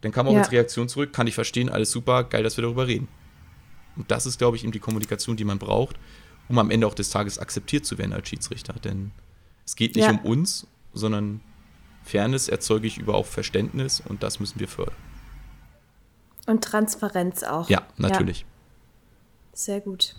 dann 0.00 0.12
kam 0.12 0.26
auch 0.26 0.32
ja. 0.32 0.40
als 0.40 0.52
Reaktion 0.52 0.88
zurück, 0.88 1.12
kann 1.12 1.26
ich 1.26 1.34
verstehen, 1.34 1.68
alles 1.68 1.90
super, 1.90 2.24
geil, 2.24 2.42
dass 2.42 2.56
wir 2.56 2.62
darüber 2.62 2.86
reden. 2.86 3.08
Und 3.94 4.10
das 4.10 4.26
ist, 4.26 4.38
glaube 4.38 4.56
ich, 4.56 4.64
eben 4.64 4.72
die 4.72 4.80
Kommunikation, 4.80 5.36
die 5.36 5.44
man 5.44 5.58
braucht, 5.58 5.96
um 6.48 6.58
am 6.58 6.70
Ende 6.70 6.86
auch 6.86 6.94
des 6.94 7.10
Tages 7.10 7.38
akzeptiert 7.38 7.86
zu 7.86 7.96
werden 7.98 8.12
als 8.12 8.28
Schiedsrichter. 8.28 8.74
Denn 8.74 9.12
es 9.64 9.76
geht 9.76 9.94
nicht 9.94 10.04
ja. 10.04 10.10
um 10.10 10.18
uns, 10.18 10.66
sondern 10.92 11.40
Fairness 12.02 12.48
erzeuge 12.48 12.86
ich 12.86 12.98
über 12.98 13.14
auch 13.14 13.26
Verständnis 13.26 14.00
und 14.00 14.22
das 14.22 14.38
müssen 14.38 14.60
wir 14.60 14.68
fördern. 14.68 14.94
Und 16.46 16.62
Transparenz 16.62 17.42
auch. 17.42 17.68
Ja, 17.68 17.86
natürlich. 17.96 18.40
Ja. 18.40 18.46
Sehr 19.52 19.80
gut. 19.80 20.14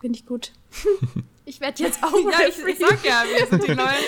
Finde 0.00 0.18
ich 0.18 0.26
gut. 0.26 0.52
ich 1.44 1.60
werde 1.60 1.82
jetzt 1.82 2.02
auch 2.02 2.12
Ja, 2.32 2.46
ich, 2.48 2.58
ich 2.58 2.78
sag 2.88 3.04
ja, 3.04 3.24
wir 3.24 3.46
sind 3.46 3.66
die 3.66 3.74
Neuen. 3.74 4.04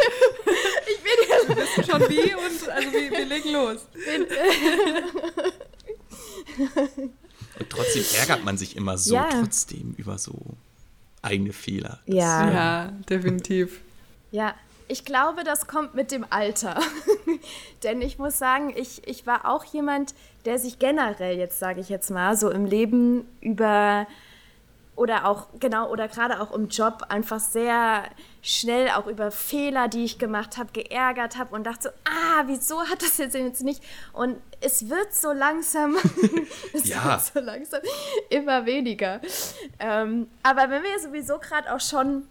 ich 0.86 1.02
bin 1.02 1.12
ja. 1.28 1.48
Wir 1.48 1.56
wissen 1.56 1.84
schon 1.84 2.00
wie 2.08 2.34
und 2.34 2.68
also 2.68 2.92
wir, 2.92 3.10
wir 3.10 3.26
legen 3.26 3.52
los. 3.52 3.86
und 7.58 7.70
trotzdem 7.70 8.04
ärgert 8.20 8.44
man 8.44 8.56
sich 8.56 8.76
immer 8.76 8.96
so 8.96 9.14
ja. 9.14 9.28
trotzdem 9.30 9.94
über 9.96 10.18
so 10.18 10.34
eigene 11.22 11.52
Fehler. 11.52 12.00
ja. 12.06 12.50
ja, 12.50 12.92
definitiv. 13.08 13.80
Ja, 14.30 14.54
ich 14.90 15.04
glaube, 15.04 15.44
das 15.44 15.66
kommt 15.66 15.94
mit 15.94 16.10
dem 16.10 16.26
Alter. 16.30 16.78
Denn 17.84 18.02
ich 18.02 18.18
muss 18.18 18.38
sagen, 18.38 18.72
ich, 18.76 19.06
ich 19.06 19.26
war 19.26 19.48
auch 19.48 19.64
jemand, 19.64 20.14
der 20.44 20.58
sich 20.58 20.78
generell, 20.78 21.38
jetzt 21.38 21.58
sage 21.58 21.80
ich 21.80 21.88
jetzt 21.88 22.10
mal, 22.10 22.36
so 22.36 22.50
im 22.50 22.64
Leben 22.64 23.26
über 23.40 24.06
oder 24.96 25.26
auch, 25.26 25.46
genau, 25.58 25.88
oder 25.88 26.08
gerade 26.08 26.40
auch 26.42 26.52
im 26.52 26.68
Job 26.68 27.06
einfach 27.08 27.40
sehr 27.40 28.02
schnell 28.42 28.90
auch 28.90 29.06
über 29.06 29.30
Fehler, 29.30 29.88
die 29.88 30.04
ich 30.04 30.18
gemacht 30.18 30.58
habe, 30.58 30.72
geärgert 30.72 31.38
habe 31.38 31.54
und 31.54 31.64
dachte 31.64 31.84
so, 31.84 31.88
ah, 32.04 32.42
wieso 32.46 32.82
hat 32.82 33.00
das 33.00 33.16
jetzt, 33.16 33.34
jetzt 33.34 33.62
nicht? 33.62 33.82
Und 34.12 34.36
es 34.60 34.90
wird 34.90 35.14
so 35.14 35.32
langsam, 35.32 35.96
es 36.74 36.88
ja. 36.88 37.04
wird 37.04 37.22
so 37.22 37.40
langsam 37.40 37.80
immer 38.28 38.66
weniger. 38.66 39.20
Ähm, 39.78 40.28
aber 40.42 40.68
wenn 40.68 40.82
wir 40.82 40.98
sowieso 41.00 41.38
gerade 41.38 41.72
auch 41.72 41.80
schon 41.80 42.26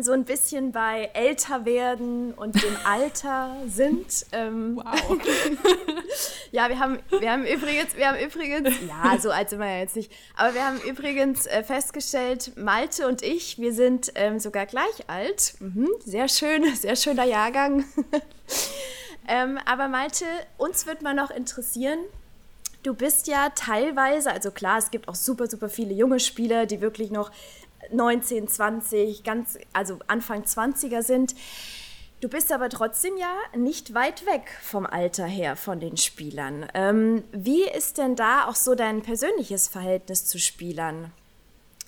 so 0.00 0.12
ein 0.12 0.24
bisschen 0.24 0.70
bei 0.70 1.10
älter 1.14 1.64
werden 1.64 2.34
und 2.34 2.62
dem 2.62 2.76
Alter 2.84 3.56
sind. 3.66 4.26
Ähm, 4.32 4.76
wow. 4.76 5.18
ja, 6.52 6.68
wir 6.68 6.78
haben, 6.78 6.98
wir 7.10 7.32
haben 7.32 7.44
übrigens, 7.44 7.96
wir 7.96 8.08
haben 8.08 8.18
übrigens, 8.18 8.74
ja, 8.86 9.18
so 9.18 9.30
alt 9.30 9.50
sind 9.50 9.58
wir 9.58 9.66
ja 9.66 9.78
jetzt 9.78 9.96
nicht, 9.96 10.12
aber 10.36 10.54
wir 10.54 10.64
haben 10.64 10.80
übrigens 10.82 11.46
äh, 11.46 11.64
festgestellt, 11.64 12.52
Malte 12.56 13.08
und 13.08 13.22
ich, 13.22 13.58
wir 13.58 13.72
sind 13.72 14.12
ähm, 14.14 14.38
sogar 14.38 14.66
gleich 14.66 15.08
alt. 15.08 15.54
Mhm, 15.60 15.88
sehr 16.04 16.28
schön, 16.28 16.74
sehr 16.76 16.96
schöner 16.96 17.24
Jahrgang. 17.24 17.84
ähm, 19.26 19.58
aber 19.64 19.88
Malte, 19.88 20.26
uns 20.58 20.86
wird 20.86 21.02
mal 21.02 21.14
noch 21.14 21.30
interessieren, 21.30 21.98
Du 22.84 22.94
bist 22.94 23.26
ja 23.26 23.50
teilweise, 23.50 24.30
also 24.30 24.52
klar, 24.52 24.78
es 24.78 24.92
gibt 24.92 25.08
auch 25.08 25.14
super, 25.16 25.48
super 25.48 25.68
viele 25.68 25.92
junge 25.92 26.20
Spieler, 26.20 26.64
die 26.64 26.80
wirklich 26.80 27.10
noch 27.10 27.32
19, 27.92 28.48
20, 28.48 29.24
ganz, 29.24 29.58
also 29.72 29.98
Anfang 30.06 30.42
20er 30.42 31.02
sind. 31.02 31.34
Du 32.20 32.28
bist 32.28 32.50
aber 32.50 32.68
trotzdem 32.68 33.16
ja 33.16 33.32
nicht 33.56 33.94
weit 33.94 34.26
weg 34.26 34.50
vom 34.60 34.86
Alter 34.86 35.26
her 35.26 35.54
von 35.54 35.78
den 35.78 35.96
Spielern. 35.96 36.66
Ähm, 36.74 37.22
wie 37.30 37.62
ist 37.62 37.98
denn 37.98 38.16
da 38.16 38.48
auch 38.48 38.56
so 38.56 38.74
dein 38.74 39.02
persönliches 39.02 39.68
Verhältnis 39.68 40.26
zu 40.26 40.38
Spielern? 40.40 41.12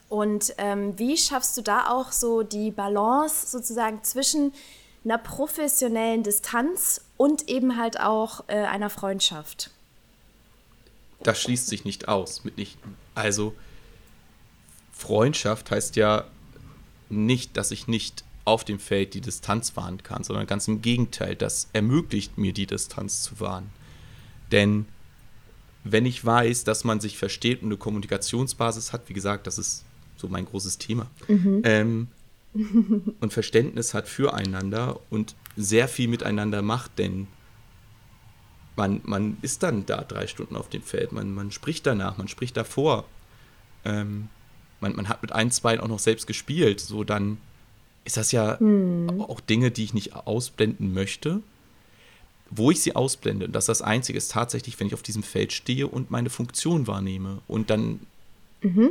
Und 0.09 0.55
ähm, 0.59 0.99
wie 0.99 1.17
schaffst 1.17 1.57
du 1.57 1.63
da 1.63 1.89
auch 1.89 2.13
so 2.13 2.43
die 2.43 2.71
Balance 2.71 3.49
sozusagen 3.49 4.05
zwischen 4.05 4.53
einer 5.05 5.19
professionellen 5.19 6.23
Distanz 6.23 7.01
und 7.17 7.49
eben 7.49 7.77
halt 7.77 7.99
auch 7.99 8.45
äh, 8.49 8.55
einer 8.55 8.91
Freundschaft? 8.91 9.71
Das 11.23 11.41
schließt 11.41 11.67
sich 11.67 11.85
nicht 11.85 12.09
aus, 12.09 12.45
mitnichten. 12.45 12.97
Also 13.15 13.55
Freundschaft 15.01 15.71
heißt 15.71 15.97
ja 15.97 16.25
nicht, 17.09 17.57
dass 17.57 17.71
ich 17.71 17.89
nicht 17.89 18.23
auf 18.45 18.65
dem 18.65 18.79
Feld 18.79 19.15
die 19.15 19.21
Distanz 19.21 19.77
wahren 19.77 20.03
kann, 20.03 20.25
sondern 20.25 20.47
ganz 20.47 20.69
im 20.69 20.83
Gegenteil, 20.83 21.37
das 21.37 21.69
ermöglicht 21.73 22.37
mir 22.37 22.53
die 22.53 22.67
Distanz 22.67 23.23
zu 23.23 23.41
wahren. 23.41 23.71
Denn 24.53 24.87
wenn 25.85 26.05
ich 26.05 26.23
weiß, 26.25 26.65
dass 26.65 26.85
man 26.85 27.01
sich 27.01 27.17
versteht 27.17 27.63
und 27.63 27.69
eine 27.69 27.79
Kommunikationsbasis 27.79 28.93
hat, 28.93 29.09
wie 29.09 29.15
gesagt, 29.15 29.47
das 29.47 29.59
ist 29.59 29.85
so 30.17 30.29
mein 30.29 30.45
großes 30.45 30.77
Thema, 30.77 31.07
mhm. 31.29 31.63
ähm, 31.65 32.09
und 33.21 33.33
Verständnis 33.33 33.95
hat 33.95 34.07
füreinander 34.07 35.01
und 35.09 35.35
sehr 35.57 35.89
viel 35.89 36.09
miteinander 36.09 36.61
macht, 36.61 36.99
denn 36.99 37.27
man, 38.77 39.01
man 39.05 39.39
ist 39.41 39.63
dann 39.63 39.87
da 39.87 40.03
drei 40.03 40.27
Stunden 40.27 40.57
auf 40.57 40.69
dem 40.69 40.83
Feld, 40.83 41.13
man, 41.13 41.33
man 41.33 41.51
spricht 41.53 41.87
danach, 41.87 42.19
man 42.19 42.29
spricht 42.29 42.57
davor. 42.57 43.07
Ähm, 43.85 44.29
man, 44.81 44.97
man 44.97 45.09
hat 45.09 45.23
mit 45.23 45.33
ein, 45.33 45.51
zwei 45.51 45.81
auch 45.81 45.89
noch 45.89 45.99
selbst 45.99 46.27
gespielt, 46.27 46.81
so 46.81 47.05
dann 47.05 47.39
ist 48.05 48.17
das 48.17 48.33
ja 48.33 48.59
hm. 48.59 49.21
auch 49.21 49.41
Dinge, 49.41 49.71
die 49.71 49.85
ich 49.85 49.95
nicht 49.95 50.15
ausblenden 50.15 50.95
möchte. 50.95 51.41
Wo 52.53 52.73
ich 52.73 52.81
sie 52.81 52.97
ausblende, 52.97 53.47
und 53.47 53.53
das 53.53 53.65
ist 53.65 53.69
das 53.69 53.83
Einzige, 53.83 54.19
ist 54.19 54.33
tatsächlich, 54.33 54.81
wenn 54.81 54.89
ich 54.89 54.95
auf 54.95 55.03
diesem 55.03 55.23
Feld 55.23 55.53
stehe 55.53 55.87
und 55.87 56.11
meine 56.11 56.31
Funktion 56.31 56.89
wahrnehme. 56.89 57.39
Und 57.47 57.71
dann, 57.71 58.01
mhm. 58.61 58.91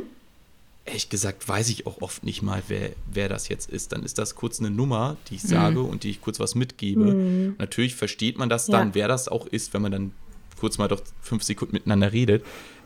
ehrlich 0.86 1.10
gesagt, 1.10 1.46
weiß 1.46 1.68
ich 1.68 1.86
auch 1.86 2.00
oft 2.00 2.24
nicht 2.24 2.40
mal, 2.40 2.62
wer, 2.68 2.92
wer 3.12 3.28
das 3.28 3.48
jetzt 3.48 3.68
ist. 3.68 3.92
Dann 3.92 4.02
ist 4.02 4.16
das 4.16 4.34
kurz 4.34 4.60
eine 4.60 4.70
Nummer, 4.70 5.18
die 5.28 5.34
ich 5.34 5.42
sage 5.42 5.80
mhm. 5.80 5.84
und 5.90 6.04
die 6.04 6.10
ich 6.10 6.22
kurz 6.22 6.40
was 6.40 6.54
mitgebe. 6.54 7.12
Mhm. 7.12 7.56
Natürlich 7.58 7.96
versteht 7.96 8.38
man 8.38 8.48
das 8.48 8.64
dann, 8.64 8.88
ja. 8.88 8.94
wer 8.94 9.08
das 9.08 9.28
auch 9.28 9.46
ist, 9.46 9.74
wenn 9.74 9.82
man 9.82 9.92
dann 9.92 10.12
kurz 10.58 10.78
mal 10.78 10.88
doch 10.88 11.02
fünf 11.20 11.42
Sekunden 11.42 11.74
miteinander 11.74 12.12
redet. 12.12 12.42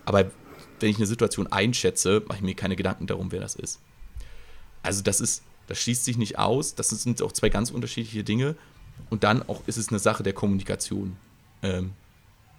Aber 0.07 0.28
wenn 0.85 0.91
ich 0.91 0.99
eine 0.99 1.07
Situation 1.07 1.47
einschätze, 1.47 2.22
mache 2.28 2.37
ich 2.37 2.45
mir 2.45 2.55
keine 2.55 2.76
Gedanken 2.76 3.07
darum, 3.07 3.32
wer 3.32 3.41
das 3.41 3.55
ist. 3.55 3.80
Also 4.82 5.03
das 5.03 5.22
ist, 5.22 5.43
das 5.66 5.80
schließt 5.80 6.05
sich 6.05 6.18
nicht 6.18 6.39
aus. 6.39 6.74
Das 6.74 6.91
sind 6.91 7.22
auch 7.22 7.32
zwei 7.32 7.49
ganz 7.49 7.70
unterschiedliche 7.70 8.22
Dinge. 8.22 8.55
Und 9.09 9.24
dann 9.24 9.49
auch 9.49 9.66
ist 9.66 9.78
es 9.78 9.89
eine 9.89 9.99
Sache 9.99 10.22
der 10.22 10.35
Kommunikation. 10.35 11.16
Ähm, 11.62 11.93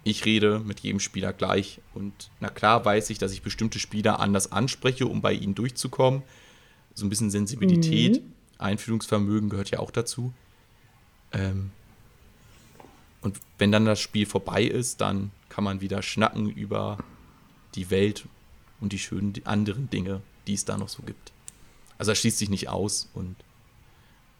ich 0.02 0.24
rede 0.24 0.58
mit 0.58 0.80
jedem 0.80 0.98
Spieler 0.98 1.32
gleich. 1.32 1.80
Und 1.94 2.32
na 2.40 2.48
klar 2.48 2.84
weiß 2.84 3.10
ich, 3.10 3.18
dass 3.18 3.30
ich 3.30 3.42
bestimmte 3.42 3.78
Spieler 3.78 4.18
anders 4.18 4.50
anspreche, 4.50 5.06
um 5.06 5.22
bei 5.22 5.32
ihnen 5.32 5.54
durchzukommen. 5.54 6.24
So 6.94 7.06
ein 7.06 7.08
bisschen 7.08 7.30
Sensibilität, 7.30 8.24
mhm. 8.24 8.32
Einfühlungsvermögen 8.58 9.50
gehört 9.50 9.70
ja 9.70 9.78
auch 9.78 9.92
dazu. 9.92 10.32
Ähm, 11.30 11.70
und 13.20 13.38
wenn 13.58 13.70
dann 13.70 13.84
das 13.84 14.00
Spiel 14.00 14.26
vorbei 14.26 14.64
ist, 14.64 15.00
dann 15.00 15.30
kann 15.48 15.62
man 15.62 15.80
wieder 15.80 16.02
schnacken 16.02 16.50
über 16.50 16.98
die 17.76 17.90
Welt 17.90 18.26
und 18.80 18.92
die 18.92 18.98
schönen 18.98 19.34
anderen 19.44 19.88
Dinge, 19.90 20.20
die 20.46 20.54
es 20.54 20.64
da 20.64 20.76
noch 20.76 20.88
so 20.88 21.02
gibt. 21.02 21.32
Also 21.98 22.12
er 22.12 22.14
schließt 22.16 22.38
sich 22.38 22.50
nicht 22.50 22.68
aus 22.68 23.08
und 23.14 23.36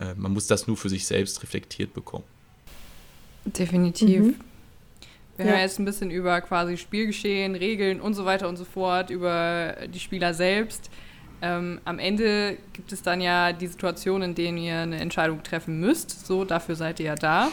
äh, 0.01 0.15
man 0.15 0.33
muss 0.33 0.47
das 0.47 0.67
nur 0.67 0.77
für 0.77 0.89
sich 0.89 1.07
selbst 1.07 1.43
reflektiert 1.43 1.95
bekommen. 1.95 2.25
Definitiv. 3.45 4.21
Mhm. 4.21 4.35
Wir 5.37 5.47
ja. 5.47 5.53
haben 5.53 5.61
jetzt 5.61 5.79
ein 5.79 5.85
bisschen 5.85 6.11
über 6.11 6.41
quasi 6.41 6.77
Spielgeschehen, 6.77 7.55
Regeln 7.55 8.01
und 8.01 8.15
so 8.15 8.25
weiter 8.25 8.49
und 8.49 8.57
so 8.57 8.65
fort, 8.65 9.11
über 9.11 9.77
die 9.93 10.01
Spieler 10.01 10.33
selbst. 10.35 10.91
Ähm, 11.43 11.81
am 11.85 11.99
Ende 11.99 12.57
gibt 12.73 12.93
es 12.93 13.03
dann 13.03 13.21
ja 13.21 13.53
die 13.53 13.67
Situation, 13.67 14.23
in 14.23 14.35
denen 14.35 14.57
ihr 14.57 14.79
eine 14.79 14.99
Entscheidung 14.99 15.43
treffen 15.43 15.79
müsst. 15.79 16.27
So, 16.27 16.45
dafür 16.45 16.77
seid 16.77 17.01
ihr 17.01 17.07
ja 17.07 17.15
da. 17.15 17.51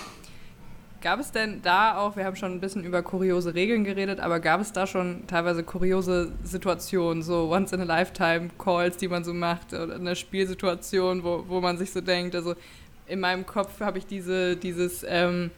Gab 1.04 1.20
es 1.20 1.34
denn 1.34 1.62
da 1.62 1.98
auch, 1.98 2.16
wir 2.16 2.24
haben 2.24 2.38
schon 2.38 2.54
ein 2.54 2.62
bisschen 2.62 2.86
über 2.86 3.04
kuriose 3.04 3.54
Regeln 3.54 3.84
geredet, 3.84 4.22
aber 4.22 4.40
gab 4.40 4.62
es 4.62 4.72
da 4.72 4.88
schon 4.88 5.28
teilweise 5.28 5.62
kuriose 5.62 6.32
Situationen, 6.46 7.24
so 7.24 7.50
Once-in-a-Lifetime-Calls, 7.52 8.96
die 8.96 9.10
man 9.10 9.26
so 9.26 9.34
macht, 9.34 9.74
oder 9.74 9.96
eine 9.96 10.16
Spielsituation, 10.16 11.26
wo, 11.26 11.44
wo 11.50 11.60
man 11.60 11.78
sich 11.78 11.92
so 11.92 12.00
denkt, 12.00 12.36
also 12.36 12.56
in 13.06 13.20
meinem 13.20 13.46
Kopf 13.46 13.82
habe 13.82 13.98
ich 13.98 14.06
diese, 14.06 14.56
dieses, 14.56 15.06
ähm, 15.06 15.52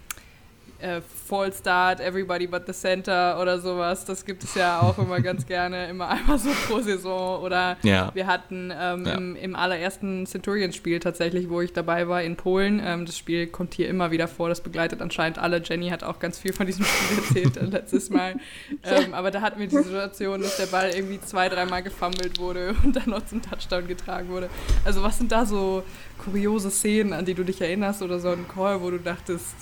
äh, 0.79 1.01
Fall 1.01 1.51
Start, 1.53 1.99
Everybody 1.99 2.47
but 2.47 2.63
the 2.67 2.73
Center 2.73 3.39
oder 3.41 3.59
sowas. 3.59 4.05
Das 4.05 4.25
gibt 4.25 4.43
es 4.43 4.55
ja 4.55 4.81
auch 4.81 4.97
immer 4.97 5.21
ganz 5.21 5.45
gerne, 5.47 5.87
immer 5.87 6.09
einmal 6.09 6.37
so 6.37 6.49
pro 6.67 6.79
Saison. 6.79 7.41
Oder 7.41 7.77
ja. 7.83 8.11
wir 8.13 8.27
hatten 8.27 8.71
ähm, 8.77 9.05
ja. 9.05 9.13
im, 9.13 9.35
im, 9.35 9.55
allerersten 9.55 10.25
Centurions-Spiel 10.25 10.99
tatsächlich, 10.99 11.49
wo 11.49 11.61
ich 11.61 11.73
dabei 11.73 12.07
war 12.07 12.21
in 12.21 12.35
Polen. 12.35 12.81
Ähm, 12.83 13.05
das 13.05 13.17
Spiel 13.17 13.47
kommt 13.47 13.73
hier 13.73 13.87
immer 13.87 14.11
wieder 14.11 14.27
vor, 14.27 14.49
das 14.49 14.61
begleitet 14.61 15.01
anscheinend 15.01 15.39
alle. 15.39 15.61
Jenny 15.63 15.89
hat 15.89 16.03
auch 16.03 16.19
ganz 16.19 16.39
viel 16.39 16.53
von 16.53 16.65
diesem 16.65 16.85
Spiel 16.85 17.17
erzählt 17.23 17.57
äh, 17.57 17.65
letztes 17.65 18.09
Mal. 18.09 18.35
Ähm, 18.83 19.13
aber 19.13 19.31
da 19.31 19.41
hatten 19.41 19.59
wir 19.59 19.67
die 19.67 19.77
Situation, 19.77 20.41
dass 20.41 20.57
der 20.57 20.67
Ball 20.67 20.91
irgendwie 20.93 21.19
zwei, 21.21 21.49
dreimal 21.49 21.83
gefummelt 21.83 22.39
wurde 22.39 22.75
und 22.83 22.95
dann 22.95 23.09
noch 23.09 23.25
zum 23.25 23.41
Touchdown 23.41 23.87
getragen 23.87 24.29
wurde. 24.29 24.49
Also 24.83 25.03
was 25.03 25.17
sind 25.17 25.31
da 25.31 25.45
so 25.45 25.83
kuriose 26.17 26.69
Szenen, 26.69 27.13
an 27.13 27.25
die 27.25 27.33
du 27.33 27.43
dich 27.43 27.61
erinnerst 27.61 28.01
oder 28.01 28.19
so 28.19 28.29
ein 28.29 28.47
Call, 28.47 28.81
wo 28.81 28.89
du 28.89 28.99
dachtest, 28.99 29.55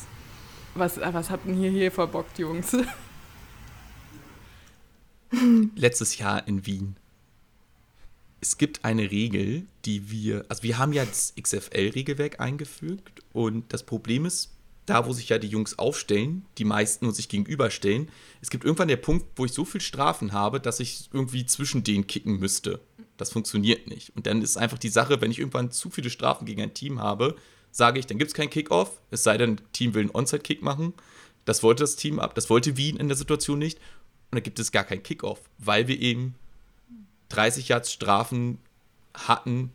was, 0.75 0.97
was 0.99 1.29
habt 1.29 1.45
ihr 1.47 1.53
hier, 1.53 1.71
hier 1.71 1.91
verbockt, 1.91 2.39
Jungs? 2.39 2.75
Letztes 5.75 6.17
Jahr 6.17 6.47
in 6.47 6.65
Wien. 6.65 6.95
Es 8.41 8.57
gibt 8.57 8.83
eine 8.83 9.09
Regel, 9.09 9.65
die 9.85 10.11
wir, 10.11 10.45
also 10.49 10.63
wir 10.63 10.77
haben 10.77 10.93
ja 10.93 11.05
das 11.05 11.33
XFL-Regelwerk 11.39 12.39
eingefügt 12.39 13.21
und 13.31 13.71
das 13.71 13.83
Problem 13.83 14.25
ist, 14.25 14.51
da 14.85 15.05
wo 15.05 15.13
sich 15.13 15.29
ja 15.29 15.37
die 15.39 15.47
Jungs 15.47 15.79
aufstellen, 15.79 16.45
die 16.57 16.65
meisten 16.65 17.05
und 17.05 17.15
sich 17.15 17.29
gegenüberstellen, 17.29 18.09
es 18.41 18.49
gibt 18.49 18.65
irgendwann 18.65 18.89
der 18.89 18.97
Punkt, 18.97 19.25
wo 19.37 19.45
ich 19.45 19.53
so 19.53 19.63
viel 19.63 19.79
Strafen 19.79 20.33
habe, 20.33 20.59
dass 20.59 20.81
ich 20.81 21.09
irgendwie 21.13 21.45
zwischen 21.45 21.85
denen 21.85 22.05
kicken 22.05 22.37
müsste. 22.37 22.81
Das 23.15 23.31
funktioniert 23.31 23.87
nicht. 23.87 24.13
Und 24.15 24.27
dann 24.27 24.41
ist 24.41 24.57
einfach 24.57 24.77
die 24.77 24.89
Sache, 24.89 25.21
wenn 25.21 25.31
ich 25.31 25.39
irgendwann 25.39 25.71
zu 25.71 25.89
viele 25.89 26.09
Strafen 26.09 26.45
gegen 26.45 26.61
ein 26.61 26.73
Team 26.73 26.99
habe, 26.99 27.37
sage 27.73 27.99
ich, 27.99 28.05
dann 28.05 28.19
gibt 28.19 28.29
es 28.29 28.35
keinen 28.35 28.51
Kickoff, 28.51 29.01
es 29.09 29.23
sei 29.23 29.37
denn, 29.37 29.59
Team 29.73 29.93
will 29.95 30.03
einen 30.03 30.11
Onside-Kick 30.15 30.61
machen. 30.61 30.93
Das 31.43 31.63
wollte 31.63 31.83
das 31.83 31.97
Team 31.97 32.19
ab, 32.19 32.35
das 32.35 32.49
wollte 32.49 32.77
Wien 32.77 32.97
in 32.97 33.07
der 33.09 33.17
Situation 33.17 33.59
nicht. 33.59 33.79
Und 34.31 34.37
dann 34.37 34.43
gibt 34.43 34.59
es 34.59 34.71
gar 34.71 34.83
keinen 34.83 35.03
Kickoff, 35.03 35.41
weil 35.57 35.87
wir 35.87 35.99
eben 35.99 36.35
30 37.29 37.67
Yards 37.67 37.91
Strafen 37.91 38.59
hatten, 39.13 39.73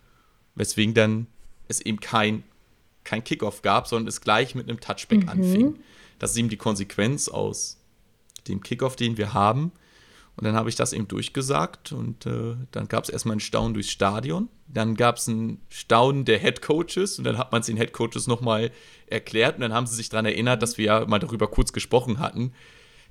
weswegen 0.54 0.94
dann 0.94 1.26
es 1.66 1.80
eben 1.80 1.98
kein, 2.00 2.44
kein 3.02 3.24
Kickoff 3.24 3.62
gab, 3.62 3.88
sondern 3.88 4.08
es 4.08 4.20
gleich 4.20 4.54
mit 4.54 4.68
einem 4.68 4.80
Touchback 4.80 5.24
mhm. 5.24 5.28
anfing. 5.28 5.78
Das 6.20 6.30
ist 6.30 6.36
eben 6.38 6.48
die 6.48 6.56
Konsequenz 6.56 7.28
aus 7.28 7.78
dem 8.46 8.62
Kickoff, 8.62 8.94
den 8.96 9.16
wir 9.18 9.34
haben. 9.34 9.72
Und 10.38 10.44
dann 10.44 10.54
habe 10.54 10.68
ich 10.68 10.76
das 10.76 10.92
eben 10.92 11.08
durchgesagt 11.08 11.90
und 11.90 12.24
äh, 12.24 12.54
dann 12.70 12.86
gab 12.86 13.02
es 13.02 13.10
erstmal 13.10 13.36
ein 13.36 13.40
Staunen 13.40 13.74
durchs 13.74 13.90
Stadion. 13.90 14.48
Dann 14.68 14.94
gab 14.94 15.16
es 15.16 15.26
ein 15.26 15.60
Staunen 15.68 16.24
der 16.24 16.38
Head 16.38 16.62
Coaches 16.62 17.18
und 17.18 17.24
dann 17.24 17.38
hat 17.38 17.50
man 17.50 17.60
es 17.60 17.66
den 17.66 17.76
Head 17.76 17.92
Coaches 17.92 18.28
nochmal 18.28 18.70
erklärt 19.08 19.56
und 19.56 19.62
dann 19.62 19.74
haben 19.74 19.88
sie 19.88 19.96
sich 19.96 20.10
daran 20.10 20.26
erinnert, 20.26 20.62
dass 20.62 20.78
wir 20.78 20.84
ja 20.84 21.06
mal 21.06 21.18
darüber 21.18 21.48
kurz 21.48 21.72
gesprochen 21.72 22.20
hatten, 22.20 22.52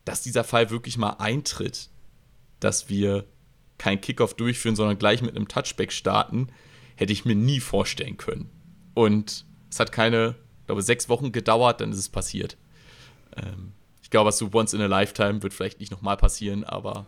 dass 0.06 0.22
dieser 0.22 0.46
Fall 0.46 0.70
wirklich 0.70 0.98
mal 0.98 1.18
eintritt, 1.20 1.90
dass 2.62 2.88
wir 2.88 3.26
kein 3.78 4.00
Kickoff 4.00 4.34
durchführen, 4.34 4.78
sondern 4.78 4.98
gleich 4.98 5.22
mit 5.22 5.36
einem 5.36 5.50
Touchback 5.50 5.92
starten, 5.92 6.48
hätte 6.96 7.12
ich 7.12 7.26
mir 7.26 7.36
nie 7.36 7.60
vorstellen 7.60 8.16
können. 8.16 8.50
Und 8.94 9.46
es 9.70 9.82
hat 9.82 9.92
keine, 9.92 10.36
glaube, 10.66 10.82
sechs 10.82 11.10
Wochen 11.10 11.34
gedauert, 11.34 11.82
dann 11.82 11.92
ist 11.92 11.98
es 11.98 12.08
passiert. 12.08 12.56
Ähm, 13.36 13.74
ich 14.08 14.10
glaube, 14.10 14.30
was 14.30 14.38
so 14.38 14.50
once 14.54 14.74
in 14.74 14.80
a 14.80 14.86
lifetime 14.86 15.44
wird 15.44 15.54
vielleicht 15.54 15.82
nicht 15.82 15.92
nochmal 15.92 16.16
passieren, 16.16 16.64
aber 16.64 17.08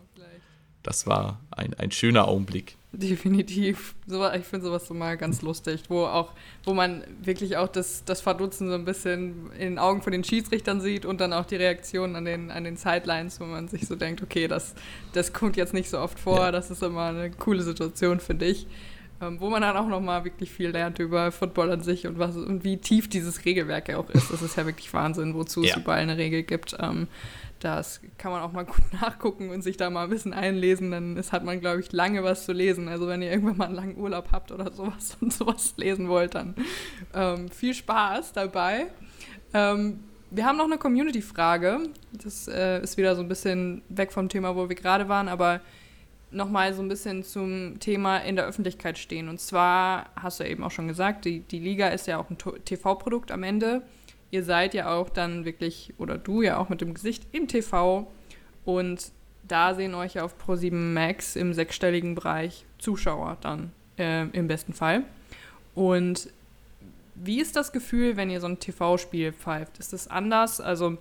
das 0.83 1.07
war 1.07 1.39
ein, 1.51 1.73
ein 1.75 1.91
schöner 1.91 2.27
Augenblick. 2.27 2.75
Definitiv. 2.91 3.93
So, 4.07 4.27
ich 4.31 4.45
finde 4.45 4.65
sowas 4.65 4.87
so 4.87 4.95
mal 4.95 5.15
ganz 5.15 5.43
lustig, 5.43 5.83
wo 5.89 6.05
auch, 6.05 6.31
wo 6.63 6.73
man 6.73 7.03
wirklich 7.21 7.55
auch 7.57 7.67
das, 7.67 8.03
das 8.03 8.21
Verdutzen 8.21 8.67
so 8.67 8.73
ein 8.73 8.85
bisschen 8.85 9.51
in 9.53 9.59
den 9.59 9.79
Augen 9.79 10.01
von 10.01 10.11
den 10.11 10.23
Schiedsrichtern 10.23 10.81
sieht 10.81 11.05
und 11.05 11.21
dann 11.21 11.31
auch 11.31 11.45
die 11.45 11.57
Reaktionen 11.57 12.15
an 12.15 12.25
den, 12.25 12.49
an 12.49 12.63
den 12.63 12.77
Sidelines, 12.77 13.39
wo 13.39 13.45
man 13.45 13.67
sich 13.67 13.85
so 13.85 13.95
denkt, 13.95 14.23
okay, 14.23 14.47
das, 14.47 14.73
das 15.13 15.33
kommt 15.33 15.55
jetzt 15.55 15.73
nicht 15.73 15.89
so 15.89 15.99
oft 15.99 16.19
vor, 16.19 16.39
ja. 16.39 16.51
das 16.51 16.71
ist 16.71 16.81
immer 16.81 17.09
eine 17.09 17.29
coole 17.29 17.61
Situation, 17.61 18.19
finde 18.19 18.45
ich. 18.45 18.65
Ähm, 19.21 19.39
wo 19.39 19.49
man 19.49 19.61
dann 19.61 19.75
auch 19.75 19.87
nochmal 19.87 20.23
wirklich 20.23 20.49
viel 20.49 20.69
lernt 20.69 20.97
über 20.99 21.31
Football 21.33 21.71
an 21.71 21.81
sich 21.81 22.07
und 22.07 22.17
was 22.19 22.37
und 22.37 22.63
wie 22.63 22.77
tief 22.77 23.09
dieses 23.09 23.43
Regelwerk 23.43 23.89
ja 23.89 23.97
auch 23.97 24.09
ist. 24.09 24.31
Das 24.31 24.41
ist 24.41 24.55
ja 24.55 24.65
wirklich 24.65 24.93
Wahnsinn, 24.93 25.33
wozu 25.33 25.61
ja. 25.61 25.71
es 25.71 25.81
überall 25.81 25.99
eine 25.99 26.17
Regel 26.17 26.43
gibt. 26.43 26.77
Ähm, 26.79 27.09
das 27.59 28.01
kann 28.17 28.31
man 28.31 28.41
auch 28.41 28.51
mal 28.51 28.65
gut 28.65 28.81
nachgucken 29.01 29.49
und 29.49 29.61
sich 29.61 29.77
da 29.77 29.89
mal 29.89 30.05
ein 30.05 30.09
bisschen 30.09 30.33
einlesen. 30.33 30.91
Dann 30.91 31.17
ist, 31.17 31.31
hat 31.31 31.43
man, 31.43 31.59
glaube 31.59 31.81
ich, 31.81 31.91
lange 31.91 32.23
was 32.23 32.45
zu 32.45 32.53
lesen. 32.53 32.87
Also 32.87 33.07
wenn 33.07 33.21
ihr 33.21 33.31
irgendwann 33.31 33.57
mal 33.57 33.65
einen 33.65 33.75
langen 33.75 33.97
Urlaub 33.97 34.29
habt 34.31 34.51
oder 34.51 34.71
sowas 34.71 35.17
und 35.21 35.33
sowas 35.33 35.73
lesen 35.77 36.07
wollt, 36.07 36.35
dann 36.35 36.55
ähm, 37.13 37.49
viel 37.49 37.73
Spaß 37.73 38.33
dabei. 38.33 38.87
Ähm, 39.53 39.99
wir 40.31 40.45
haben 40.45 40.57
noch 40.57 40.65
eine 40.65 40.77
Community-Frage. 40.77 41.89
Das 42.13 42.47
äh, 42.47 42.81
ist 42.81 42.97
wieder 42.97 43.15
so 43.15 43.21
ein 43.21 43.27
bisschen 43.27 43.81
weg 43.89 44.11
vom 44.11 44.29
Thema, 44.29 44.55
wo 44.55 44.69
wir 44.69 44.75
gerade 44.75 45.09
waren, 45.09 45.27
aber 45.27 45.61
nochmal 46.31 46.73
so 46.73 46.81
ein 46.81 46.87
bisschen 46.87 47.23
zum 47.23 47.79
Thema 47.79 48.17
in 48.17 48.35
der 48.35 48.45
Öffentlichkeit 48.45 48.97
stehen. 48.97 49.29
Und 49.29 49.39
zwar 49.39 50.09
hast 50.15 50.39
du 50.39 50.47
eben 50.47 50.63
auch 50.63 50.71
schon 50.71 50.87
gesagt, 50.87 51.25
die, 51.25 51.39
die 51.41 51.59
Liga 51.59 51.87
ist 51.87 52.07
ja 52.07 52.19
auch 52.19 52.29
ein 52.29 52.37
TV-Produkt 52.37 53.31
am 53.31 53.43
Ende. 53.43 53.81
Ihr 54.31 54.43
seid 54.43 54.73
ja 54.73 54.93
auch 54.93 55.09
dann 55.09 55.45
wirklich, 55.45 55.93
oder 55.97 56.17
du 56.17 56.41
ja 56.41 56.57
auch 56.57 56.69
mit 56.69 56.81
dem 56.81 56.93
Gesicht 56.93 57.27
im 57.31 57.47
TV. 57.47 58.11
Und 58.65 59.11
da 59.47 59.73
sehen 59.73 59.95
euch 59.95 60.15
ja 60.15 60.23
auf 60.23 60.35
Pro7 60.35 60.73
Max 60.73 61.35
im 61.35 61.53
sechsstelligen 61.53 62.15
Bereich 62.15 62.65
Zuschauer 62.77 63.37
dann 63.41 63.71
äh, 63.97 64.27
im 64.29 64.47
besten 64.47 64.73
Fall. 64.73 65.03
Und 65.75 66.29
wie 67.15 67.41
ist 67.41 67.55
das 67.55 67.71
Gefühl, 67.71 68.15
wenn 68.15 68.29
ihr 68.29 68.39
so 68.39 68.47
ein 68.47 68.59
TV-Spiel 68.59 69.33
pfeift? 69.33 69.79
Ist 69.79 69.93
das 69.93 70.07
anders? 70.07 70.61
Also 70.61 70.97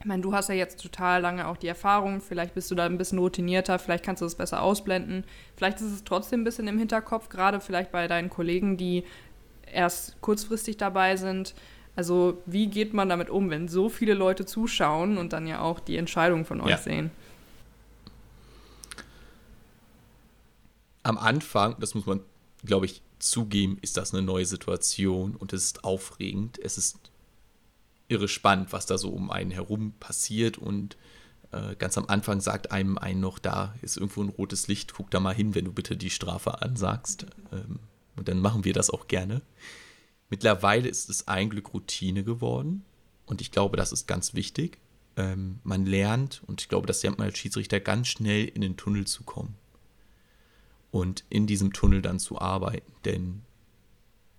ich 0.00 0.04
meine, 0.04 0.22
du 0.22 0.32
hast 0.32 0.48
ja 0.48 0.54
jetzt 0.54 0.80
total 0.80 1.20
lange 1.20 1.48
auch 1.48 1.56
die 1.56 1.66
Erfahrung, 1.66 2.20
vielleicht 2.20 2.54
bist 2.54 2.70
du 2.70 2.76
da 2.76 2.86
ein 2.86 2.98
bisschen 2.98 3.18
routinierter, 3.18 3.78
vielleicht 3.78 4.04
kannst 4.04 4.22
du 4.22 4.26
das 4.26 4.36
besser 4.36 4.62
ausblenden. 4.62 5.24
Vielleicht 5.56 5.80
ist 5.80 5.92
es 5.92 6.04
trotzdem 6.04 6.42
ein 6.42 6.44
bisschen 6.44 6.68
im 6.68 6.78
Hinterkopf, 6.78 7.28
gerade 7.28 7.60
vielleicht 7.60 7.90
bei 7.90 8.06
deinen 8.06 8.30
Kollegen, 8.30 8.76
die 8.76 9.04
erst 9.72 10.20
kurzfristig 10.20 10.76
dabei 10.76 11.16
sind. 11.16 11.54
Also 11.98 12.40
wie 12.46 12.68
geht 12.68 12.94
man 12.94 13.08
damit 13.08 13.28
um, 13.28 13.50
wenn 13.50 13.66
so 13.66 13.88
viele 13.88 14.14
Leute 14.14 14.46
zuschauen 14.46 15.18
und 15.18 15.32
dann 15.32 15.48
ja 15.48 15.62
auch 15.62 15.80
die 15.80 15.96
Entscheidung 15.96 16.44
von 16.44 16.60
euch 16.60 16.70
ja. 16.70 16.78
sehen? 16.78 17.10
Am 21.02 21.18
Anfang, 21.18 21.74
das 21.80 21.96
muss 21.96 22.06
man, 22.06 22.20
glaube 22.64 22.86
ich, 22.86 23.02
zugeben, 23.18 23.78
ist 23.82 23.96
das 23.96 24.14
eine 24.14 24.22
neue 24.22 24.46
Situation 24.46 25.34
und 25.34 25.52
es 25.52 25.64
ist 25.64 25.82
aufregend. 25.82 26.60
Es 26.62 26.78
ist 26.78 26.98
irre 28.06 28.28
spannend, 28.28 28.72
was 28.72 28.86
da 28.86 28.96
so 28.96 29.10
um 29.10 29.32
einen 29.32 29.50
herum 29.50 29.92
passiert 29.98 30.56
und 30.56 30.96
äh, 31.50 31.74
ganz 31.74 31.98
am 31.98 32.06
Anfang 32.06 32.40
sagt 32.40 32.70
einem 32.70 32.96
einen 32.96 33.18
noch, 33.18 33.40
da 33.40 33.74
ist 33.82 33.96
irgendwo 33.96 34.22
ein 34.22 34.28
rotes 34.28 34.68
Licht, 34.68 34.94
guck 34.94 35.10
da 35.10 35.18
mal 35.18 35.34
hin, 35.34 35.56
wenn 35.56 35.64
du 35.64 35.72
bitte 35.72 35.96
die 35.96 36.10
Strafe 36.10 36.62
ansagst. 36.62 37.26
Ähm, 37.50 37.80
und 38.14 38.28
dann 38.28 38.38
machen 38.38 38.64
wir 38.64 38.72
das 38.72 38.88
auch 38.88 39.08
gerne. 39.08 39.42
Mittlerweile 40.30 40.88
ist 40.88 41.08
es 41.08 41.28
ein 41.28 41.50
Glück 41.50 41.72
Routine 41.72 42.24
geworden 42.24 42.84
und 43.26 43.40
ich 43.40 43.50
glaube, 43.50 43.76
das 43.76 43.92
ist 43.92 44.06
ganz 44.06 44.34
wichtig. 44.34 44.78
Ähm, 45.16 45.60
man 45.64 45.86
lernt 45.86 46.42
und 46.46 46.60
ich 46.60 46.68
glaube, 46.68 46.86
das 46.86 47.02
lernt 47.02 47.18
man 47.18 47.28
als 47.28 47.38
Schiedsrichter 47.38 47.80
ganz 47.80 48.08
schnell 48.08 48.44
in 48.46 48.60
den 48.60 48.76
Tunnel 48.76 49.06
zu 49.06 49.24
kommen 49.24 49.54
und 50.90 51.24
in 51.30 51.46
diesem 51.46 51.72
Tunnel 51.72 52.02
dann 52.02 52.18
zu 52.18 52.40
arbeiten, 52.40 52.92
denn 53.04 53.42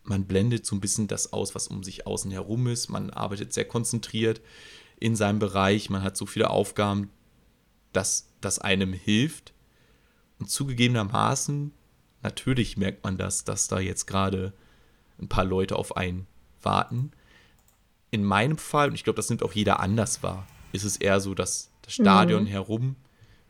man 0.03 0.25
blendet 0.25 0.65
so 0.65 0.75
ein 0.75 0.81
bisschen 0.81 1.07
das 1.07 1.33
aus, 1.33 1.53
was 1.53 1.67
um 1.67 1.83
sich 1.83 2.07
außen 2.07 2.31
herum 2.31 2.67
ist. 2.67 2.89
Man 2.89 3.11
arbeitet 3.11 3.53
sehr 3.53 3.65
konzentriert 3.65 4.41
in 4.99 5.15
seinem 5.15 5.37
Bereich. 5.37 5.91
Man 5.91 6.01
hat 6.01 6.17
so 6.17 6.25
viele 6.25 6.49
Aufgaben, 6.49 7.11
dass 7.93 8.27
das 8.41 8.57
einem 8.57 8.91
hilft. 8.91 9.53
Und 10.39 10.49
zugegebenermaßen, 10.49 11.71
natürlich 12.23 12.75
merkt 12.75 13.03
man 13.03 13.17
das, 13.17 13.43
dass 13.43 13.67
da 13.67 13.79
jetzt 13.79 14.07
gerade 14.07 14.53
ein 15.21 15.27
paar 15.27 15.45
Leute 15.45 15.75
auf 15.75 15.97
einen 15.97 16.27
warten. 16.61 17.11
In 18.11 18.23
meinem 18.23 18.57
Fall, 18.57 18.89
und 18.89 18.95
ich 18.95 19.03
glaube, 19.03 19.17
das 19.17 19.29
nimmt 19.29 19.43
auch 19.43 19.53
jeder 19.53 19.79
anders 19.79 20.23
wahr, 20.23 20.47
ist 20.71 20.83
es 20.83 20.97
eher 20.97 21.19
so, 21.19 21.33
dass 21.33 21.69
das 21.83 21.93
Stadion 21.93 22.43
mhm. 22.43 22.47
herum 22.47 22.95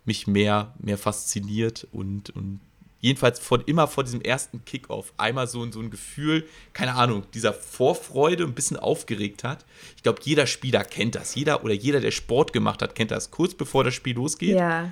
mich 0.06 0.28
mehr, 0.28 0.74
mehr 0.80 0.98
fasziniert 0.98 1.88
und, 1.92 2.30
und 2.32 2.60
jedenfalls 3.00 3.40
von 3.40 3.62
immer 3.62 3.88
vor 3.88 4.04
diesem 4.04 4.22
ersten 4.22 4.64
Kickoff 4.66 5.14
einmal 5.18 5.48
so, 5.48 5.70
so 5.72 5.80
ein 5.80 5.90
Gefühl, 5.90 6.48
keine 6.74 6.96
Ahnung, 6.96 7.24
dieser 7.34 7.54
Vorfreude, 7.54 8.44
ein 8.44 8.54
bisschen 8.54 8.78
aufgeregt 8.78 9.44
hat. 9.44 9.66
Ich 9.96 10.04
glaube, 10.04 10.20
jeder 10.24 10.48
Spieler 10.48 10.84
kennt 10.84 11.16
das. 11.16 11.36
Jeder 11.36 11.64
oder 11.64 11.74
jeder, 11.74 12.02
der 12.02 12.12
Sport 12.12 12.54
gemacht 12.54 12.82
hat, 12.82 12.96
kennt 12.96 13.12
das. 13.12 13.32
Kurz 13.32 13.54
bevor 13.54 13.84
das 13.84 13.94
Spiel 13.94 14.16
losgeht. 14.16 14.58
Ja. 14.58 14.92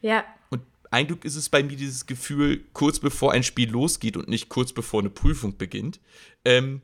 Ja. 0.00 0.24
Ein 0.90 1.06
Glück 1.06 1.24
ist 1.24 1.36
es 1.36 1.48
bei 1.48 1.62
mir 1.62 1.76
dieses 1.76 2.06
Gefühl, 2.06 2.64
kurz 2.72 2.98
bevor 2.98 3.32
ein 3.32 3.42
Spiel 3.42 3.70
losgeht 3.70 4.16
und 4.16 4.28
nicht 4.28 4.48
kurz 4.48 4.72
bevor 4.72 5.00
eine 5.00 5.10
Prüfung 5.10 5.56
beginnt. 5.58 6.00
Ähm, 6.44 6.80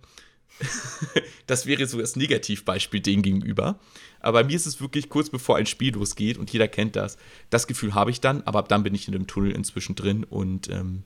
das 1.47 1.67
wäre 1.67 1.87
so 1.87 1.99
das 1.99 2.17
Negativbeispiel 2.17 3.01
dem 3.01 3.23
gegenüber. 3.23 3.79
Aber 4.21 4.43
bei 4.43 4.49
mir 4.49 4.57
ist 4.57 4.67
es 4.67 4.81
wirklich 4.81 5.09
kurz 5.09 5.31
bevor 5.31 5.57
ein 5.57 5.67
Spiel 5.67 5.95
losgeht 5.95 6.39
und 6.39 6.53
jeder 6.53 6.69
kennt 6.69 6.97
das. 6.97 7.17
Das 7.51 7.67
Gefühl 7.67 7.95
habe 7.95 8.11
ich 8.11 8.21
dann, 8.21 8.43
aber 8.43 8.61
ab 8.61 8.69
dann 8.69 8.83
bin 8.83 8.95
ich 8.95 9.09
in 9.09 9.13
dem 9.13 9.27
Tunnel 9.27 9.53
inzwischen 9.53 9.95
drin 9.95 10.25
und 10.25 10.69
ähm, 10.69 11.03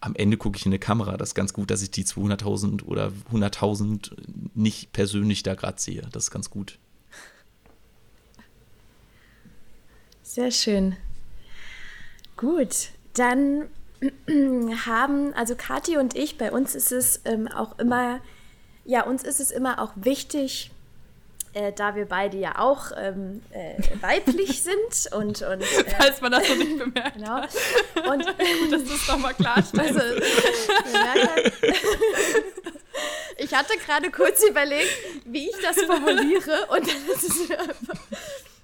am 0.00 0.14
Ende 0.16 0.36
gucke 0.36 0.56
ich 0.56 0.64
in 0.64 0.70
eine 0.70 0.78
Kamera. 0.78 1.16
Das 1.16 1.30
ist 1.30 1.34
ganz 1.34 1.52
gut, 1.52 1.70
dass 1.70 1.82
ich 1.82 1.90
die 1.90 2.04
200.000 2.04 2.84
oder 2.84 3.12
100.000 3.32 4.12
nicht 4.54 4.92
persönlich 4.92 5.42
da 5.42 5.54
gerade 5.54 5.80
sehe. 5.80 6.08
Das 6.12 6.24
ist 6.24 6.30
ganz 6.30 6.50
gut. 6.50 6.78
Sehr 10.22 10.50
schön. 10.50 10.96
Gut, 12.40 12.88
dann 13.12 13.68
haben, 14.86 15.34
also 15.34 15.54
Kathi 15.56 15.98
und 15.98 16.16
ich, 16.16 16.38
bei 16.38 16.50
uns 16.50 16.74
ist 16.74 16.90
es 16.90 17.20
ähm, 17.26 17.48
auch 17.48 17.78
immer, 17.78 18.20
ja, 18.86 19.04
uns 19.04 19.24
ist 19.24 19.40
es 19.40 19.50
immer 19.50 19.78
auch 19.78 19.92
wichtig, 19.94 20.70
äh, 21.52 21.70
da 21.72 21.94
wir 21.96 22.06
beide 22.06 22.38
ja 22.38 22.58
auch 22.58 22.92
ähm, 22.96 23.42
äh, 23.50 23.74
weiblich 24.00 24.62
sind 24.64 25.12
und, 25.12 25.42
und 25.42 25.60
äh, 25.60 25.84
falls 25.98 26.22
man 26.22 26.32
das 26.32 26.48
so 26.48 26.54
nicht 26.54 26.78
bemerkt 26.78 27.16
genau. 27.16 27.42
und 28.10 28.26
gut 28.38 28.72
dass 28.72 28.84
du 28.84 28.94
es 28.94 29.08
nochmal 29.08 29.34
klarstellst. 29.34 30.00
Also, 30.92 31.50
ich 33.36 33.54
hatte 33.54 33.76
gerade 33.84 34.10
kurz 34.10 34.42
überlegt 34.48 34.90
wie 35.26 35.48
ich 35.50 35.56
das 35.62 35.80
formuliere 35.82 36.66
und 36.68 36.88
dann 36.88 37.14
ist 37.14 37.24
es 37.24 37.48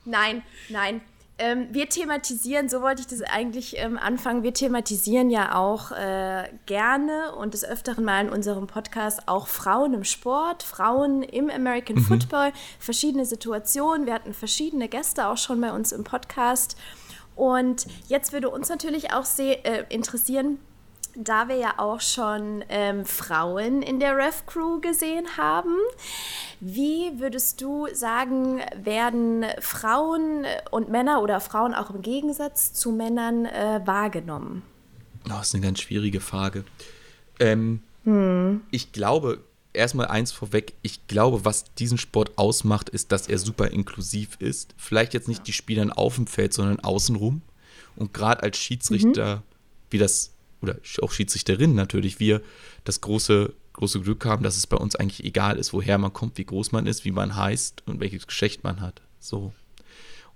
nein 0.05 0.43
nein 0.71 1.01
ähm, 1.39 1.69
wir 1.71 1.89
thematisieren, 1.89 2.69
so 2.69 2.81
wollte 2.81 3.03
ich 3.03 3.09
das 3.09 3.21
eigentlich 3.21 3.77
ähm, 3.77 3.99
anfangen, 3.99 4.43
wir 4.43 4.55
thematisieren 4.55 5.29
ja 5.29 5.55
auch 5.55 5.93
äh, 5.93 6.49
gerne 6.65 7.35
und 7.37 7.53
des 7.53 7.63
Öfteren 7.63 8.05
mal 8.05 8.25
in 8.25 8.31
unserem 8.31 8.67
Podcast 8.67 9.29
auch 9.29 9.47
Frauen 9.47 9.93
im 9.93 10.05
Sport, 10.05 10.63
Frauen 10.63 11.23
im 11.23 11.51
American 11.51 11.97
mhm. 11.97 12.01
Football, 12.03 12.53
verschiedene 12.79 13.27
Situationen. 13.27 14.07
Wir 14.07 14.15
hatten 14.15 14.33
verschiedene 14.33 14.89
Gäste 14.89 15.27
auch 15.27 15.37
schon 15.37 15.61
bei 15.61 15.73
uns 15.73 15.93
im 15.93 16.05
Podcast. 16.05 16.77
Und 17.35 17.87
jetzt 18.09 18.33
würde 18.33 18.49
uns 18.49 18.71
natürlich 18.71 19.13
auch 19.13 19.27
äh, 19.39 19.85
interessieren, 19.91 20.59
da 21.17 21.49
wir 21.49 21.57
ja 21.57 21.75
auch 21.79 22.01
schon 22.01 22.65
ähm, 22.69 23.05
Frauen 23.05 23.83
in 23.83 24.01
der 24.01 24.17
Ref 24.17 24.45
Crew 24.47 24.81
gesehen 24.81 25.37
haben. 25.37 25.75
Wie 26.61 27.13
würdest 27.19 27.61
du 27.61 27.89
sagen, 27.93 28.61
werden 28.77 29.45
Frauen 29.61 30.45
und 30.71 30.89
Männer 30.89 31.23
oder 31.23 31.41
Frauen 31.41 31.75
auch 31.75 31.91
im 31.91 32.03
Gegensatz 32.03 32.73
zu 32.73 32.93
Männern 32.93 33.47
äh, 33.47 33.81
wahrgenommen? 33.85 34.63
Oh, 35.27 35.31
das 35.31 35.49
ist 35.49 35.55
eine 35.55 35.65
ganz 35.65 35.81
schwierige 35.81 36.21
Frage. 36.21 36.65
Ähm, 37.41 37.83
hm. 38.05 38.63
Ich 38.71 38.93
glaube, 38.93 39.41
erstmal 39.73 40.07
eins 40.07 40.33
vorweg, 40.33 40.75
ich 40.83 41.07
glaube, 41.07 41.45
was 41.45 41.75
diesen 41.75 41.99
Sport 41.99 42.37
ausmacht, 42.37 42.89
ist, 42.89 43.13
dass 43.13 43.29
er 43.29 43.39
super 43.39 43.71
inklusiv 43.71 44.37
ist. 44.39 44.75
Vielleicht 44.77 45.15
jetzt 45.15 45.29
nicht 45.29 45.47
die 45.47 45.53
Spieler 45.53 45.97
auf 45.97 46.17
dem 46.17 46.27
Feld, 46.27 46.53
sondern 46.53 46.81
außenrum. 46.81 47.43
Und 47.97 48.13
gerade 48.13 48.43
als 48.43 48.59
Schiedsrichter, 48.59 49.37
mhm. 49.37 49.43
wie 49.91 49.99
das 49.99 50.33
oder 50.69 50.79
auch 51.03 51.13
Schiedsrichterinnen 51.13 51.77
natürlich, 51.77 52.21
wir 52.21 52.43
das 52.85 53.01
große, 53.01 53.53
große 53.73 54.01
Glück 54.01 54.25
haben, 54.25 54.43
dass 54.43 54.57
es 54.57 54.67
bei 54.67 54.77
uns 54.77 54.97
eigentlich 54.97 55.25
egal 55.25 55.59
ist, 55.59 55.73
woher 55.73 55.99
man 55.99 56.13
kommt, 56.13 56.39
wie 56.39 56.45
groß 56.45 56.73
man 56.73 56.87
ist, 56.87 57.05
wie 57.05 57.11
man 57.11 57.37
heißt 57.37 57.83
und 57.87 58.01
welches 58.01 58.27
Geschlecht 58.27 58.65
man 58.65 58.81
hat. 58.81 59.03
So. 59.21 59.53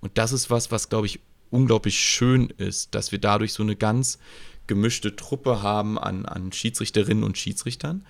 Und 0.00 0.16
das 0.18 0.32
ist 0.32 0.50
was, 0.50 0.70
was, 0.70 0.88
glaube 0.88 1.06
ich, 1.06 1.20
unglaublich 1.50 1.98
schön 1.98 2.52
ist, 2.56 2.94
dass 2.94 3.12
wir 3.12 3.18
dadurch 3.18 3.52
so 3.52 3.62
eine 3.62 3.76
ganz 3.76 4.18
gemischte 4.66 5.16
Truppe 5.16 5.62
haben 5.62 5.98
an, 5.98 6.26
an 6.26 6.52
Schiedsrichterinnen 6.52 7.24
und 7.24 7.36
Schiedsrichtern. 7.36 8.06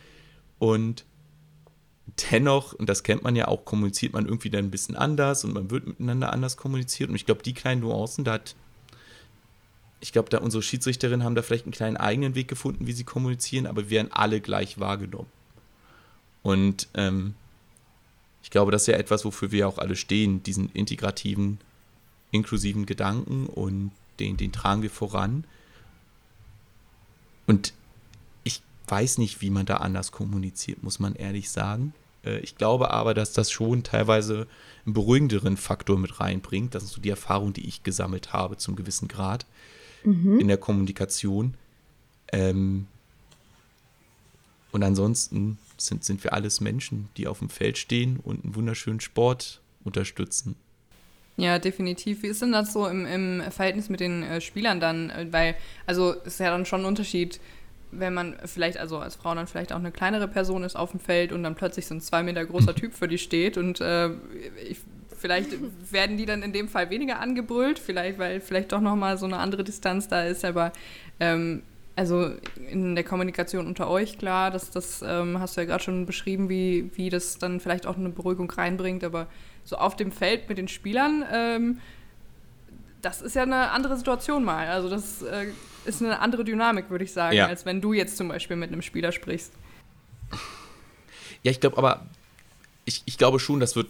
Und 0.58 1.06
dennoch, 2.30 2.72
und 2.74 2.88
das 2.88 3.02
kennt 3.02 3.22
man 3.22 3.36
ja 3.36 3.48
auch, 3.48 3.64
kommuniziert 3.64 4.12
man 4.12 4.26
irgendwie 4.26 4.50
dann 4.50 4.66
ein 4.66 4.70
bisschen 4.70 4.96
anders 4.96 5.44
und 5.44 5.54
man 5.54 5.70
wird 5.70 5.86
miteinander 5.86 6.32
anders 6.32 6.56
kommuniziert. 6.56 7.08
Und 7.08 7.16
ich 7.16 7.26
glaube, 7.26 7.42
die 7.42 7.54
kleinen 7.54 7.80
Nuancen, 7.80 8.24
da 8.24 8.34
hat, 8.34 8.56
ich 10.00 10.12
glaube, 10.12 10.30
da 10.30 10.38
unsere 10.38 10.62
Schiedsrichterinnen 10.62 11.24
haben 11.24 11.34
da 11.34 11.42
vielleicht 11.42 11.66
einen 11.66 11.72
kleinen 11.72 11.96
eigenen 11.96 12.34
Weg 12.34 12.48
gefunden, 12.48 12.86
wie 12.86 12.92
sie 12.92 13.04
kommunizieren, 13.04 13.66
aber 13.66 13.82
wir 13.82 13.90
werden 13.90 14.12
alle 14.12 14.40
gleich 14.40 14.80
wahrgenommen. 14.80 15.28
Und 16.42 16.88
ähm, 16.94 17.34
ich 18.42 18.50
glaube, 18.50 18.72
das 18.72 18.82
ist 18.82 18.88
ja 18.88 18.94
etwas, 18.94 19.24
wofür 19.24 19.52
wir 19.52 19.68
auch 19.68 19.78
alle 19.78 19.96
stehen, 19.96 20.42
diesen 20.42 20.70
integrativen, 20.72 21.58
inklusiven 22.30 22.86
Gedanken 22.86 23.46
und 23.46 23.92
den, 24.18 24.38
den 24.38 24.52
tragen 24.52 24.82
wir 24.82 24.90
voran. 24.90 25.44
Und 27.46 27.74
ich 28.44 28.62
weiß 28.88 29.18
nicht, 29.18 29.42
wie 29.42 29.50
man 29.50 29.66
da 29.66 29.78
anders 29.78 30.12
kommuniziert, 30.12 30.82
muss 30.82 30.98
man 30.98 31.14
ehrlich 31.14 31.50
sagen. 31.50 31.92
Äh, 32.24 32.38
ich 32.38 32.56
glaube 32.56 32.90
aber, 32.90 33.12
dass 33.12 33.34
das 33.34 33.50
schon 33.50 33.82
teilweise 33.82 34.46
einen 34.86 34.94
beruhigenderen 34.94 35.58
Faktor 35.58 35.98
mit 35.98 36.20
reinbringt. 36.20 36.74
Das 36.74 36.84
ist 36.84 36.92
so 36.92 37.02
die 37.02 37.10
Erfahrung, 37.10 37.52
die 37.52 37.66
ich 37.66 37.82
gesammelt 37.82 38.32
habe 38.32 38.56
zum 38.56 38.76
gewissen 38.76 39.08
Grad 39.08 39.44
mhm. 40.04 40.38
in 40.38 40.48
der 40.48 40.58
Kommunikation. 40.58 41.54
Ähm 42.32 42.86
und 44.72 44.82
ansonsten 44.82 45.58
sind, 45.76 46.04
sind 46.04 46.22
wir 46.22 46.32
alles 46.32 46.60
Menschen, 46.60 47.08
die 47.16 47.26
auf 47.26 47.40
dem 47.40 47.48
Feld 47.48 47.78
stehen 47.78 48.18
und 48.22 48.44
einen 48.44 48.54
wunderschönen 48.54 49.00
Sport 49.00 49.60
unterstützen. 49.84 50.56
Ja, 51.36 51.58
definitiv. 51.58 52.22
Wie 52.22 52.28
ist 52.28 52.42
denn 52.42 52.52
das 52.52 52.72
so 52.72 52.86
im, 52.86 53.06
im 53.06 53.42
Verhältnis 53.50 53.88
mit 53.88 54.00
den 54.00 54.22
äh, 54.22 54.40
Spielern 54.40 54.78
dann? 54.78 55.10
Weil, 55.30 55.56
also 55.86 56.14
es 56.24 56.34
ist 56.34 56.40
ja 56.40 56.50
dann 56.50 56.66
schon 56.66 56.82
ein 56.82 56.86
Unterschied, 56.86 57.40
wenn 57.92 58.14
man 58.14 58.36
vielleicht, 58.44 58.76
also 58.76 58.98
als 58.98 59.16
Frau 59.16 59.34
dann 59.34 59.46
vielleicht 59.46 59.72
auch 59.72 59.78
eine 59.78 59.90
kleinere 59.90 60.28
Person 60.28 60.62
ist 60.62 60.76
auf 60.76 60.90
dem 60.90 61.00
Feld 61.00 61.32
und 61.32 61.42
dann 61.42 61.54
plötzlich 61.54 61.86
so 61.86 61.94
ein 61.94 62.00
zwei 62.00 62.22
Meter 62.22 62.44
großer 62.44 62.74
Typ 62.76 62.92
für 62.92 63.08
die 63.08 63.18
steht 63.18 63.56
und 63.56 63.80
äh, 63.80 64.10
ich, 64.68 64.80
vielleicht 65.20 65.50
werden 65.92 66.16
die 66.16 66.26
dann 66.26 66.42
in 66.42 66.52
dem 66.52 66.68
Fall 66.68 66.90
weniger 66.90 67.20
angebrüllt, 67.20 67.78
vielleicht, 67.78 68.18
weil 68.18 68.40
vielleicht 68.40 68.72
doch 68.72 68.80
nochmal 68.80 69.18
so 69.18 69.26
eine 69.26 69.38
andere 69.38 69.64
Distanz 69.64 70.08
da 70.08 70.24
ist, 70.24 70.44
aber 70.44 70.72
ähm, 71.20 71.62
also 71.96 72.30
in 72.70 72.94
der 72.94 73.04
Kommunikation 73.04 73.66
unter 73.66 73.88
euch, 73.88 74.16
klar, 74.16 74.50
das, 74.50 74.70
das 74.70 75.02
ähm, 75.06 75.38
hast 75.38 75.56
du 75.56 75.60
ja 75.60 75.66
gerade 75.66 75.84
schon 75.84 76.06
beschrieben, 76.06 76.48
wie, 76.48 76.90
wie 76.94 77.10
das 77.10 77.38
dann 77.38 77.60
vielleicht 77.60 77.86
auch 77.86 77.96
eine 77.96 78.08
Beruhigung 78.08 78.50
reinbringt, 78.50 79.04
aber 79.04 79.26
so 79.64 79.76
auf 79.76 79.96
dem 79.96 80.10
Feld 80.10 80.48
mit 80.48 80.56
den 80.56 80.68
Spielern, 80.68 81.24
ähm, 81.30 81.78
das 83.02 83.22
ist 83.22 83.36
ja 83.36 83.42
eine 83.42 83.70
andere 83.70 83.96
Situation 83.96 84.44
mal. 84.44 84.68
Also 84.68 84.88
das 84.88 85.22
äh, 85.22 85.46
ist 85.84 86.02
eine 86.02 86.20
andere 86.20 86.44
Dynamik, 86.44 86.90
würde 86.90 87.04
ich 87.04 87.12
sagen, 87.12 87.36
ja. 87.36 87.46
als 87.46 87.64
wenn 87.66 87.80
du 87.80 87.92
jetzt 87.92 88.16
zum 88.16 88.28
Beispiel 88.28 88.56
mit 88.56 88.72
einem 88.72 88.82
Spieler 88.82 89.12
sprichst. 89.12 89.52
Ja, 91.42 91.50
ich 91.50 91.60
glaube 91.60 91.78
aber, 91.78 92.06
ich, 92.84 93.02
ich 93.06 93.18
glaube 93.18 93.40
schon, 93.40 93.60
das 93.60 93.76
wird 93.76 93.88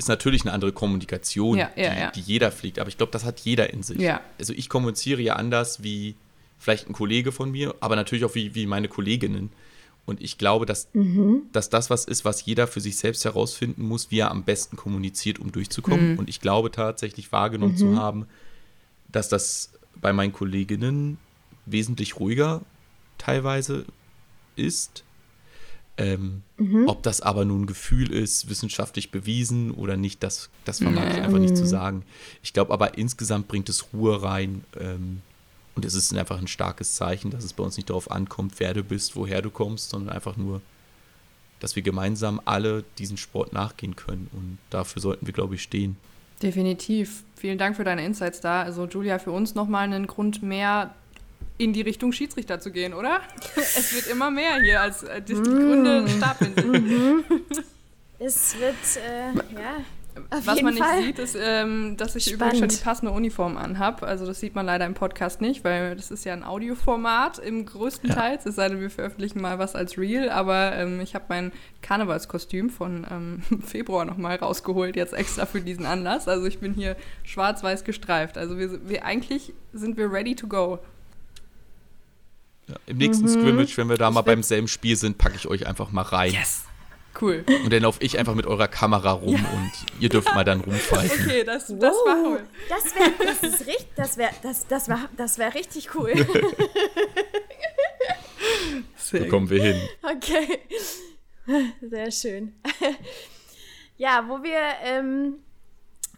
ist 0.00 0.08
natürlich 0.08 0.42
eine 0.42 0.52
andere 0.52 0.72
Kommunikation, 0.72 1.58
ja, 1.58 1.70
ja, 1.76 2.10
die, 2.10 2.22
die, 2.22 2.32
jeder 2.32 2.50
fliegt, 2.50 2.78
aber 2.78 2.88
ich 2.88 2.96
glaube, 2.96 3.12
das 3.12 3.24
hat 3.24 3.38
jeder 3.40 3.70
in 3.70 3.82
sich. 3.82 4.00
Also 4.38 4.54
ich 4.54 4.70
kommuniziere 4.70 5.20
ja 5.20 5.36
anders 5.36 5.82
wie 5.82 6.16
vielleicht 6.58 6.88
ein 6.88 6.94
Kollege 6.94 7.32
von 7.32 7.50
mir, 7.50 7.74
aber 7.80 7.96
natürlich 7.96 8.24
auch 8.24 8.34
wie, 8.34 8.54
wie 8.54 8.66
meine 8.66 8.88
Kolleginnen. 8.88 9.50
Und 10.06 10.22
ich 10.22 10.38
glaube, 10.38 10.64
dass, 10.64 10.88
mhm. 10.94 11.42
dass 11.52 11.68
das 11.68 11.90
was 11.90 12.06
ist, 12.06 12.24
was 12.24 12.44
jeder 12.46 12.66
für 12.66 12.80
sich 12.80 12.96
selbst 12.96 13.26
herausfinden 13.26 13.86
muss, 13.86 14.10
wie 14.10 14.20
er 14.20 14.30
am 14.30 14.44
besten 14.44 14.76
kommuniziert, 14.76 15.38
um 15.38 15.52
durchzukommen. 15.52 16.12
Mhm. 16.12 16.18
Und 16.18 16.30
ich 16.30 16.40
glaube 16.40 16.70
tatsächlich 16.70 17.30
wahrgenommen 17.30 17.74
mhm. 17.74 17.78
zu 17.78 17.96
haben, 17.96 18.26
dass 19.12 19.28
das 19.28 19.72
bei 20.00 20.14
meinen 20.14 20.32
Kolleginnen 20.32 21.18
wesentlich 21.66 22.18
ruhiger 22.18 22.62
teilweise 23.18 23.84
ist. 24.56 25.04
Ähm, 26.00 26.42
mhm. 26.56 26.88
Ob 26.88 27.02
das 27.02 27.20
aber 27.20 27.44
nun 27.44 27.62
ein 27.62 27.66
Gefühl 27.66 28.10
ist, 28.10 28.48
wissenschaftlich 28.48 29.10
bewiesen 29.10 29.70
oder 29.70 29.98
nicht, 29.98 30.22
das, 30.22 30.48
das 30.64 30.78
vermag 30.78 31.10
ich 31.10 31.20
einfach 31.20 31.38
nicht 31.38 31.56
zu 31.56 31.66
sagen. 31.66 32.04
Ich 32.42 32.54
glaube 32.54 32.72
aber 32.72 32.96
insgesamt 32.96 33.48
bringt 33.48 33.68
es 33.68 33.92
Ruhe 33.92 34.22
rein. 34.22 34.64
Ähm, 34.80 35.20
und 35.76 35.84
es 35.84 35.94
ist 35.94 36.16
einfach 36.16 36.38
ein 36.38 36.48
starkes 36.48 36.94
Zeichen, 36.94 37.30
dass 37.30 37.44
es 37.44 37.52
bei 37.52 37.62
uns 37.62 37.76
nicht 37.76 37.90
darauf 37.90 38.10
ankommt, 38.10 38.54
wer 38.58 38.72
du 38.72 38.82
bist, 38.82 39.14
woher 39.14 39.42
du 39.42 39.50
kommst, 39.50 39.90
sondern 39.90 40.14
einfach 40.14 40.36
nur, 40.36 40.62
dass 41.60 41.76
wir 41.76 41.82
gemeinsam 41.82 42.40
alle 42.46 42.84
diesen 42.98 43.18
Sport 43.18 43.52
nachgehen 43.52 43.94
können. 43.94 44.28
Und 44.32 44.58
dafür 44.70 45.02
sollten 45.02 45.26
wir, 45.26 45.34
glaube 45.34 45.56
ich, 45.56 45.62
stehen. 45.62 45.96
Definitiv. 46.42 47.24
Vielen 47.36 47.58
Dank 47.58 47.76
für 47.76 47.84
deine 47.84 48.04
Insights 48.04 48.40
da. 48.40 48.62
Also 48.62 48.86
Julia, 48.86 49.18
für 49.18 49.32
uns 49.32 49.54
nochmal 49.54 49.84
einen 49.84 50.06
Grund 50.06 50.42
mehr 50.42 50.94
in 51.60 51.72
die 51.72 51.82
Richtung 51.82 52.12
Schiedsrichter 52.12 52.58
zu 52.58 52.72
gehen, 52.72 52.94
oder? 52.94 53.20
es 53.56 53.94
wird 53.94 54.06
immer 54.06 54.30
mehr 54.30 54.60
hier, 54.62 54.80
als 54.80 55.02
äh, 55.02 55.20
die, 55.20 55.34
die 55.34 55.42
Gründe 55.42 56.08
stapeln 56.08 56.54
sich. 56.54 56.64
Mhm. 56.64 57.24
Es 58.22 58.54
wird, 58.60 58.74
äh, 59.02 59.32
ja, 59.58 59.78
auf 60.30 60.46
Was 60.46 60.62
man 60.62 60.74
nicht 60.74 60.84
Fall. 60.84 61.02
sieht, 61.02 61.18
ist, 61.18 61.36
ähm, 61.40 61.96
dass 61.96 62.16
ich 62.16 62.24
Spannend. 62.24 62.40
übrigens 62.40 62.58
schon 62.58 62.68
die 62.68 62.84
passende 62.84 63.12
Uniform 63.12 63.56
anhabe. 63.56 64.06
Also 64.06 64.26
das 64.26 64.40
sieht 64.40 64.54
man 64.54 64.66
leider 64.66 64.86
im 64.86 64.94
Podcast 64.94 65.40
nicht, 65.40 65.64
weil 65.64 65.96
das 65.96 66.10
ist 66.10 66.24
ja 66.24 66.32
ein 66.32 66.44
Audioformat 66.44 67.38
im 67.38 67.66
größten 67.66 68.10
ja. 68.10 68.14
Teil. 68.14 68.38
Es 68.44 68.54
sei 68.54 68.68
denn, 68.68 68.80
wir 68.80 68.90
veröffentlichen 68.90 69.40
mal 69.40 69.58
was 69.58 69.74
als 69.74 69.98
Real. 69.98 70.30
Aber 70.30 70.74
ähm, 70.76 71.00
ich 71.00 71.14
habe 71.14 71.24
mein 71.28 71.52
Karnevalskostüm 71.82 72.70
von 72.70 73.06
ähm, 73.10 73.42
Februar 73.66 74.04
nochmal 74.04 74.36
rausgeholt, 74.36 74.96
jetzt 74.96 75.14
extra 75.14 75.46
für 75.46 75.60
diesen 75.60 75.86
Anlass. 75.86 76.28
Also 76.28 76.46
ich 76.46 76.58
bin 76.58 76.74
hier 76.74 76.96
schwarz-weiß 77.24 77.84
gestreift. 77.84 78.38
Also 78.38 78.58
wir, 78.58 78.88
wir 78.88 79.04
eigentlich 79.04 79.52
sind 79.72 79.96
wir 79.96 80.12
ready 80.12 80.34
to 80.34 80.46
go. 80.46 80.80
Ja, 82.70 82.76
Im 82.86 82.98
nächsten 82.98 83.24
mhm. 83.24 83.28
Scrimmage, 83.30 83.76
wenn 83.76 83.88
wir 83.88 83.96
da 83.96 84.10
mal 84.10 84.22
beim 84.22 84.44
selben 84.44 84.68
Spiel 84.68 84.96
sind, 84.96 85.18
packe 85.18 85.34
ich 85.36 85.48
euch 85.48 85.66
einfach 85.66 85.90
mal 85.90 86.02
rein. 86.02 86.32
Yes! 86.32 86.64
Cool. 87.20 87.44
Und 87.64 87.72
dann 87.72 87.82
laufe 87.82 88.00
ich 88.04 88.20
einfach 88.20 88.36
mit 88.36 88.46
eurer 88.46 88.68
Kamera 88.68 89.10
rum 89.10 89.34
ja. 89.34 89.50
und 89.50 89.72
ihr 89.98 90.08
dürft 90.08 90.32
mal 90.32 90.44
dann 90.44 90.60
rumpfeifen. 90.60 91.26
Okay, 91.26 91.42
das, 91.42 91.66
das 91.66 91.92
wow. 91.92 92.06
war 92.06 92.16
cool. 92.24 92.40
Das 92.68 92.84
wäre 92.94 93.10
das 93.18 93.42
ist 93.42 93.66
richtig, 93.66 93.88
das 93.96 94.16
wäre 94.16 94.30
das, 94.42 94.68
das 94.68 94.88
das 95.16 95.38
wär 95.38 95.52
richtig 95.52 95.92
cool. 95.96 96.14
Sehr 98.96 99.24
so 99.24 99.28
kommen 99.28 99.50
wir 99.50 99.60
hin. 99.60 99.80
Okay. 100.02 100.60
Sehr 101.80 102.12
schön. 102.12 102.54
Ja, 103.96 104.24
wo 104.28 104.42
wir 104.42 104.60
ähm, 104.84 105.34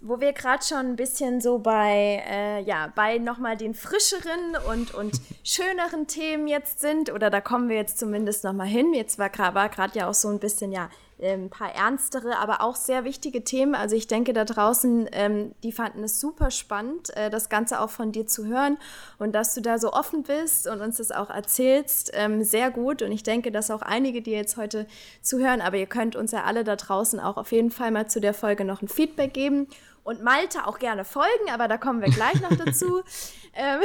wo 0.03 0.21
wir 0.21 0.33
gerade 0.33 0.65
schon 0.65 0.79
ein 0.79 0.97
bisschen 0.97 1.41
so 1.41 1.59
bei, 1.59 2.23
äh, 2.29 2.63
ja, 2.63 2.93
bei 2.95 3.19
nochmal 3.19 3.57
den 3.57 3.73
frischeren 3.73 4.57
und, 4.69 4.95
und 4.95 5.21
schöneren 5.45 6.09
Themen 6.09 6.49
jetzt 6.49 6.81
sind, 6.81 7.13
oder 7.13 7.31
da 7.31 7.41
kommen 7.41 7.69
wir 7.69 7.77
jetzt 7.77 7.99
zumindest 7.99 8.43
nochmal 8.43 8.67
hin. 8.67 8.93
Jetzt 8.95 9.19
war 9.19 9.29
gerade 9.31 9.99
ja 9.99 10.09
auch 10.09 10.15
so 10.15 10.29
ein 10.29 10.41
bisschen, 10.41 10.73
ja, 10.73 10.91
ein 11.31 11.51
paar 11.51 11.73
ernstere, 11.73 12.39
aber 12.39 12.63
auch 12.63 12.75
sehr 12.75 13.05
wichtige 13.05 13.45
Themen. 13.45 13.75
Also 13.75 13.95
ich 13.95 14.09
denke, 14.09 14.33
da 14.33 14.45
draußen, 14.45 15.09
ähm, 15.13 15.55
die 15.63 15.73
fanden 15.73 16.03
es 16.03 16.21
super 16.21 16.51
spannend, 16.51 17.17
äh, 17.17 17.31
das 17.31 17.49
Ganze 17.49 17.81
auch 17.81 17.91
von 17.91 18.13
dir 18.13 18.27
zu 18.27 18.47
hören 18.47 18.77
und 19.19 19.33
dass 19.33 19.55
du 19.55 19.61
da 19.61 19.79
so 19.79 19.93
offen 19.93 20.25
bist 20.25 20.67
und 20.67 20.81
uns 20.81 20.97
das 20.97 21.13
auch 21.13 21.31
erzählst. 21.31 22.11
Ähm, 22.15 22.43
sehr 22.43 22.71
gut. 22.71 23.03
Und 23.03 23.13
ich 23.13 23.23
denke, 23.23 23.53
dass 23.53 23.71
auch 23.71 23.83
einige, 23.83 24.21
die 24.21 24.33
jetzt 24.33 24.57
heute 24.57 24.87
zuhören, 25.21 25.61
aber 25.61 25.77
ihr 25.77 25.87
könnt 25.87 26.17
uns 26.17 26.33
ja 26.33 26.43
alle 26.43 26.65
da 26.65 26.77
draußen 26.77 27.21
auch 27.21 27.37
auf 27.37 27.53
jeden 27.53 27.71
Fall 27.71 27.93
mal 27.93 28.09
zu 28.09 28.21
der 28.21 28.35
Folge 28.35 28.65
noch 28.65 28.83
ein 28.83 28.89
Feedback 28.89 29.33
geben 29.33 29.69
und 30.05 30.23
Malte 30.23 30.67
auch 30.67 30.79
gerne 30.79 31.05
folgen, 31.05 31.51
aber 31.53 31.69
da 31.69 31.79
kommen 31.79 32.01
wir 32.01 32.11
gleich 32.11 32.41
noch 32.41 32.57
dazu. 32.57 33.03
ähm, 33.55 33.81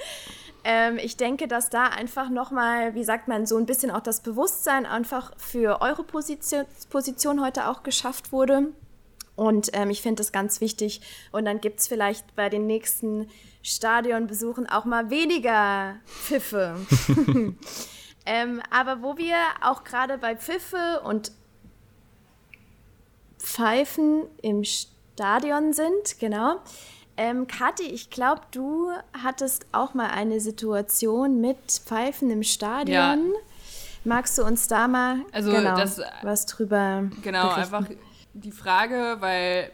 ähm, 0.64 0.98
ich 0.98 1.16
denke, 1.16 1.46
dass 1.48 1.70
da 1.70 1.86
einfach 1.86 2.28
nochmal, 2.28 2.94
wie 2.94 3.04
sagt 3.04 3.28
man, 3.28 3.46
so 3.46 3.56
ein 3.56 3.66
bisschen 3.66 3.90
auch 3.90 4.00
das 4.00 4.20
Bewusstsein 4.20 4.86
einfach 4.86 5.32
für 5.36 5.80
eure 5.80 6.04
Position, 6.04 6.64
Position 6.90 7.40
heute 7.40 7.68
auch 7.68 7.82
geschafft 7.82 8.32
wurde. 8.32 8.72
Und 9.34 9.70
ähm, 9.72 9.88
ich 9.90 10.02
finde 10.02 10.20
das 10.20 10.32
ganz 10.32 10.60
wichtig. 10.60 11.00
Und 11.30 11.46
dann 11.46 11.60
gibt 11.60 11.80
es 11.80 11.88
vielleicht 11.88 12.34
bei 12.36 12.48
den 12.48 12.66
nächsten 12.66 13.28
Stadionbesuchen 13.62 14.68
auch 14.68 14.84
mal 14.84 15.10
weniger 15.10 15.96
Pfiffe. 16.04 16.76
ähm, 18.26 18.62
aber 18.70 19.02
wo 19.02 19.16
wir 19.16 19.36
auch 19.62 19.84
gerade 19.84 20.18
bei 20.18 20.36
Pfiffe 20.36 21.00
und 21.04 21.32
Pfeifen 23.38 24.26
im 24.42 24.64
Stadion 24.64 24.92
sind, 25.16 26.18
genau, 26.18 26.60
ähm, 27.16 27.46
Kathi, 27.46 27.84
ich 27.84 28.10
glaube, 28.10 28.42
du 28.52 28.90
hattest 29.22 29.66
auch 29.72 29.94
mal 29.94 30.08
eine 30.10 30.40
Situation 30.40 31.40
mit 31.40 31.58
Pfeifen 31.84 32.30
im 32.30 32.42
Stadion. 32.42 32.96
Ja. 32.96 33.16
Magst 34.04 34.36
du 34.38 34.44
uns 34.44 34.66
da 34.66 34.88
mal 34.88 35.18
also 35.30 35.52
genau, 35.52 35.76
das, 35.76 36.00
was 36.22 36.46
drüber 36.46 37.04
Genau, 37.22 37.42
berichten? 37.42 37.60
einfach 37.60 37.86
die 38.32 38.50
Frage, 38.50 39.18
weil 39.20 39.70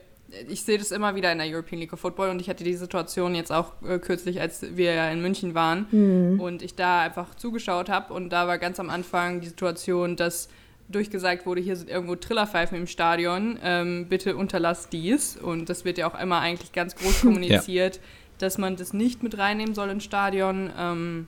ich 0.48 0.62
sehe 0.62 0.76
das 0.76 0.90
immer 0.90 1.14
wieder 1.14 1.32
in 1.32 1.38
der 1.38 1.46
European 1.46 1.80
League 1.80 1.92
of 1.92 2.00
Football 2.00 2.28
und 2.28 2.40
ich 2.40 2.50
hatte 2.50 2.64
die 2.64 2.74
Situation 2.74 3.34
jetzt 3.34 3.50
auch 3.50 3.80
äh, 3.82 3.98
kürzlich, 3.98 4.40
als 4.40 4.76
wir 4.76 4.92
ja 4.92 5.08
in 5.08 5.22
München 5.22 5.54
waren 5.54 5.86
mhm. 5.90 6.40
und 6.40 6.60
ich 6.60 6.74
da 6.74 7.00
einfach 7.00 7.34
zugeschaut 7.36 7.88
habe 7.88 8.12
und 8.12 8.30
da 8.30 8.46
war 8.46 8.58
ganz 8.58 8.78
am 8.78 8.90
Anfang 8.90 9.40
die 9.40 9.48
Situation, 9.48 10.16
dass 10.16 10.48
durchgesagt 10.88 11.46
wurde, 11.46 11.60
hier 11.60 11.76
sind 11.76 11.90
irgendwo 11.90 12.16
Trillerpfeifen 12.16 12.76
im 12.76 12.86
Stadion, 12.86 13.58
ähm, 13.62 14.06
bitte 14.08 14.36
unterlasst 14.36 14.92
dies. 14.92 15.36
Und 15.36 15.68
das 15.68 15.84
wird 15.84 15.98
ja 15.98 16.10
auch 16.10 16.18
immer 16.18 16.40
eigentlich 16.40 16.72
ganz 16.72 16.96
groß 16.96 17.20
kommuniziert, 17.22 17.96
ja. 17.96 18.02
dass 18.38 18.58
man 18.58 18.76
das 18.76 18.92
nicht 18.92 19.22
mit 19.22 19.38
reinnehmen 19.38 19.74
soll 19.74 19.90
ins 19.90 20.04
Stadion. 20.04 20.70
Ähm, 20.76 21.26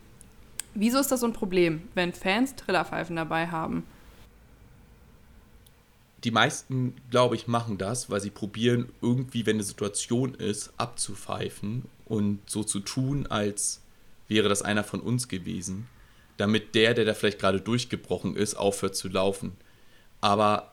wieso 0.74 0.98
ist 0.98 1.12
das 1.12 1.20
so 1.20 1.26
ein 1.26 1.32
Problem, 1.32 1.82
wenn 1.94 2.12
Fans 2.12 2.56
Trillerpfeifen 2.56 3.16
dabei 3.16 3.48
haben? 3.48 3.84
Die 6.24 6.30
meisten, 6.30 6.94
glaube 7.10 7.34
ich, 7.34 7.46
machen 7.46 7.78
das, 7.78 8.10
weil 8.10 8.20
sie 8.20 8.30
probieren, 8.30 8.90
irgendwie, 9.00 9.46
wenn 9.46 9.56
eine 9.56 9.62
Situation 9.62 10.34
ist, 10.34 10.72
abzupfeifen 10.76 11.84
und 12.04 12.40
so 12.46 12.62
zu 12.62 12.80
tun, 12.80 13.26
als 13.26 13.80
wäre 14.28 14.50
das 14.50 14.60
einer 14.60 14.84
von 14.84 15.00
uns 15.00 15.28
gewesen 15.28 15.86
damit 16.40 16.74
der, 16.74 16.94
der 16.94 17.04
da 17.04 17.14
vielleicht 17.14 17.38
gerade 17.38 17.60
durchgebrochen 17.60 18.34
ist, 18.34 18.54
aufhört 18.54 18.96
zu 18.96 19.08
laufen. 19.08 19.56
Aber 20.20 20.72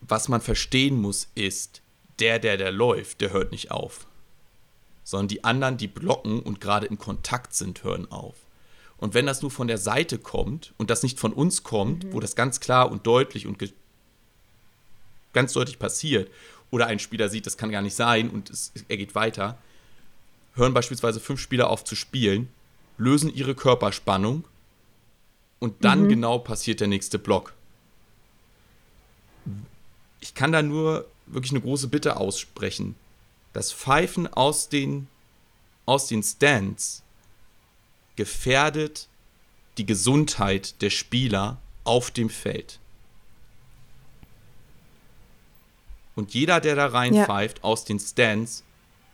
was 0.00 0.28
man 0.28 0.40
verstehen 0.40 1.00
muss, 1.00 1.28
ist, 1.34 1.82
der, 2.18 2.38
der 2.38 2.56
da 2.56 2.70
läuft, 2.70 3.20
der 3.20 3.32
hört 3.32 3.52
nicht 3.52 3.70
auf. 3.70 4.06
Sondern 5.04 5.28
die 5.28 5.44
anderen, 5.44 5.76
die 5.76 5.86
blocken 5.86 6.40
und 6.40 6.60
gerade 6.60 6.86
im 6.86 6.98
Kontakt 6.98 7.54
sind, 7.54 7.84
hören 7.84 8.10
auf. 8.10 8.36
Und 8.96 9.12
wenn 9.12 9.26
das 9.26 9.42
nur 9.42 9.50
von 9.50 9.68
der 9.68 9.78
Seite 9.78 10.18
kommt 10.18 10.72
und 10.78 10.88
das 10.88 11.02
nicht 11.02 11.20
von 11.20 11.34
uns 11.34 11.62
kommt, 11.62 12.04
mhm. 12.04 12.12
wo 12.14 12.20
das 12.20 12.34
ganz 12.34 12.60
klar 12.60 12.90
und 12.90 13.06
deutlich 13.06 13.46
und 13.46 13.62
ganz 15.34 15.52
deutlich 15.52 15.78
passiert, 15.78 16.30
oder 16.70 16.86
ein 16.86 16.98
Spieler 16.98 17.28
sieht, 17.28 17.46
das 17.46 17.58
kann 17.58 17.70
gar 17.70 17.82
nicht 17.82 17.94
sein 17.94 18.30
und 18.30 18.50
es, 18.50 18.72
er 18.88 18.96
geht 18.96 19.14
weiter, 19.14 19.58
hören 20.54 20.74
beispielsweise 20.74 21.20
fünf 21.20 21.40
Spieler 21.40 21.68
auf 21.68 21.84
zu 21.84 21.94
spielen, 21.94 22.48
lösen 22.98 23.32
ihre 23.34 23.54
Körperspannung 23.54 24.44
und 25.58 25.84
dann 25.84 26.04
mhm. 26.04 26.08
genau 26.08 26.38
passiert 26.38 26.80
der 26.80 26.88
nächste 26.88 27.18
Block. 27.18 27.54
Ich 30.20 30.34
kann 30.34 30.52
da 30.52 30.62
nur 30.62 31.06
wirklich 31.26 31.52
eine 31.52 31.60
große 31.60 31.88
Bitte 31.88 32.16
aussprechen. 32.16 32.94
Das 33.52 33.72
Pfeifen 33.72 34.32
aus 34.32 34.68
den, 34.68 35.08
aus 35.86 36.08
den 36.08 36.22
Stands 36.22 37.02
gefährdet 38.16 39.08
die 39.78 39.86
Gesundheit 39.86 40.80
der 40.82 40.90
Spieler 40.90 41.58
auf 41.84 42.10
dem 42.10 42.30
Feld. 42.30 42.78
Und 46.14 46.32
jeder, 46.32 46.60
der 46.60 46.74
da 46.74 46.86
reinpfeift 46.86 47.58
ja. 47.58 47.64
aus 47.64 47.84
den 47.84 48.00
Stands, 48.00 48.64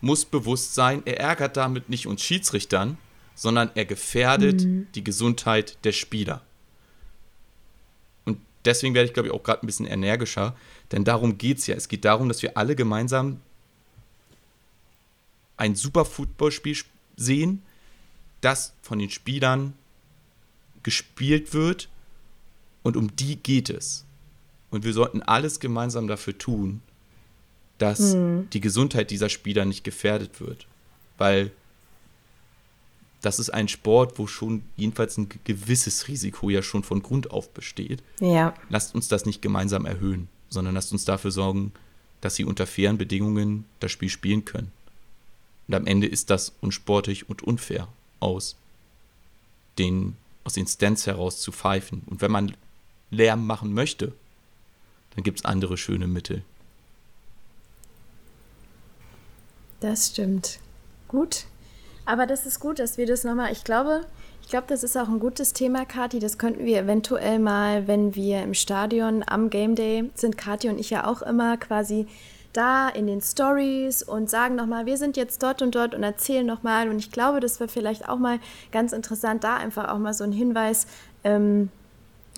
muss 0.01 0.25
bewusst 0.25 0.75
sein, 0.75 1.03
er 1.05 1.19
ärgert 1.19 1.57
damit 1.57 1.89
nicht 1.89 2.07
uns 2.07 2.23
Schiedsrichtern, 2.23 2.97
sondern 3.35 3.71
er 3.75 3.85
gefährdet 3.85 4.65
mhm. 4.65 4.87
die 4.95 5.05
Gesundheit 5.05 5.79
der 5.85 5.93
Spieler. 5.93 6.43
Und 8.25 8.39
deswegen 8.65 8.95
werde 8.95 9.09
ich, 9.09 9.15
glaube 9.15 9.29
ich, 9.29 9.35
auch 9.35 9.43
gerade 9.43 9.63
ein 9.63 9.67
bisschen 9.67 9.87
energischer, 9.87 10.57
denn 10.91 11.05
darum 11.05 11.39
geht 11.39 11.59
es 11.59 11.67
ja. 11.67 11.75
Es 11.75 11.89
geht 11.89 12.05
darum, 12.05 12.29
dass 12.29 12.43
wir 12.43 12.57
alle 12.57 12.77
gemeinsam 12.77 13.41
ein 15.57 15.75
super 15.75 16.05
Footballspiel 16.05 16.77
sehen, 17.17 17.63
das 18.41 18.75
von 18.83 18.99
den 18.99 19.11
Spielern 19.11 19.75
gespielt 20.83 21.55
wird 21.55 21.89
und 22.83 22.97
um 22.97 23.15
die 23.15 23.37
geht 23.37 23.71
es. 23.71 24.05
Und 24.71 24.85
wir 24.85 24.93
sollten 24.93 25.23
alles 25.23 25.61
gemeinsam 25.61 26.09
dafür 26.09 26.37
tun, 26.37 26.83
dass 27.79 28.15
mhm. 28.15 28.49
die 28.51 28.61
Gesundheit 28.61 29.11
dieser 29.11 29.29
Spieler 29.29 29.65
nicht 29.65 29.85
gefährdet 29.85 30.41
wird. 30.41 30.67
Weil 31.19 31.53
das 33.23 33.39
ist 33.39 33.51
ein 33.51 33.69
Sport, 33.69 34.19
wo 34.19 34.27
schon 34.27 34.65
jedenfalls 34.77 35.17
ein 35.17 35.29
gewisses 35.45 36.09
Risiko 36.09 36.51
ja 36.51 36.63
schon 36.63 36.83
von 36.83 37.03
Grund 37.03 37.31
auf 37.31 37.51
besteht. 37.51 38.03
Ja. 38.21 38.55
Lasst 38.69 38.95
uns 38.95 39.09
das 39.09 39.25
nicht 39.25 39.41
gemeinsam 39.41 39.87
erhöhen, 39.87 40.29
sondern 40.49 40.75
lasst 40.75 40.93
uns 40.93 41.05
dafür 41.05 41.31
sorgen, 41.31 41.73
dass 42.21 42.35
sie 42.35 42.45
unter 42.45 42.67
fairen 42.67 42.99
Bedingungen 42.99 43.65
das 43.81 43.93
Spiel 43.93 44.09
spielen 44.09 44.45
können. 44.45 44.73
Und 45.69 45.75
am 45.75 45.87
Ende 45.87 46.09
ist 46.09 46.31
das 46.31 46.53
unsportlich 46.61 47.29
und 47.29 47.43
unfair 47.43 47.89
aus 48.21 48.57
den, 49.79 50.17
aus 50.45 50.55
den 50.55 50.67
Stands 50.67 51.07
heraus 51.07 51.41
zu 51.41 51.53
pfeifen. 51.53 52.03
Und 52.07 52.21
wenn 52.21 52.31
man 52.31 52.55
Lärm 53.11 53.47
machen 53.47 53.73
möchte, 53.73 54.13
dann 55.15 55.23
gibt 55.23 55.39
es 55.39 55.45
andere 55.45 55.77
schöne 55.77 56.07
Mittel. 56.07 56.43
Das 59.81 60.09
stimmt. 60.09 60.59
Gut, 61.09 61.47
aber 62.05 62.27
das 62.27 62.47
ist 62.47 62.61
gut, 62.61 62.79
dass 62.79 62.99
wir 62.99 63.07
das 63.07 63.25
nochmal, 63.25 63.53
ich 63.53 63.65
glaube, 63.65 64.03
ich 64.43 64.49
glaube, 64.49 64.67
das 64.69 64.83
ist 64.83 64.97
auch 64.97 65.09
ein 65.09 65.21
gutes 65.21 65.53
Thema, 65.53 65.85
Kati. 65.85 66.19
Das 66.19 66.37
könnten 66.37 66.65
wir 66.65 66.79
eventuell 66.81 67.39
mal, 67.39 67.87
wenn 67.87 68.15
wir 68.15 68.43
im 68.43 68.55
Stadion 68.55 69.25
am 69.27 69.51
Game 69.51 69.75
Day 69.75 70.11
sind, 70.15 70.37
Kati 70.37 70.69
und 70.69 70.79
ich 70.79 70.91
ja 70.91 71.07
auch 71.07 71.23
immer 71.23 71.57
quasi 71.57 72.07
da 72.53 72.89
in 72.89 73.07
den 73.07 73.21
Stories 73.21 74.03
und 74.03 74.29
sagen 74.29 74.57
nochmal, 74.57 74.85
wir 74.85 74.99
sind 74.99 75.17
jetzt 75.17 75.43
dort 75.43 75.63
und 75.63 75.75
dort 75.75 75.95
und 75.95 76.03
erzählen 76.03 76.45
nochmal. 76.45 76.89
Und 76.89 76.99
ich 76.99 77.11
glaube, 77.11 77.41
das 77.41 77.61
wäre 77.61 77.69
vielleicht 77.69 78.09
auch 78.09 78.19
mal 78.19 78.41
ganz 78.73 78.93
interessant, 78.93 79.45
da 79.45 79.57
einfach 79.57 79.89
auch 79.89 79.99
mal 79.99 80.13
so 80.13 80.25
einen 80.25 80.35
Hinweis 80.35 80.87
ähm, 81.25 81.71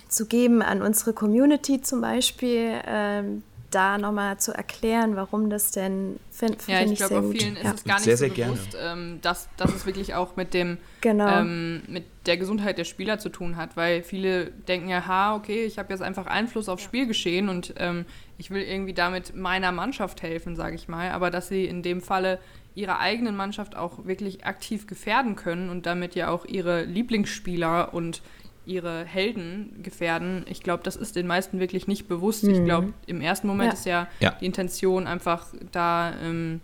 zu 0.07 0.25
geben 0.25 0.61
an 0.61 0.81
unsere 0.81 1.13
Community 1.13 1.81
zum 1.81 2.01
Beispiel, 2.01 2.79
ähm, 2.85 3.43
da 3.75 3.97
nochmal 3.97 4.39
zu 4.39 4.53
erklären, 4.53 5.15
warum 5.15 5.49
das 5.49 5.71
denn 5.71 6.19
finde 6.31 6.57
find 6.57 6.77
ja, 6.77 6.85
ich, 6.85 6.93
ich 6.93 6.97
glaube, 6.97 7.19
auf 7.19 7.31
vielen 7.31 7.57
ist 7.57 7.73
es 7.73 7.83
gar 7.83 7.95
nicht 7.95 8.03
sehr, 8.03 8.17
so 8.17 8.25
sehr 8.25 8.45
bewusst, 8.45 8.77
ähm, 8.81 9.19
dass, 9.21 9.49
dass 9.57 9.73
es 9.73 9.85
wirklich 9.85 10.15
auch 10.15 10.35
mit 10.35 10.53
dem 10.53 10.77
genau. 11.01 11.41
ähm, 11.41 11.81
mit 11.87 12.05
der 12.25 12.37
Gesundheit 12.37 12.77
der 12.77 12.85
Spieler 12.85 13.19
zu 13.19 13.29
tun 13.29 13.57
hat, 13.57 13.75
weil 13.75 14.01
viele 14.01 14.45
denken 14.45 14.87
ja, 14.87 15.05
ha, 15.05 15.35
okay, 15.35 15.65
ich 15.65 15.77
habe 15.77 15.91
jetzt 15.91 16.01
einfach 16.01 16.25
Einfluss 16.25 16.69
aufs 16.69 16.83
Spielgeschehen 16.83 17.49
und 17.49 17.73
ähm, 17.77 18.05
ich 18.37 18.49
will 18.49 18.61
irgendwie 18.61 18.93
damit 18.93 19.35
meiner 19.35 19.71
Mannschaft 19.71 20.21
helfen, 20.21 20.55
sage 20.55 20.75
ich 20.75 20.87
mal, 20.87 21.11
aber 21.11 21.29
dass 21.29 21.49
sie 21.49 21.65
in 21.65 21.83
dem 21.83 22.01
Falle 22.01 22.39
ihrer 22.75 22.99
eigenen 22.99 23.35
Mannschaft 23.35 23.75
auch 23.75 24.05
wirklich 24.05 24.45
aktiv 24.45 24.87
gefährden 24.87 25.35
können 25.35 25.69
und 25.69 25.85
damit 25.85 26.15
ja 26.15 26.29
auch 26.29 26.45
ihre 26.45 26.83
Lieblingsspieler 26.83 27.93
und 27.93 28.21
ihre 28.65 29.05
Helden 29.05 29.81
gefährden. 29.83 30.45
Ich 30.49 30.61
glaube, 30.61 30.83
das 30.83 30.95
ist 30.95 31.15
den 31.15 31.27
meisten 31.27 31.59
wirklich 31.59 31.87
nicht 31.87 32.07
bewusst. 32.07 32.43
Mhm. 32.43 32.49
Ich 32.51 32.63
glaube, 32.63 32.93
im 33.05 33.21
ersten 33.21 33.47
Moment 33.47 33.73
ja. 33.73 33.73
ist 33.73 33.85
ja, 33.85 34.07
ja, 34.19 34.31
die 34.39 34.45
Intention 34.45 35.07
einfach 35.07 35.47
da 35.71 36.13
ähm, 36.21 36.61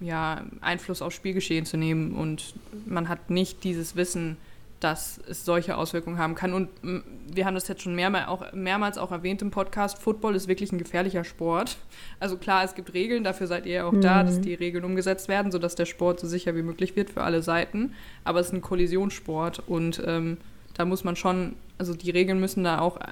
ja, 0.00 0.44
Einfluss 0.60 1.02
aufs 1.02 1.16
Spielgeschehen 1.16 1.66
zu 1.66 1.76
nehmen 1.76 2.14
und 2.14 2.54
man 2.86 3.08
hat 3.08 3.30
nicht 3.30 3.64
dieses 3.64 3.96
Wissen, 3.96 4.36
dass 4.80 5.18
es 5.28 5.46
solche 5.46 5.78
Auswirkungen 5.78 6.18
haben 6.18 6.34
kann. 6.34 6.52
Und 6.52 6.68
wir 7.26 7.46
haben 7.46 7.54
das 7.54 7.68
jetzt 7.68 7.82
schon 7.82 7.94
mehrmals 7.94 8.28
auch, 8.28 8.52
mehrmals 8.52 8.98
auch 8.98 9.12
erwähnt 9.12 9.40
im 9.40 9.50
Podcast, 9.50 9.98
Football 9.98 10.34
ist 10.34 10.46
wirklich 10.46 10.72
ein 10.72 10.78
gefährlicher 10.78 11.24
Sport. 11.24 11.78
Also 12.20 12.36
klar, 12.36 12.64
es 12.64 12.74
gibt 12.74 12.92
Regeln, 12.92 13.24
dafür 13.24 13.46
seid 13.46 13.64
ihr 13.64 13.86
auch 13.86 13.92
mhm. 13.92 14.02
da, 14.02 14.24
dass 14.24 14.42
die 14.42 14.52
Regeln 14.52 14.84
umgesetzt 14.84 15.28
werden, 15.28 15.50
sodass 15.50 15.74
der 15.74 15.86
Sport 15.86 16.20
so 16.20 16.26
sicher 16.26 16.54
wie 16.54 16.62
möglich 16.62 16.96
wird 16.96 17.08
für 17.08 17.22
alle 17.22 17.42
Seiten. 17.42 17.94
Aber 18.24 18.40
es 18.40 18.48
ist 18.48 18.52
ein 18.52 18.60
Kollisionssport 18.60 19.62
und 19.66 20.02
ähm, 20.06 20.36
da 20.74 20.84
muss 20.84 21.04
man 21.04 21.16
schon, 21.16 21.56
also 21.78 21.94
die 21.94 22.10
Regeln 22.10 22.40
müssen 22.40 22.64
da 22.64 22.80
auch 22.80 23.00
äh, 23.00 23.06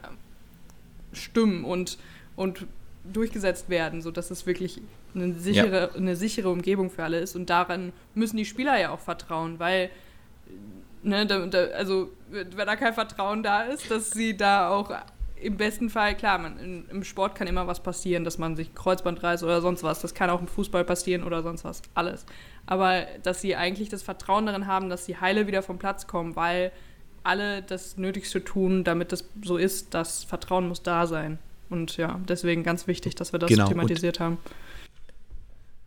stimmen 1.13 1.65
und, 1.65 1.99
und 2.37 2.67
durchgesetzt 3.05 3.69
werden, 3.69 4.03
sodass 4.03 4.31
es 4.31 4.47
wirklich 4.47 4.81
eine 5.15 5.35
sichere, 5.35 5.91
ja. 5.93 5.97
eine 5.97 6.17
sichere 6.17 6.49
Umgebung 6.49 6.91
für 6.91 7.05
alle 7.05 7.19
ist. 7.19 7.37
Und 7.37 7.51
daran 7.51 7.93
müssen 8.15 8.37
die 8.37 8.45
Spieler 8.45 8.79
ja 8.79 8.91
auch 8.91 9.01
vertrauen, 9.01 9.59
weil, 9.59 9.91
ne, 11.03 11.27
da, 11.27 11.47
da, 11.47 11.65
also 11.77 12.11
wenn 12.31 12.49
da 12.55 12.77
kein 12.77 12.95
Vertrauen 12.95 13.43
da 13.43 13.63
ist, 13.63 13.91
dass 13.91 14.11
sie 14.11 14.37
da 14.37 14.71
auch 14.71 14.91
im 15.43 15.57
besten 15.57 15.91
Fall, 15.91 16.17
klar, 16.17 16.39
man, 16.39 16.59
in, 16.59 16.89
im 16.89 17.05
Sport 17.05 17.35
kann 17.35 17.49
immer 17.49 17.67
was 17.67 17.83
passieren, 17.83 18.25
dass 18.25 18.39
man 18.39 18.55
sich 18.55 18.75
Kreuzband 18.75 19.23
reißt 19.23 19.43
oder 19.43 19.61
sonst 19.61 19.83
was. 19.83 20.01
Das 20.01 20.15
kann 20.15 20.31
auch 20.31 20.41
im 20.41 20.47
Fußball 20.47 20.85
passieren 20.85 21.25
oder 21.25 21.43
sonst 21.43 21.65
was. 21.65 21.83
Alles. 21.95 22.25
Aber 22.65 23.03
dass 23.25 23.41
sie 23.41 23.57
eigentlich 23.57 23.89
das 23.89 24.03
Vertrauen 24.03 24.47
darin 24.47 24.69
haben, 24.69 24.89
dass 24.89 25.05
sie 25.05 25.17
heile 25.17 25.49
wieder 25.49 25.63
vom 25.63 25.79
Platz 25.79 26.07
kommen, 26.07 26.37
weil 26.37 26.71
alle 27.25 27.63
das 27.63 27.97
Nötigste 27.97 28.45
tun, 28.45 28.85
damit 28.85 29.13
das 29.13 29.25
so 29.43 29.57
ist. 29.57 29.95
Das 29.95 30.25
Vertrauen 30.25 30.69
muss 30.69 30.83
da 30.83 31.07
sein. 31.07 31.39
Und 31.71 31.97
ja, 31.97 32.21
deswegen 32.29 32.63
ganz 32.63 32.87
wichtig, 32.87 33.15
dass 33.15 33.33
wir 33.33 33.39
das 33.39 33.49
genau. 33.49 33.69
thematisiert 33.69 34.19
und 34.19 34.25
haben. 34.25 34.39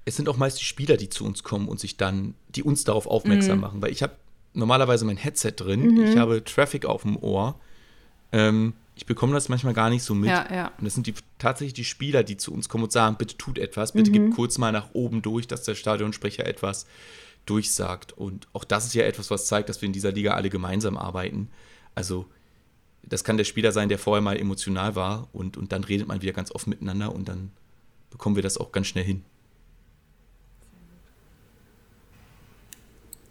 Es 0.06 0.16
sind 0.16 0.30
auch 0.30 0.38
meist 0.38 0.60
die 0.60 0.66
Spieler, 0.66 0.98
die 0.98 1.10
zu 1.10 1.26
uns 1.26 1.44
kommen 1.44 1.68
und 1.68 1.80
sich 1.80 1.98
dann, 1.98 2.36
die 2.50 2.64
uns 2.64 2.84
darauf 2.84 3.08
aufmerksam 3.08 3.58
mhm. 3.58 3.62
machen. 3.62 3.82
Weil 3.82 3.92
ich 3.92 4.04
habe 4.04 4.14
normalerweise 4.54 5.06
mein 5.06 5.18
Headset 5.18 5.54
drin, 5.56 5.94
mhm. 5.94 6.06
ich 6.06 6.18
habe 6.18 6.44
Traffic 6.44 6.86
auf 6.86 7.04
dem 7.04 7.18
Ohr. 7.18 7.60
Ähm, 8.32 8.74
ich 8.96 9.06
bekomme 9.06 9.34
das 9.34 9.50
manchmal 9.50 9.74
gar 9.74 9.90
nicht 9.90 10.04
so 10.04 10.16
mit. 10.16 10.30
Ja, 10.30 10.48
ja. 10.52 10.72
Und 10.78 10.86
das 10.86 10.94
sind 10.94 11.06
die, 11.06 11.14
tatsächlich 11.38 11.74
die 11.74 11.84
Spieler, 11.84 12.24
die 12.24 12.38
zu 12.38 12.54
uns 12.54 12.70
kommen 12.70 12.86
und 12.86 12.92
sagen, 12.92 13.18
bitte 13.18 13.38
tut 13.38 13.58
etwas, 13.58 13.92
bitte 13.92 14.10
mhm. 14.10 14.14
gib 14.14 14.36
kurz 14.36 14.58
mal 14.58 14.72
nach 14.72 14.90
oben 14.94 15.22
durch, 15.22 15.48
dass 15.48 15.64
der 15.64 15.76
Stadionsprecher 15.76 16.46
etwas 16.46 16.86
durchsagt. 17.46 18.14
Und 18.14 18.48
auch 18.54 18.64
das 18.64 18.86
ist 18.86 18.96
ja 18.96 19.04
etwas, 19.06 19.30
was 19.32 19.46
zeigt, 19.46 19.70
dass 19.70 19.82
wir 19.82 19.88
in 19.88 19.94
dieser 19.94 20.12
Liga 20.12 20.34
alle 20.34 20.50
gemeinsam 20.50 20.98
arbeiten. 20.98 21.50
Also 21.94 22.26
das 23.04 23.24
kann 23.24 23.38
der 23.38 23.44
Spieler 23.44 23.72
sein, 23.72 23.90
der 23.90 24.00
vorher 24.00 24.22
mal 24.22 24.38
emotional 24.38 24.96
war 24.96 25.28
und, 25.32 25.58
und 25.58 25.72
dann 25.72 25.84
redet 25.84 26.08
man 26.08 26.22
wieder 26.22 26.34
ganz 26.34 26.52
offen 26.52 26.72
miteinander 26.72 27.14
und 27.14 27.30
dann 27.30 27.52
bekommen 28.10 28.36
wir 28.36 28.44
das 28.44 28.58
auch 28.58 28.72
ganz 28.72 28.88
schnell 28.88 29.04
hin. 29.04 29.24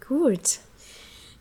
Gut. 0.07 0.59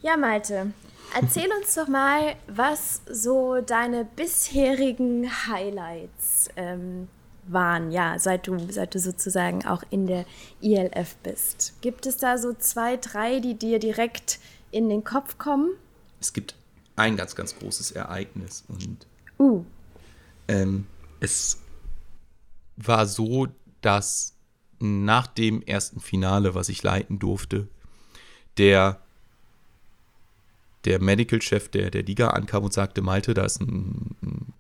Ja, 0.02 0.16
Malte, 0.16 0.72
erzähl 1.14 1.48
uns 1.60 1.74
doch 1.74 1.88
mal, 1.88 2.36
was 2.46 3.02
so 3.10 3.60
deine 3.60 4.04
bisherigen 4.04 5.30
Highlights 5.46 6.48
ähm, 6.56 7.08
waren, 7.46 7.90
ja, 7.90 8.18
seit 8.18 8.46
du, 8.46 8.58
seit 8.70 8.94
du 8.94 8.98
sozusagen 8.98 9.64
auch 9.66 9.82
in 9.90 10.06
der 10.06 10.24
ILF 10.60 11.16
bist. 11.22 11.74
Gibt 11.80 12.06
es 12.06 12.16
da 12.16 12.38
so 12.38 12.52
zwei, 12.54 12.96
drei, 12.96 13.40
die 13.40 13.54
dir 13.54 13.78
direkt 13.78 14.38
in 14.70 14.88
den 14.88 15.04
Kopf 15.04 15.38
kommen? 15.38 15.70
Es 16.20 16.32
gibt 16.32 16.54
ein 16.96 17.16
ganz, 17.16 17.34
ganz 17.34 17.58
großes 17.58 17.92
Ereignis 17.92 18.64
und 18.68 19.06
uh. 19.38 19.64
ähm, 20.48 20.86
es 21.20 21.58
war 22.76 23.06
so, 23.06 23.48
dass 23.80 24.34
nach 24.78 25.26
dem 25.26 25.62
ersten 25.62 26.00
Finale, 26.00 26.54
was 26.54 26.68
ich 26.68 26.82
leiten 26.82 27.18
durfte, 27.18 27.68
der 28.58 29.00
der 30.84 31.00
Medical-Chef 31.00 31.68
der, 31.68 31.90
der 31.90 32.02
Liga 32.02 32.28
ankam 32.28 32.64
und 32.64 32.72
sagte, 32.72 33.02
Malte, 33.02 33.34
da 33.34 33.44
ist 33.44 33.60
ein, 33.60 34.16
ein 34.22 34.52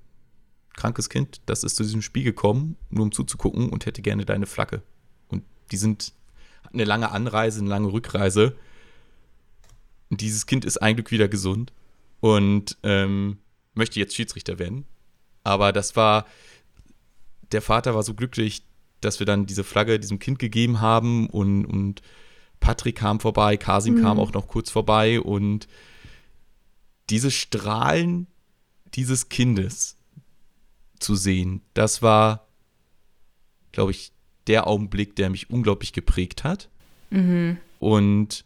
krankes 0.74 1.08
Kind, 1.08 1.40
das 1.46 1.64
ist 1.64 1.76
zu 1.76 1.82
diesem 1.82 2.02
Spiel 2.02 2.24
gekommen, 2.24 2.76
nur 2.90 3.04
um 3.04 3.12
zuzugucken 3.12 3.70
und 3.70 3.86
hätte 3.86 4.02
gerne 4.02 4.24
deine 4.24 4.46
Flagge. 4.46 4.82
Und 5.28 5.44
die 5.70 5.76
sind 5.76 6.12
eine 6.72 6.84
lange 6.84 7.10
Anreise, 7.10 7.60
eine 7.60 7.68
lange 7.68 7.92
Rückreise. 7.92 8.56
Und 10.10 10.20
dieses 10.20 10.46
Kind 10.46 10.64
ist 10.64 10.78
ein 10.78 10.96
Glück 10.96 11.10
wieder 11.10 11.28
gesund 11.28 11.72
und 12.20 12.76
ähm, 12.82 13.38
möchte 13.74 14.00
jetzt 14.00 14.14
Schiedsrichter 14.14 14.58
werden. 14.58 14.84
Aber 15.42 15.72
das 15.72 15.96
war, 15.96 16.26
der 17.52 17.62
Vater 17.62 17.94
war 17.94 18.02
so 18.02 18.14
glücklich, 18.14 18.64
dass 19.00 19.18
wir 19.18 19.26
dann 19.26 19.46
diese 19.46 19.64
Flagge 19.64 20.00
diesem 20.00 20.18
Kind 20.18 20.38
gegeben 20.38 20.80
haben 20.80 21.28
und, 21.28 21.66
und 21.66 22.02
Patrick 22.60 22.96
kam 22.96 23.20
vorbei, 23.20 23.56
Kasim 23.56 23.96
mhm. 23.96 24.02
kam 24.02 24.18
auch 24.18 24.32
noch 24.32 24.48
kurz 24.48 24.70
vorbei 24.70 25.20
und 25.20 25.68
dieses 27.10 27.34
Strahlen 27.34 28.26
dieses 28.94 29.28
Kindes 29.28 29.96
zu 31.04 31.14
sehen, 31.14 31.62
das 31.74 32.02
war, 32.02 32.46
glaube 33.72 33.92
ich, 33.92 34.12
der 34.46 34.66
Augenblick, 34.66 35.16
der 35.16 35.30
mich 35.30 35.50
unglaublich 35.50 35.92
geprägt 35.92 36.44
hat. 36.44 36.68
Mhm. 37.10 37.58
Und 37.78 38.44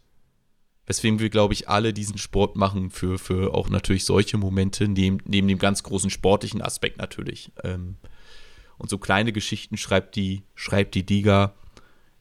weswegen 0.85 1.19
wir, 1.19 1.29
glaube 1.29 1.53
ich, 1.53 1.69
alle 1.69 1.93
diesen 1.93 2.17
Sport 2.17 2.55
machen, 2.55 2.89
für, 2.89 3.17
für 3.19 3.53
auch 3.53 3.69
natürlich 3.69 4.05
solche 4.05 4.37
Momente, 4.37 4.87
neben, 4.87 5.19
neben 5.25 5.47
dem 5.47 5.59
ganz 5.59 5.83
großen 5.83 6.09
sportlichen 6.09 6.61
Aspekt 6.61 6.97
natürlich. 6.97 7.51
Ähm, 7.63 7.97
und 8.77 8.89
so 8.89 8.97
kleine 8.97 9.31
Geschichten 9.31 9.77
schreibt 9.77 10.15
die, 10.15 10.43
schreibt 10.55 10.95
die 10.95 11.01
Liga 11.01 11.53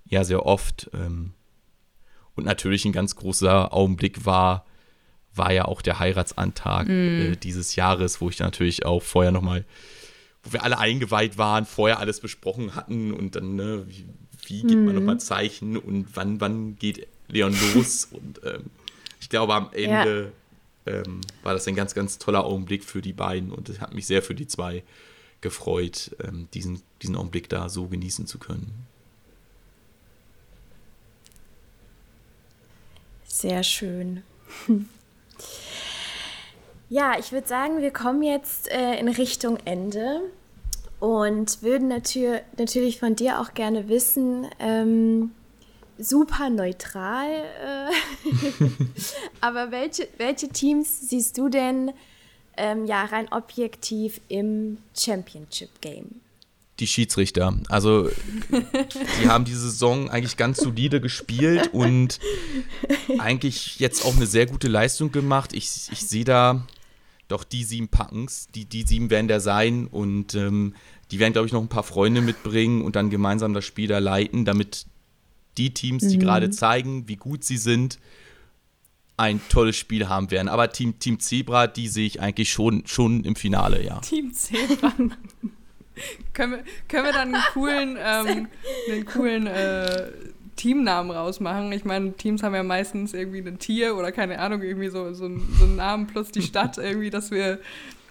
ja 0.05 0.25
sehr 0.25 0.45
oft. 0.45 0.91
Ähm, 0.93 1.33
und 2.35 2.45
natürlich 2.45 2.85
ein 2.85 2.93
ganz 2.93 3.17
großer 3.17 3.73
Augenblick 3.73 4.27
war, 4.27 4.67
war 5.35 5.53
ja 5.53 5.65
auch 5.65 5.83
der 5.83 5.99
Heiratsantrag 5.99 6.89
mm. 6.89 6.91
äh, 7.33 7.37
dieses 7.37 7.75
Jahres, 7.75 8.21
wo 8.21 8.29
ich 8.29 8.39
natürlich 8.39 8.85
auch 8.85 9.03
vorher 9.03 9.33
nochmal, 9.33 9.65
wo 10.43 10.53
wir 10.53 10.63
alle 10.63 10.79
eingeweiht 10.79 11.39
waren, 11.39 11.67
vorher 11.67 11.99
alles 11.99 12.21
besprochen 12.21 12.75
hatten 12.75 13.13
und 13.13 13.37
dann, 13.37 13.57
ne, 13.57 13.85
wie, 13.89 14.07
wie 14.47 14.63
gibt 14.63 14.85
man 14.85 14.95
nochmal 14.95 15.21
Zeichen 15.21 15.77
und 15.77 16.09
wann, 16.15 16.41
wann 16.41 16.77
geht 16.77 17.07
Leon 17.29 17.55
los? 17.75 18.09
und 18.11 18.41
ähm, 18.45 18.65
ich 19.21 19.29
glaube, 19.29 19.55
am 19.55 19.71
Ende 19.73 20.33
ja. 20.87 20.93
ähm, 20.93 21.21
war 21.43 21.53
das 21.53 21.67
ein 21.69 21.75
ganz, 21.75 21.95
ganz 21.95 22.19
toller 22.19 22.45
Augenblick 22.45 22.85
für 22.85 23.03
die 23.03 23.13
beiden 23.13 23.53
und 23.53 23.69
es 23.69 23.81
hat 23.81 23.95
mich 23.95 24.07
sehr 24.07 24.23
für 24.23 24.35
die 24.35 24.47
zwei 24.47 24.83
gefreut, 25.41 26.17
ähm, 26.23 26.49
diesen, 26.55 26.83
diesen 27.03 27.17
Augenblick 27.17 27.49
da 27.49 27.69
so 27.69 27.87
genießen 27.87 28.27
zu 28.27 28.39
können. 28.39 28.87
Sehr 33.25 33.63
schön. 33.63 34.23
Ja, 36.91 37.19
ich 37.19 37.33
würde 37.33 37.47
sagen, 37.47 37.83
wir 37.83 37.91
kommen 37.91 38.23
jetzt 38.23 38.71
äh, 38.71 38.99
in 38.99 39.09
Richtung 39.09 39.59
Ende 39.67 40.23
und 41.01 41.63
würden 41.63 41.89
natür 41.89 42.41
natürlich 42.57 42.99
von 42.99 43.15
dir 43.15 43.41
auch 43.41 43.53
gerne 43.53 43.89
wissen, 43.89 44.47
ähm, 44.59 45.33
super 45.99 46.49
neutral, 46.49 47.29
äh, 47.31 48.55
aber 49.43 49.71
welche, 49.71 50.09
welche 50.17 50.49
Teams 50.49 51.11
siehst 51.11 51.37
du 51.37 51.51
denn 51.51 51.93
ähm, 52.57 52.87
ja 52.87 53.05
rein 53.05 53.29
objektiv 53.33 54.23
im 54.29 54.79
Championship 54.97 55.83
Game? 55.83 56.23
Die 56.81 56.87
Schiedsrichter. 56.87 57.55
Also, 57.69 58.09
die 59.21 59.29
haben 59.29 59.45
diese 59.45 59.69
Saison 59.69 60.09
eigentlich 60.11 60.37
ganz 60.37 60.59
solide 60.59 61.01
gespielt 61.01 61.71
und 61.73 62.21
eigentlich 63.19 63.81
jetzt 63.81 64.07
auch 64.07 64.15
eine 64.15 64.27
sehr 64.27 64.47
gute 64.47 64.69
Leistung 64.69 65.11
gemacht. 65.11 65.53
Ich, 65.53 65.89
ich 65.91 66.07
sehe 66.07 66.25
da 66.25 66.65
doch 67.29 67.45
die 67.45 67.65
sieben 67.65 67.89
Packens, 67.89 68.49
die, 68.55 68.65
die 68.65 68.83
sieben 68.83 69.11
werden 69.11 69.29
da 69.29 69.41
sein 69.41 69.87
und 69.87 70.35
ähm, 70.35 70.75
die 71.11 71.19
werden, 71.19 71.33
glaube 71.33 71.47
ich, 71.47 71.53
noch 71.53 71.63
ein 71.63 71.69
paar 71.69 71.83
Freunde 71.83 72.21
mitbringen 72.21 72.83
und 72.83 72.97
dann 72.97 73.11
gemeinsam 73.11 73.55
das 73.55 73.65
Spiel 73.65 73.89
da 73.89 73.99
leiten, 73.99 74.45
damit 74.45 74.87
die 75.57 75.75
Teams, 75.75 76.07
die 76.07 76.17
mhm. 76.17 76.21
gerade 76.21 76.51
zeigen, 76.51 77.09
wie 77.09 77.17
gut 77.17 77.45
sie 77.45 77.57
sind, 77.57 77.99
ein 79.17 79.41
tolles 79.49 79.77
Spiel 79.77 80.09
haben 80.09 80.31
werden. 80.31 80.49
Aber 80.49 80.71
Team, 80.71 80.99
Team 80.99 81.19
Zebra, 81.19 81.67
die 81.67 81.89
sehe 81.89 82.07
ich 82.07 82.21
eigentlich 82.21 82.51
schon, 82.51 82.87
schon 82.87 83.25
im 83.25 83.37
Finale, 83.37 83.85
ja. 83.85 83.99
Team 84.01 84.33
Zebra. 84.33 84.93
können, 86.33 86.53
wir, 86.53 86.65
können 86.87 87.05
wir 87.05 87.13
dann 87.13 87.35
einen 87.35 87.45
coolen, 87.53 87.99
ähm, 88.03 88.49
einen 88.91 89.05
coolen 89.05 89.47
äh, 89.47 90.11
Teamnamen 90.59 91.11
rausmachen. 91.11 91.73
Ich 91.73 91.85
meine, 91.85 92.13
Teams 92.13 92.43
haben 92.43 92.55
ja 92.55 92.63
meistens 92.63 93.15
irgendwie 93.15 93.39
ein 93.39 93.59
Tier 93.59 93.97
oder 93.97 94.13
keine 94.13 94.39
Ahnung, 94.41 94.61
irgendwie 94.63 94.89
so, 94.89 95.15
so, 95.15 95.29
so 95.29 95.65
einen 95.65 95.77
Namen 95.77 96.07
plus 96.07 96.31
die 96.31 96.43
Stadt, 96.43 96.77
irgendwie, 96.79 97.11
dass 97.11 97.31
wir, 97.31 97.61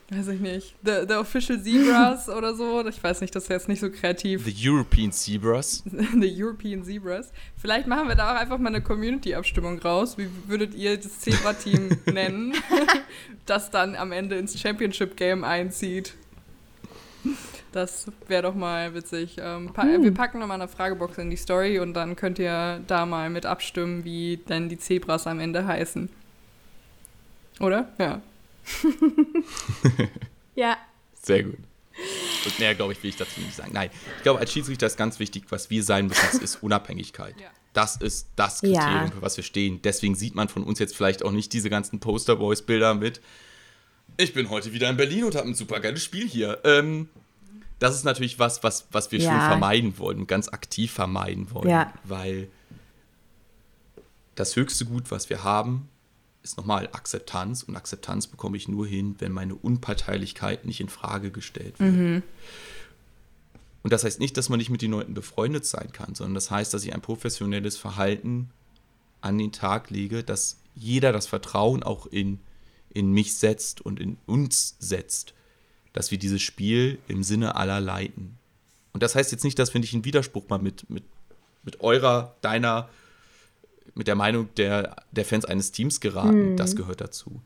weiß 0.09 0.29
ich 0.29 0.39
nicht, 0.39 0.73
The, 0.83 1.05
the 1.07 1.15
Official 1.15 1.61
Zebras 1.61 2.29
oder 2.35 2.55
so. 2.55 2.87
Ich 2.87 3.03
weiß 3.03 3.21
nicht, 3.21 3.35
das 3.35 3.43
ist 3.43 3.49
jetzt 3.49 3.67
nicht 3.67 3.81
so 3.81 3.91
kreativ. 3.91 4.45
The 4.45 4.69
European 4.69 5.11
Zebras. 5.11 5.83
The 6.19 6.43
European 6.43 6.83
Zebras. 6.83 7.31
Vielleicht 7.57 7.85
machen 7.85 8.07
wir 8.07 8.15
da 8.15 8.33
auch 8.33 8.39
einfach 8.39 8.57
mal 8.57 8.69
eine 8.69 8.81
Community-Abstimmung 8.81 9.79
raus. 9.79 10.17
Wie 10.17 10.29
würdet 10.47 10.73
ihr 10.73 10.95
das 10.95 11.19
Zebra-Team 11.19 11.97
nennen, 12.05 12.53
das 13.45 13.69
dann 13.69 13.95
am 13.95 14.13
Ende 14.13 14.37
ins 14.37 14.57
Championship-Game 14.57 15.43
einzieht? 15.43 16.13
Das 17.71 18.11
wäre 18.27 18.43
doch 18.43 18.55
mal 18.55 18.93
witzig. 18.93 19.37
Ähm, 19.39 19.71
pa 19.73 19.83
hm. 19.83 20.03
Wir 20.03 20.13
packen 20.13 20.39
nochmal 20.39 20.59
eine 20.59 20.67
Fragebox 20.69 21.17
in 21.17 21.29
die 21.29 21.35
Story 21.35 21.79
und 21.79 21.93
dann 21.93 22.15
könnt 22.15 22.39
ihr 22.39 22.81
da 22.87 23.05
mal 23.05 23.29
mit 23.29 23.45
abstimmen, 23.45 24.03
wie 24.03 24.37
denn 24.37 24.69
die 24.69 24.77
Zebras 24.77 25.27
am 25.27 25.39
Ende 25.39 25.67
heißen. 25.67 26.09
Oder? 27.59 27.89
Ja. 27.97 28.21
ja. 30.55 30.77
Sehr 31.21 31.43
gut. 31.43 31.57
Und 32.45 32.59
mehr, 32.59 32.75
glaube 32.75 32.93
ich, 32.93 33.03
will 33.03 33.09
ich 33.09 33.17
dazu 33.17 33.39
nicht 33.41 33.55
sagen. 33.55 33.71
Nein, 33.73 33.89
ich 34.17 34.23
glaube, 34.23 34.39
als 34.39 34.51
Schiedsrichter 34.51 34.85
ist 34.85 34.97
ganz 34.97 35.19
wichtig, 35.19 35.45
was 35.49 35.69
wir 35.69 35.83
sein 35.83 36.07
müssen, 36.07 36.41
ist 36.41 36.61
Unabhängigkeit. 36.63 37.35
Ja. 37.39 37.49
Das 37.73 37.95
ist 37.97 38.27
das 38.35 38.61
Kriterium, 38.61 39.05
ja. 39.05 39.11
für 39.11 39.21
was 39.21 39.37
wir 39.37 39.43
stehen. 39.43 39.81
Deswegen 39.81 40.15
sieht 40.15 40.35
man 40.35 40.47
von 40.47 40.63
uns 40.63 40.79
jetzt 40.79 40.95
vielleicht 40.95 41.23
auch 41.23 41.31
nicht 41.31 41.53
diese 41.53 41.69
ganzen 41.69 41.99
Posterboys-Bilder 41.99 42.93
mit. 42.95 43.21
Ich 44.17 44.33
bin 44.33 44.49
heute 44.49 44.73
wieder 44.73 44.89
in 44.89 44.97
Berlin 44.97 45.25
und 45.25 45.35
habe 45.35 45.47
ein 45.47 45.53
super 45.53 45.79
geiles 45.79 46.03
Spiel 46.03 46.27
hier. 46.27 46.59
Ähm, 46.63 47.09
das 47.79 47.95
ist 47.95 48.03
natürlich 48.03 48.39
was, 48.39 48.63
was, 48.63 48.87
was 48.91 49.11
wir 49.11 49.19
ja. 49.19 49.29
schon 49.29 49.39
vermeiden 49.39 49.97
wollen, 49.97 50.27
ganz 50.27 50.49
aktiv 50.49 50.91
vermeiden 50.91 51.51
wollen. 51.51 51.69
Ja. 51.69 51.93
Weil 52.03 52.47
das 54.35 54.55
höchste 54.55 54.85
Gut, 54.85 55.11
was 55.11 55.29
wir 55.29 55.43
haben, 55.43 55.89
ist 56.43 56.57
nochmal 56.57 56.89
Akzeptanz. 56.91 57.63
Und 57.63 57.75
Akzeptanz 57.75 58.27
bekomme 58.27 58.57
ich 58.57 58.67
nur 58.67 58.87
hin, 58.87 59.15
wenn 59.19 59.31
meine 59.31 59.55
Unparteilichkeit 59.55 60.65
nicht 60.65 60.79
in 60.79 60.89
Frage 60.89 61.31
gestellt 61.31 61.79
wird. 61.79 61.93
Mhm. 61.93 62.23
Und 63.83 63.93
das 63.93 64.03
heißt 64.03 64.19
nicht, 64.19 64.37
dass 64.37 64.49
man 64.49 64.57
nicht 64.57 64.69
mit 64.69 64.81
den 64.81 64.91
Leuten 64.91 65.13
befreundet 65.13 65.65
sein 65.65 65.91
kann, 65.91 66.15
sondern 66.15 66.33
das 66.33 66.51
heißt, 66.51 66.73
dass 66.73 66.83
ich 66.83 66.93
ein 66.93 67.01
professionelles 67.01 67.77
Verhalten 67.77 68.49
an 69.21 69.37
den 69.37 69.51
Tag 69.51 69.89
lege, 69.89 70.23
dass 70.23 70.57
jeder 70.75 71.11
das 71.11 71.27
Vertrauen 71.27 71.83
auch 71.83 72.05
in, 72.05 72.39
in 72.89 73.11
mich 73.11 73.35
setzt 73.35 73.81
und 73.81 73.99
in 73.99 74.17
uns 74.25 74.75
setzt 74.79 75.33
dass 75.97 76.11
wir 76.11 76.19
dieses 76.19 76.43
Spiel 76.43 76.99
im 77.07 77.23
Sinne 77.23 77.55
aller 77.55 77.79
leiten. 77.79 78.37
Und 78.93 79.01
das 79.01 79.15
heißt 79.15 79.31
jetzt 79.31 79.43
nicht, 79.43 79.57
dass 79.57 79.73
wir 79.73 79.81
nicht 79.81 79.95
in 79.95 80.05
Widerspruch 80.05 80.47
mal 80.47 80.59
mit, 80.59 80.87
mit, 80.91 81.03
mit 81.63 81.81
eurer, 81.81 82.35
deiner, 82.41 82.87
mit 83.95 84.05
der 84.05 84.13
Meinung 84.13 84.47
der, 84.57 84.95
der 85.11 85.25
Fans 85.25 85.43
eines 85.43 85.71
Teams 85.71 85.99
geraten. 85.99 86.51
Mhm. 86.51 86.55
Das 86.55 86.75
gehört 86.75 87.01
dazu. 87.01 87.41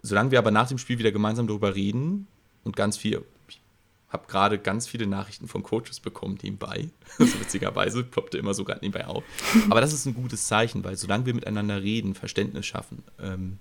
Solange 0.00 0.30
wir 0.30 0.38
aber 0.38 0.52
nach 0.52 0.68
dem 0.68 0.78
Spiel 0.78 1.00
wieder 1.00 1.10
gemeinsam 1.10 1.48
darüber 1.48 1.74
reden 1.74 2.28
und 2.62 2.76
ganz 2.76 2.96
viel, 2.98 3.24
ich 3.48 3.60
habe 4.08 4.28
gerade 4.28 4.60
ganz 4.60 4.86
viele 4.86 5.08
Nachrichten 5.08 5.48
von 5.48 5.64
Coaches 5.64 5.98
bekommen 5.98 6.38
nebenbei. 6.40 6.88
Also 7.18 7.34
witzigerweise 7.40 8.04
ploppte 8.04 8.38
immer 8.38 8.54
sogar 8.54 8.76
nebenbei 8.76 9.08
auf. 9.08 9.24
Aber 9.70 9.80
das 9.80 9.92
ist 9.92 10.06
ein 10.06 10.14
gutes 10.14 10.46
Zeichen, 10.46 10.84
weil 10.84 10.96
solange 10.96 11.26
wir 11.26 11.34
miteinander 11.34 11.82
reden, 11.82 12.14
Verständnis 12.14 12.64
schaffen, 12.64 13.02
ähm, 13.18 13.58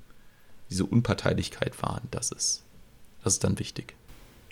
diese 0.69 0.85
Unparteilichkeit 0.85 1.81
wahren, 1.81 2.07
das 2.11 2.31
ist 2.31 2.63
das 3.23 3.33
ist 3.33 3.43
dann 3.43 3.59
wichtig. 3.59 3.95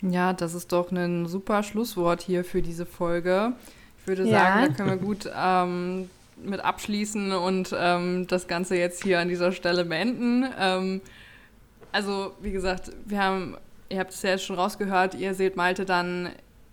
Ja, 0.02 0.32
das 0.32 0.54
ist 0.54 0.72
doch 0.72 0.90
ein 0.90 1.26
super 1.26 1.62
Schlusswort 1.62 2.22
hier 2.22 2.44
für 2.44 2.60
diese 2.60 2.86
Folge. 2.86 3.52
Ich 4.00 4.06
würde 4.08 4.24
sagen, 4.24 4.62
ja. 4.62 4.68
da 4.68 4.74
können 4.74 4.90
wir 4.90 4.96
gut 4.96 5.30
ähm, 5.34 6.10
mit 6.42 6.60
abschließen 6.60 7.32
und 7.32 7.74
ähm, 7.78 8.26
das 8.26 8.48
Ganze 8.48 8.76
jetzt 8.76 9.04
hier 9.04 9.20
an 9.20 9.28
dieser 9.28 9.52
Stelle 9.52 9.84
beenden. 9.84 10.44
Ähm, 10.58 11.00
also, 11.92 12.32
wie 12.40 12.50
gesagt, 12.50 12.90
wir 13.04 13.22
haben, 13.22 13.56
ihr 13.90 14.00
habt 14.00 14.12
es 14.12 14.22
ja 14.22 14.30
jetzt 14.30 14.44
schon 14.44 14.56
rausgehört, 14.56 15.14
ihr 15.14 15.34
seht 15.34 15.56
Malte 15.56 15.84
dann 15.84 16.30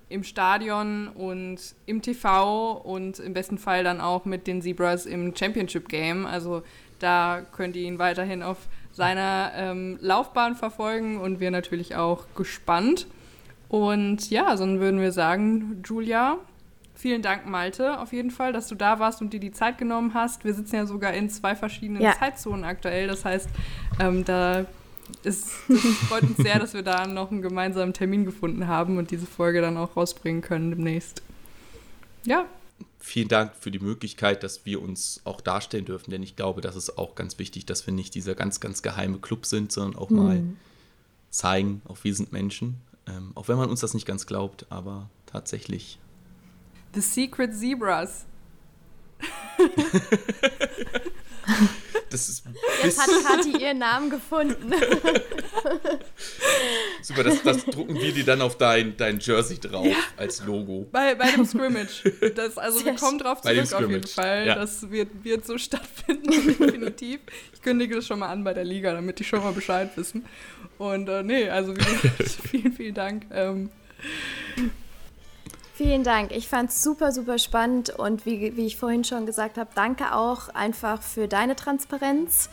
im 0.08 0.24
Stadion 0.24 1.08
und 1.10 1.60
im 1.86 2.02
TV 2.02 2.74
und 2.74 3.20
im 3.20 3.34
besten 3.34 3.60
Fall 3.60 3.84
dann 3.84 4.02
auch 4.02 4.26
mit 4.26 4.48
den 4.48 4.62
Zebras 4.62 5.06
im 5.06 5.36
Championship 5.36 5.88
Game. 5.88 6.26
Also 6.26 6.64
da 6.98 7.46
könnt 7.52 7.76
ihr 7.76 7.84
ihn 7.84 8.00
weiterhin 8.00 8.42
auf 8.42 8.58
seiner 9.00 9.54
ähm, 9.56 9.98
Laufbahn 10.02 10.58
verfolgen 10.58 11.22
und 11.22 11.40
wir 11.40 11.52
natürlich 11.52 11.96
auch 11.96 12.26
gespannt. 12.36 13.08
Und 13.70 14.30
ja, 14.30 14.54
dann 14.58 14.82
würden 14.82 15.00
wir 15.00 15.14
sagen, 15.14 15.82
Julia, 15.86 16.36
vielen 16.96 17.22
Dank, 17.22 17.46
Malte, 17.46 17.98
auf 18.02 18.12
jeden 18.12 18.30
Fall, 18.30 18.52
dass 18.52 18.68
du 18.68 18.76
da 18.76 19.00
warst 19.00 19.22
und 19.22 19.32
dir 19.32 19.40
die 19.40 19.54
Zeit 19.54 19.78
genommen 19.78 20.14
hast. 20.14 20.44
Wir 20.44 20.54
sitzen 20.54 20.76
ja 20.76 20.86
sogar 20.86 21.14
in 21.14 21.30
zwei 21.30 21.56
verschiedenen 21.56 22.02
ja. 22.02 22.12
Zeitzonen 22.12 22.66
aktuell. 22.66 23.08
Das 23.08 23.24
heißt, 23.24 23.48
ähm, 24.02 24.26
da 24.26 24.66
ist, 25.24 25.54
das 25.70 25.80
freut 26.10 26.24
uns 26.24 26.36
sehr, 26.36 26.60
dass 26.60 26.74
wir 26.74 26.84
da 26.84 27.08
noch 27.08 27.32
einen 27.32 27.42
gemeinsamen 27.42 27.94
Termin 27.94 28.26
gefunden 28.26 28.68
haben 28.68 28.98
und 28.98 29.12
diese 29.12 29.28
Folge 29.28 29.62
dann 29.62 29.78
auch 29.78 29.96
rausbringen 29.96 30.42
können 30.42 30.72
demnächst. 30.72 31.24
Ja. 32.26 32.44
Vielen 33.02 33.30
Dank 33.30 33.56
für 33.56 33.72
die 33.72 33.80
Möglichkeit, 33.80 34.44
dass 34.44 34.66
wir 34.66 34.82
uns 34.82 35.22
auch 35.24 35.40
darstellen 35.40 35.86
dürfen, 35.86 36.12
denn 36.12 36.22
ich 36.22 36.36
glaube, 36.36 36.60
das 36.60 36.76
ist 36.76 36.98
auch 36.98 37.16
ganz 37.16 37.40
wichtig, 37.40 37.66
dass 37.66 37.88
wir 37.88 37.94
nicht 37.94 38.14
dieser 38.14 38.36
ganz, 38.36 38.60
ganz 38.60 38.82
geheime 38.82 39.20
Club 39.20 39.46
sind, 39.46 39.72
sondern 39.72 40.00
auch 40.00 40.10
mhm. 40.10 40.18
mal 40.18 40.44
zeigen, 41.30 41.82
auch 41.86 41.98
wir 42.04 42.14
sind 42.14 42.34
Menschen. 42.34 42.82
Ähm, 43.08 43.32
auch 43.36 43.48
wenn 43.48 43.58
man 43.58 43.70
uns 43.70 43.80
das 43.80 43.94
nicht 43.94 44.06
ganz 44.06 44.28
glaubt, 44.28 44.66
aber 44.70 45.10
tatsächlich. 45.26 45.98
The 46.94 47.02
Secret 47.02 47.56
Zebras. 47.56 48.26
Das 52.10 52.28
ist 52.28 52.44
Jetzt 52.84 53.00
hat 53.00 53.10
Kathi 53.26 53.62
ihren 53.62 53.78
Namen 53.80 54.10
gefunden. 54.10 54.72
Super, 57.02 57.24
das, 57.24 57.42
das, 57.44 57.66
drucken 57.66 57.96
wir 57.96 58.14
dir 58.14 58.26
dann 58.26 58.42
auf 58.42 58.58
dein, 58.58 58.98
dein 58.98 59.20
Jersey 59.20 59.60
drauf 59.60 59.86
ja. 59.86 59.98
als 60.18 60.44
Logo. 60.46 60.88
Bei, 60.92 61.16
bei 61.16 61.32
dem 61.32 61.46
Scrimmage. 61.46 62.04
Das, 62.36 62.58
also 62.58 62.84
wir 62.84 62.96
kommen 62.96 63.20
drauf 63.20 63.42
zurück 63.42 63.74
auf 63.74 63.90
jeden 63.90 64.08
Fall. 64.08 64.48
Ja. 64.48 64.56
Das 64.56 64.90
wird, 64.90 65.24
wird 65.24 65.46
so 65.46 65.58
stattfinden, 65.58 66.32
definitiv. 66.32 67.22
Ich 67.54 67.62
kündige 67.62 67.96
das 67.96 68.08
schon 68.08 68.20
mal 68.20 68.30
an 68.30 68.44
bei 68.44 68.54
der 68.54 68.66
Liga, 68.66 68.94
damit 68.94 69.20
die 69.20 69.24
schon 69.24 69.42
mal 69.42 69.54
Bescheid 69.54 69.90
wissen. 69.96 70.26
Und 70.78 71.08
äh, 71.10 71.24
nee, 71.24 71.50
also 71.50 71.76
wie 71.76 71.80
gesagt, 71.80 72.32
vielen, 72.50 72.74
vielen 72.74 72.96
Dank. 72.96 73.26
Ähm, 73.32 73.70
Vielen 75.80 76.04
Dank. 76.04 76.32
Ich 76.34 76.50
fand 76.50 76.72
es 76.72 76.84
super, 76.84 77.14
super 77.14 77.40
spannend 77.40 77.90
und 77.90 78.26
wie, 78.26 78.58
wie 78.58 78.66
ich 78.66 78.76
vorhin 78.76 79.06
schon 79.06 79.26
gesagt 79.26 79.58
habe, 79.58 79.70
danke 79.76 80.14
auch 80.14 80.50
einfach 80.50 81.02
für 81.02 81.30
deine 81.30 81.56
Transparenz. 81.56 82.50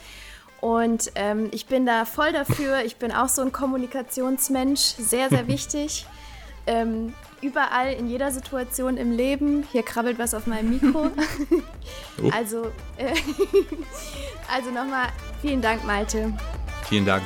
Und 0.61 1.11
ähm, 1.17 1.49
ich 1.51 1.67
bin 1.67 1.87
da 1.87 2.05
voll 2.05 2.33
dafür. 2.33 2.85
Ich 2.85 2.99
bin 2.99 3.11
auch 3.11 3.29
so 3.29 3.43
ein 3.43 3.51
Kommunikationsmensch, 3.51 4.81
sehr, 4.81 5.29
sehr 5.29 5.49
wichtig. 5.49 6.07
Ähm, 6.69 7.15
überall, 7.43 7.95
in 7.95 8.09
jeder 8.09 8.31
Situation 8.31 8.97
im 8.97 9.11
Leben. 9.11 9.67
Hier 9.73 9.83
krabbelt 9.83 10.21
was 10.21 10.33
auf 10.33 10.47
meinem 10.47 10.71
Mikro. 10.71 11.11
Oh. 12.23 12.31
Also, 12.31 12.73
äh, 12.97 13.13
also 14.53 14.71
nochmal 14.71 15.09
vielen 15.43 15.61
Dank, 15.61 15.85
Malte. 15.85 16.33
Vielen 16.89 17.05
Dank. 17.05 17.23